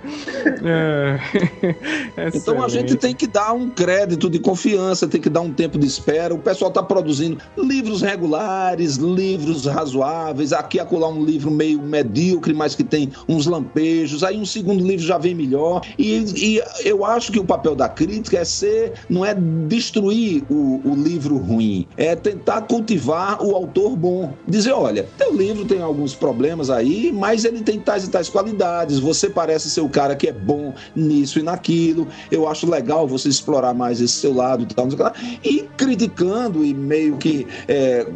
[2.34, 5.78] Então a gente tem que dar um crédito de confiança, tem que dar um tempo
[5.78, 6.34] de espera.
[6.34, 10.52] O pessoal está produzindo livros regulares, livros razoáveis.
[10.52, 14.22] Aqui acolá um livro meio medíocre, mas que tem uns lampejos.
[14.22, 15.82] Aí um segundo livro já vem melhor.
[15.98, 20.80] E, e eu acho que o papel da crítica é ser, não é destruir o,
[20.84, 24.34] o livro ruim, é tentar cultivar o autor bom.
[24.46, 28.98] Dizer, olha, teu livro tem alguns problemas aí, mas ele tem tais e tais qualidades.
[28.98, 32.08] Você parece ser o cara que é bom nisso e naquilo.
[32.30, 34.88] Eu acho legal você explorar mais esse seu lado e tal.
[35.44, 38.06] E criticando e meio que é,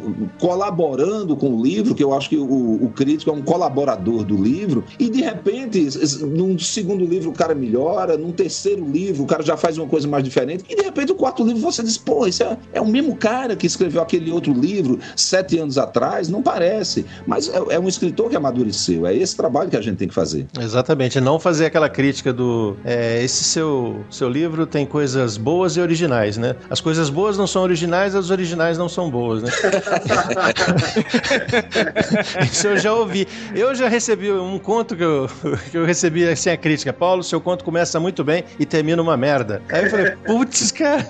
[0.40, 4.36] colaborando com o livro, que eu acho que o, o crítico é um colaborador do
[4.36, 5.88] livro, e de repente,
[6.22, 10.08] num segundo livro o cara melhora, num terceiro livro o cara já faz uma coisa
[10.08, 12.86] mais diferente, e de repente o quarto livro você diz, pô, esse é, é o
[12.86, 17.78] mesmo cara que escreveu aquele outro livro sete anos atrás, não parece, mas é, é
[17.78, 20.46] um escritor que amadureceu, é esse trabalho que a gente tem que fazer.
[20.60, 25.80] Exatamente, não fazer aquela crítica do é, esse seu, seu livro tem coisas boas e
[25.80, 26.56] originais, né?
[26.70, 29.50] As coisas boas não são originais, as originais não são boas, né?
[32.50, 33.26] Isso eu já ouvi.
[33.54, 35.28] Eu já recebi um conto que eu,
[35.70, 36.92] que eu recebi assim a crítica.
[36.92, 39.62] Paulo, seu conto começa muito bem e termina uma merda.
[39.68, 41.06] Aí eu falei, putz, cara.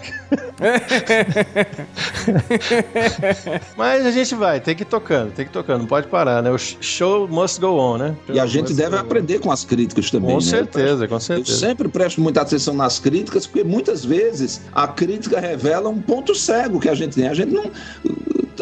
[3.77, 6.43] Mas a gente vai, tem que ir tocando, tem que ir tocando, não pode parar,
[6.43, 6.51] né?
[6.51, 8.17] O show must go on, né?
[8.29, 10.31] E a gente deve aprender com as críticas também.
[10.31, 10.41] Com né?
[10.47, 11.59] Certeza, com Eu certeza.
[11.59, 16.81] sempre presto muita atenção nas críticas, porque muitas vezes a crítica revela um ponto cego
[16.81, 17.29] que a gente tem.
[17.29, 17.71] A gente não.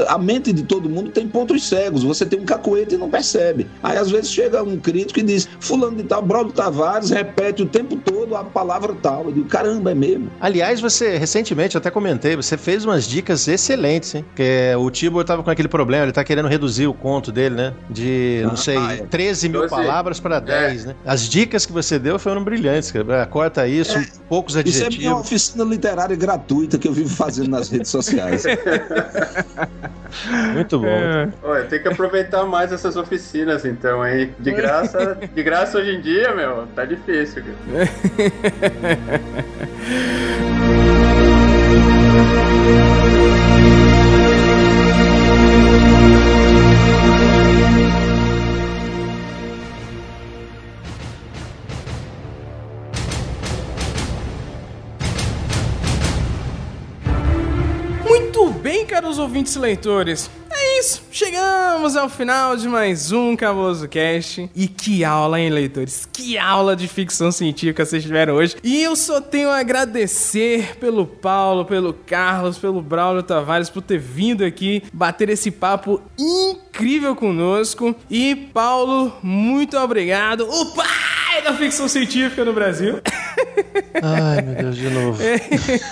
[0.09, 2.03] A mente de todo mundo tem pontos cegos.
[2.03, 3.69] Você tem um cacoete e não percebe.
[3.81, 7.67] Aí às vezes chega um crítico e diz: Fulano de tal, Braulio Tavares repete o
[7.67, 9.27] tempo todo a palavra tal.
[9.27, 10.33] Eu digo: caramba, é mesmo.
[10.41, 14.25] Aliás, você, recentemente, eu até comentei, você fez umas dicas excelentes, hein?
[14.29, 17.73] Porque o Tibor tava com aquele problema, ele tá querendo reduzir o conto dele, né?
[17.89, 18.97] De, não Ah, sei, é.
[19.09, 19.71] 13 mil 12.
[19.71, 20.97] palavras para 10, né?
[21.07, 23.23] As dicas que você deu foram brilhantes, cara.
[23.23, 23.99] Ah, Corta isso,
[24.29, 25.21] poucos Isso é minha adjetivos.
[25.21, 28.45] oficina literária gratuita que eu vivo fazendo nas redes sociais.
[30.55, 31.33] Muito bom.
[31.43, 34.33] Olha, tem que aproveitar mais essas oficinas, então, hein?
[34.39, 37.43] De graça, de graça hoje em dia, meu, tá difícil.
[37.43, 37.91] cara.
[58.85, 60.31] bem, caros ouvintes leitores?
[60.67, 64.49] É isso, chegamos ao final de mais um Cabuloso Cast.
[64.57, 66.09] E que aula, hein, leitores?
[66.11, 68.57] Que aula de ficção científica vocês tiveram hoje.
[68.65, 73.99] E eu só tenho a agradecer pelo Paulo, pelo Carlos, pelo Braulio Tavares por ter
[73.99, 77.95] vindo aqui bater esse papo incrível conosco.
[78.11, 80.49] E Paulo, muito obrigado.
[80.49, 83.01] O pai da ficção científica no Brasil.
[84.03, 85.19] Ai, meu Deus, de novo.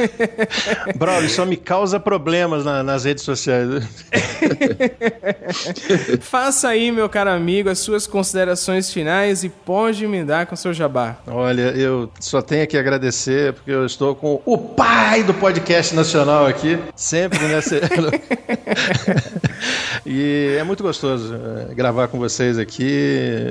[0.97, 3.69] Braulio, só me causa problemas na- nas redes sociais.
[6.20, 10.72] Faça aí, meu caro amigo, as suas considerações finais e pode me dar com seu
[10.72, 11.16] jabá.
[11.26, 16.47] Olha, eu só tenho que agradecer porque eu estou com o pai do podcast nacional
[16.47, 17.80] aqui, sempre nessa.
[20.05, 23.48] e é muito gostoso eh, gravar com vocês aqui.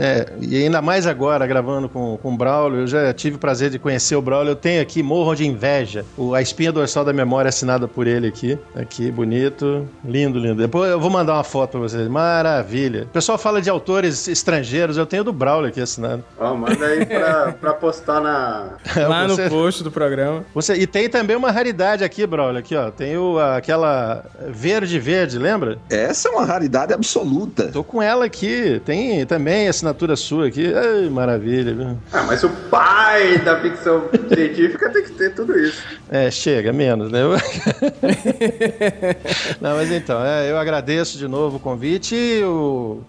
[0.00, 2.80] É, e ainda mais agora, gravando com, com o Braulio.
[2.80, 4.50] Eu já tive o prazer de conhecer o Braulio.
[4.52, 8.26] Eu tenho aqui, morro de inveja, o, a espinha dorsal da memória assinada por ele
[8.28, 8.58] aqui.
[8.74, 9.88] Aqui, bonito.
[10.04, 10.56] Lindo, lindo.
[10.56, 12.06] Depois eu vou mandar uma foto pra vocês.
[12.08, 13.04] Maravilha.
[13.04, 14.96] O pessoal fala de autores estrangeiros.
[14.96, 16.22] Eu tenho o do Braulio aqui assinado.
[16.38, 18.76] Ó, manda aí pra, pra postar na.
[19.08, 20.44] Lá no Você- post do programa.
[20.54, 22.90] Você, e tem também uma raridade aqui, Braulio, aqui, ó.
[22.90, 24.13] Tem o, aquela
[24.48, 25.78] verde verde, lembra?
[25.88, 27.68] Essa é uma raridade absoluta.
[27.68, 28.80] Tô com ela aqui.
[28.84, 30.72] Tem também assinatura sua aqui.
[30.74, 31.98] Ai, maravilha, viu?
[32.12, 35.82] Ah, mas o pai da ficção científica tem que ter tudo isso.
[36.10, 37.20] É, chega, menos, né?
[39.60, 43.00] Não, mas então, é, eu agradeço de novo o convite e o,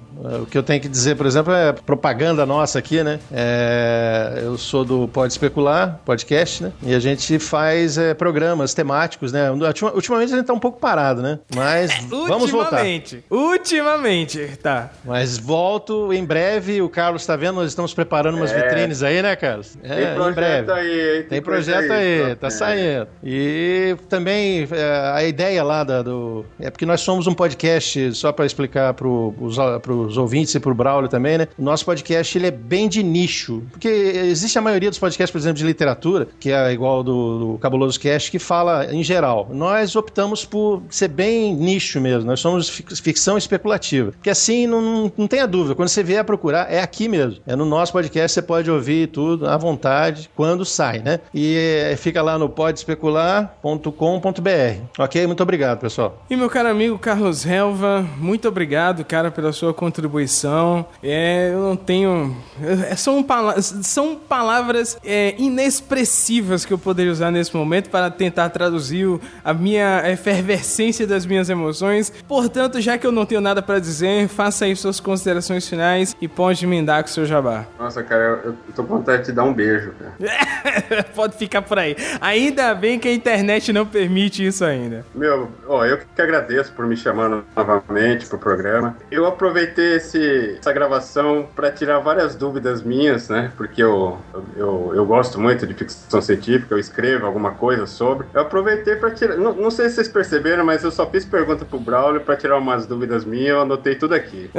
[0.41, 3.19] o que eu tenho que dizer, por exemplo, é propaganda nossa aqui, né?
[3.31, 6.71] É, eu sou do Pode Especular, podcast, né?
[6.83, 9.51] E a gente faz é, programas temáticos, né?
[9.51, 11.39] Ultima- Ultimamente a gente tá um pouco parado, né?
[11.55, 12.71] Mas vamos voltar.
[12.77, 13.23] Ultimamente.
[13.29, 14.91] Ultimamente, tá.
[15.03, 16.81] Mas volto em breve.
[16.81, 18.61] O Carlos está vendo, nós estamos preparando umas É.
[18.61, 19.77] vitrines aí, né, Carlos?
[19.83, 20.71] É, Tem em projeto breve.
[20.71, 21.25] aí, hein?
[21.29, 22.49] Tem coisa projeto aí, tá É.
[22.49, 23.07] saindo.
[23.23, 26.45] E também é, a ideia lá da- do.
[26.59, 29.57] É porque nós somos um podcast, só para explicar para os
[30.17, 31.47] ouvintes e para o Braulio também, né?
[31.57, 33.63] O nosso podcast ele é bem de nicho.
[33.71, 37.57] Porque existe a maioria dos podcasts, por exemplo, de literatura, que é igual do, do
[37.59, 39.49] Cabuloso Cast, que fala em geral.
[39.51, 42.25] Nós optamos por ser bem nicho mesmo.
[42.29, 44.11] Nós somos fic- ficção especulativa.
[44.11, 45.75] Porque assim, não, não, tenha dúvida.
[45.75, 47.39] Quando você vier procurar, é aqui mesmo.
[47.45, 51.19] É no nosso podcast, você pode ouvir tudo à vontade, quando sai, né?
[51.33, 54.81] E é, fica lá no podespecular.com.br.
[54.99, 55.27] Ok?
[55.27, 56.23] Muito obrigado, pessoal.
[56.29, 59.94] E meu caro amigo Carlos Helva, muito obrigado, cara, pela sua contribuição.
[61.03, 62.35] É, eu não tenho.
[62.89, 68.49] é, São, pala- são palavras é, inexpressivas que eu poderia usar nesse momento para tentar
[68.49, 72.11] traduzir a minha efervescência das minhas emoções.
[72.27, 76.27] Portanto, já que eu não tenho nada para dizer, faça aí suas considerações finais e
[76.27, 77.65] pode emendar com o seu jabá.
[77.79, 81.03] Nossa, cara, eu, eu tô com vontade de te dar um beijo, cara.
[81.15, 81.95] pode ficar por aí.
[82.21, 85.05] Ainda bem que a internet não permite isso ainda.
[85.13, 88.97] Meu, ó, eu que agradeço por me chamar novamente pro programa.
[89.11, 93.51] Eu aproveitei esse, essa gravação para tirar várias dúvidas minhas, né?
[93.57, 94.17] Porque eu,
[94.55, 98.27] eu, eu gosto muito de ficção científica, eu escrevo alguma coisa sobre.
[98.33, 99.37] Eu aproveitei para tirar.
[99.37, 102.57] Não, não sei se vocês perceberam, mas eu só fiz pergunta pro Braulio para tirar
[102.57, 104.49] umas dúvidas minhas, eu anotei tudo aqui.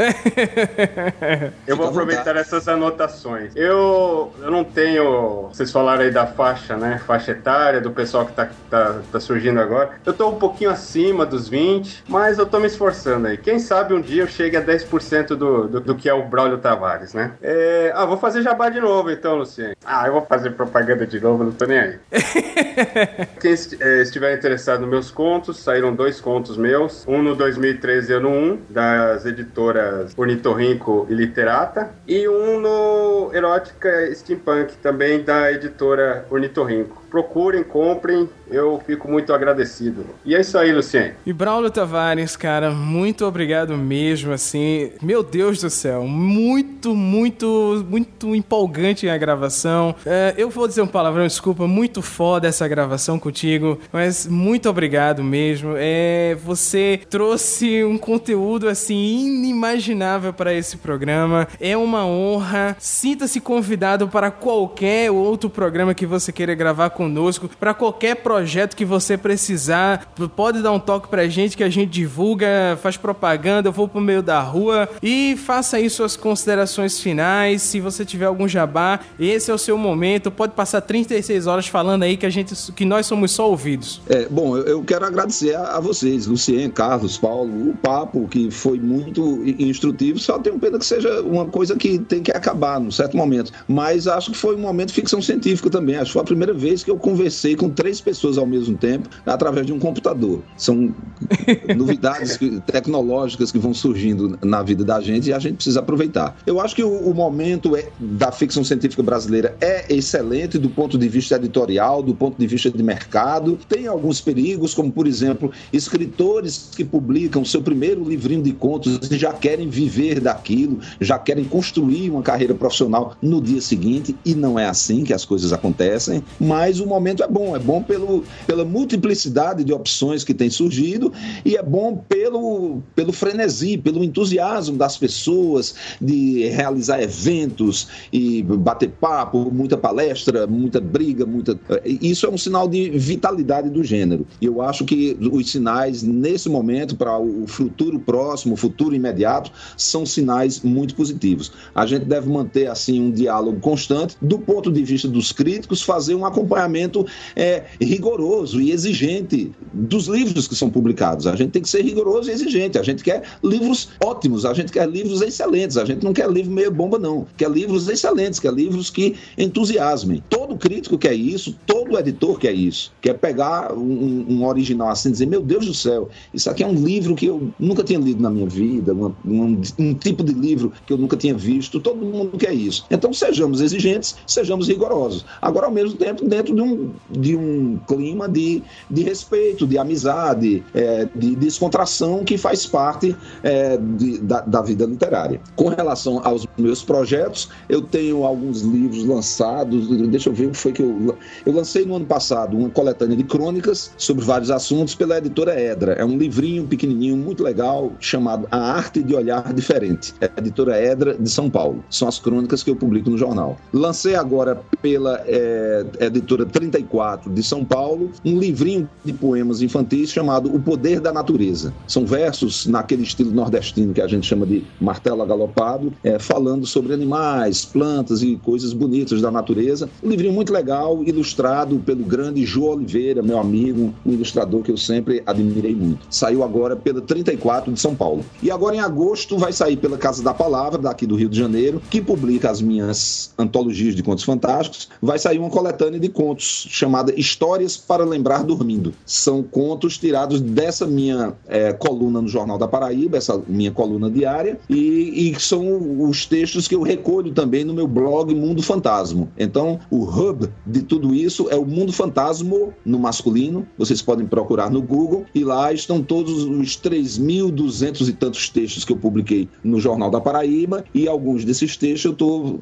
[1.67, 3.53] Eu vou aproveitar essas anotações.
[3.57, 5.49] Eu, eu não tenho.
[5.53, 7.01] Vocês falaram aí da faixa, né?
[7.07, 9.93] Faixa etária do pessoal que tá, tá, tá surgindo agora.
[10.05, 13.37] Eu tô um pouquinho acima dos 20, mas eu tô me esforçando aí.
[13.37, 16.59] Quem sabe um dia eu chegue a 10% do, do, do que é o Braulio
[16.59, 17.33] Tavares, né?
[17.43, 19.75] É, ah, vou fazer jabá de novo então, Luciano.
[19.85, 21.99] Ah, eu vou fazer propaganda de novo, não tô nem aí.
[23.41, 27.07] Quem eh, estiver interessado nos meus contos, saíram dois contos meus.
[27.07, 31.91] Um no 2013 ano 1, das editoras Ornitorrinco e Literata.
[32.07, 37.03] E um no Erótica Steampunk, também da editora Ornitorrinco.
[37.11, 40.05] Procurem, comprem, eu fico muito agradecido.
[40.25, 41.15] E é isso aí, Luciano.
[41.25, 44.93] E Braulio Tavares, cara, muito obrigado mesmo, assim.
[45.01, 49.95] Meu Deus do céu, muito, muito, muito empolgante a gravação.
[50.05, 55.23] É, eu vou dizer um palavrão, desculpa, muito foda essa gravação contigo, mas muito obrigado
[55.25, 55.75] mesmo.
[55.77, 61.49] É, você trouxe um conteúdo, assim, inimaginável para esse programa.
[61.61, 62.77] É uma honra.
[63.07, 68.85] Sinta-se convidado para qualquer outro programa que você queira gravar conosco, para qualquer projeto que
[68.85, 70.13] você precisar.
[70.35, 74.01] Pode dar um toque pra gente que a gente divulga, faz propaganda, eu vou pro
[74.01, 77.63] meio da rua e faça aí suas considerações finais.
[77.63, 80.29] Se você tiver algum jabá, esse é o seu momento.
[80.29, 84.01] Pode passar 36 horas falando aí que a gente que nós somos só ouvidos.
[84.09, 89.45] É, bom, eu, quero agradecer a, vocês, Lucien, Carlos, Paulo, o papo que foi muito
[89.47, 90.19] instrutivo.
[90.19, 93.53] Só tenho pena que seja uma coisa que tem que acabar num certo momento.
[93.69, 95.97] Mas acho que foi um momento de ficção científica também.
[95.97, 99.09] Acho que foi a primeira vez que eu conversei com três pessoas ao mesmo tempo
[99.25, 100.43] através de um computador.
[100.57, 100.95] São
[101.77, 106.37] novidades tecnológicas que vão surgindo na vida da gente e a gente precisa aproveitar.
[106.47, 110.97] Eu acho que o, o momento é, da ficção científica brasileira é excelente do ponto
[110.99, 113.59] de vista editorial, do ponto de vista de mercado.
[113.69, 119.19] Tem alguns perigos, como por exemplo, escritores que publicam seu primeiro livrinho de contos e
[119.19, 122.86] já querem viver daquilo, já querem construir uma carreira profissional
[123.23, 126.23] no dia seguinte e não é assim que as coisas acontecem.
[126.39, 131.13] Mas o momento é bom, é bom pelo, pela multiplicidade de opções que tem surgido
[131.45, 138.91] e é bom pelo, pelo frenesi, pelo entusiasmo das pessoas de realizar eventos e bater
[138.91, 141.59] papo, muita palestra, muita briga, muita.
[141.85, 144.27] Isso é um sinal de vitalidade do gênero.
[144.41, 149.51] E eu acho que os sinais, nesse momento, para o futuro próximo, o futuro imediato,
[149.77, 151.53] são sinais muito positivos.
[151.75, 156.15] A gente deve manter, assim, um diálogo constante, do ponto de vista dos críticos, fazer
[156.15, 161.27] um acompanhamento é, rigoroso e exigente dos livros que são publicados.
[161.27, 162.79] A gente tem que ser rigoroso e exigente.
[162.79, 166.53] A gente quer livros ótimos, a gente quer livros excelentes, a gente não quer livro
[166.53, 167.27] meio bomba, não.
[167.37, 170.23] Quer livros excelentes, quer livros que entusiasmem.
[170.29, 172.93] Todo crítico quer isso, todo editor quer isso.
[173.01, 176.67] Quer pegar um, um original assim e dizer, meu Deus do céu, isso aqui é
[176.67, 180.73] um livro que eu nunca tinha lido na minha vida, um, um tipo de livro
[180.87, 181.81] que eu nunca tinha visto.
[181.81, 182.66] Todo mundo quer isso.
[182.91, 185.25] Então sejamos exigentes, sejamos rigorosos.
[185.41, 190.63] Agora, ao mesmo tempo, dentro de um, de um clima de, de respeito, de amizade,
[190.75, 195.41] é, de descontração que faz parte é, de, da, da vida literária.
[195.55, 199.89] Com relação aos meus projetos, eu tenho alguns livros lançados.
[200.09, 201.17] Deixa eu ver o que foi que eu.
[201.45, 205.93] Eu lancei no ano passado uma coletânea de crônicas sobre vários assuntos pela editora Edra.
[205.93, 210.15] É um livrinho pequenininho, muito legal, chamado A Arte de Olhar Diferente.
[210.21, 211.85] É a editora Edra de São Paulo.
[211.91, 213.57] São as crônicas que eu publico no jornal.
[213.73, 220.55] Lancei agora pela é, editora 34 de São Paulo um livrinho de poemas infantis chamado
[220.55, 221.73] O Poder da Natureza.
[221.87, 226.93] São versos naquele estilo nordestino que a gente chama de martelo agalopado, é, falando sobre
[226.93, 229.89] animais, plantas e coisas bonitas da natureza.
[230.03, 234.77] Um livrinho muito legal, ilustrado pelo grande João Oliveira, meu amigo, um ilustrador que eu
[234.77, 236.07] sempre admirei muito.
[236.11, 238.25] Saiu agora pela 34 de São Paulo.
[238.43, 241.81] E agora em agosto vai sair pela Casa da Palavra, daqui do Rio de Janeiro,
[241.91, 244.89] que publica as minhas antologias de contos fantásticos.
[245.01, 248.93] Vai sair uma coletânea de contos chamada Histórias para Lembrar Dormindo.
[249.05, 254.59] São contos tirados dessa minha é, coluna no Jornal da Paraíba, essa minha coluna diária,
[254.69, 259.29] e, e são os textos que eu recolho também no meu blog Mundo Fantasma.
[259.39, 263.67] Então, o hub de tudo isso é o Mundo Fantasma no masculino.
[263.77, 268.93] Vocês podem procurar no Google e lá estão todos os 3.200 e tantos textos que
[268.93, 272.59] eu publiquei no Jornal da Paraíba e alguns desses textos eu, tô,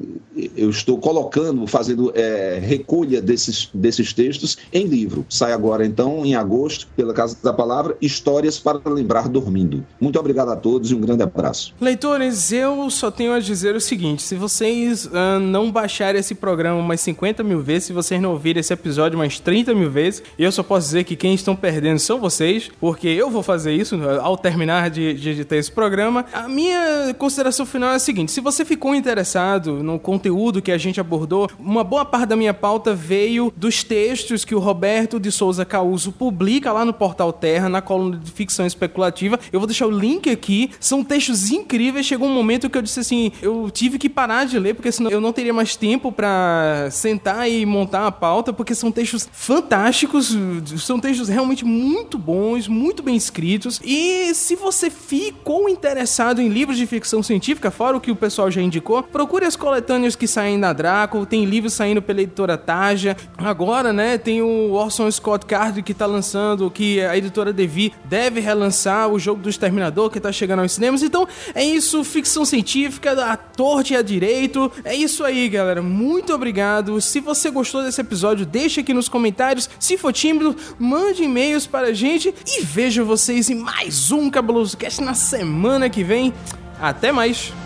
[0.55, 5.25] eu estou colocando, fazendo é, recolha desses, desses textos em livro.
[5.29, 9.85] Sai agora, então, em agosto, pela Casa da Palavra, Histórias para Lembrar Dormindo.
[9.99, 11.73] Muito obrigado a todos e um grande abraço.
[11.81, 16.79] Leitores, eu só tenho a dizer o seguinte: se vocês uh, não baixarem esse programa
[16.79, 20.51] umas 50 mil vezes, se vocês não ouvirem esse episódio umas 30 mil vezes, eu
[20.51, 24.37] só posso dizer que quem estão perdendo são vocês, porque eu vou fazer isso ao
[24.37, 26.25] terminar de, de editar esse programa.
[26.33, 30.77] A minha consideração final é a seguinte: se você ficou interessado no conteúdo que a
[30.77, 35.31] gente abordou, uma boa parte da minha pauta veio dos textos que o Roberto de
[35.31, 39.39] Souza Causo publica lá no Portal Terra, na coluna de ficção especulativa.
[39.51, 40.71] Eu vou deixar o link aqui.
[40.79, 42.05] São textos incríveis.
[42.05, 45.09] Chegou um momento que eu disse assim: eu tive que parar de ler, porque senão
[45.11, 50.35] eu não teria mais tempo para sentar e montar a pauta, porque são textos fantásticos,
[50.77, 53.79] são textos realmente muito bons, muito bem escritos.
[53.83, 58.49] E se você ficou interessado em livros de ficção científica, fora o que o pessoal
[58.49, 63.15] já indicou, procure as coletâneas que saem na Draco, tem livros saindo pela editora Taja.
[63.37, 68.39] Agora, né, tem o Orson Scott Card que tá lançando, que a editora Devi deve
[68.39, 71.03] relançar o jogo do Exterminador que tá chegando aos cinemas.
[71.03, 74.71] Então, é isso, ficção científica, a torte e a direito.
[74.83, 75.81] É isso aí, galera.
[75.81, 76.99] Muito obrigado.
[76.99, 79.69] Se você gostou desse episódio, deixa aqui nos comentários.
[79.79, 84.77] Se for tímido, mande e-mails para a gente e vejo vocês em mais um Cabuloso
[84.77, 86.33] Cast na semana que vem.
[86.79, 87.64] Até mais!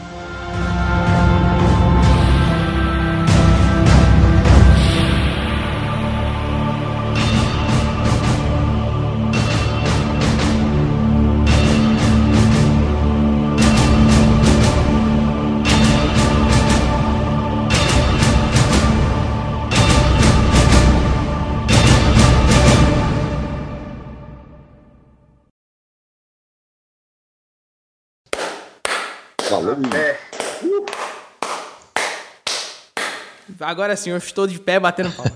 [33.70, 35.32] Agora sim, eu estou de pé batendo palma.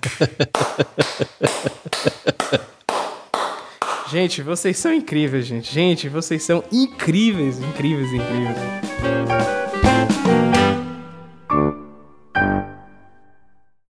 [4.10, 5.72] gente, vocês são incríveis, gente.
[5.72, 9.63] Gente, vocês são incríveis, incríveis, incríveis.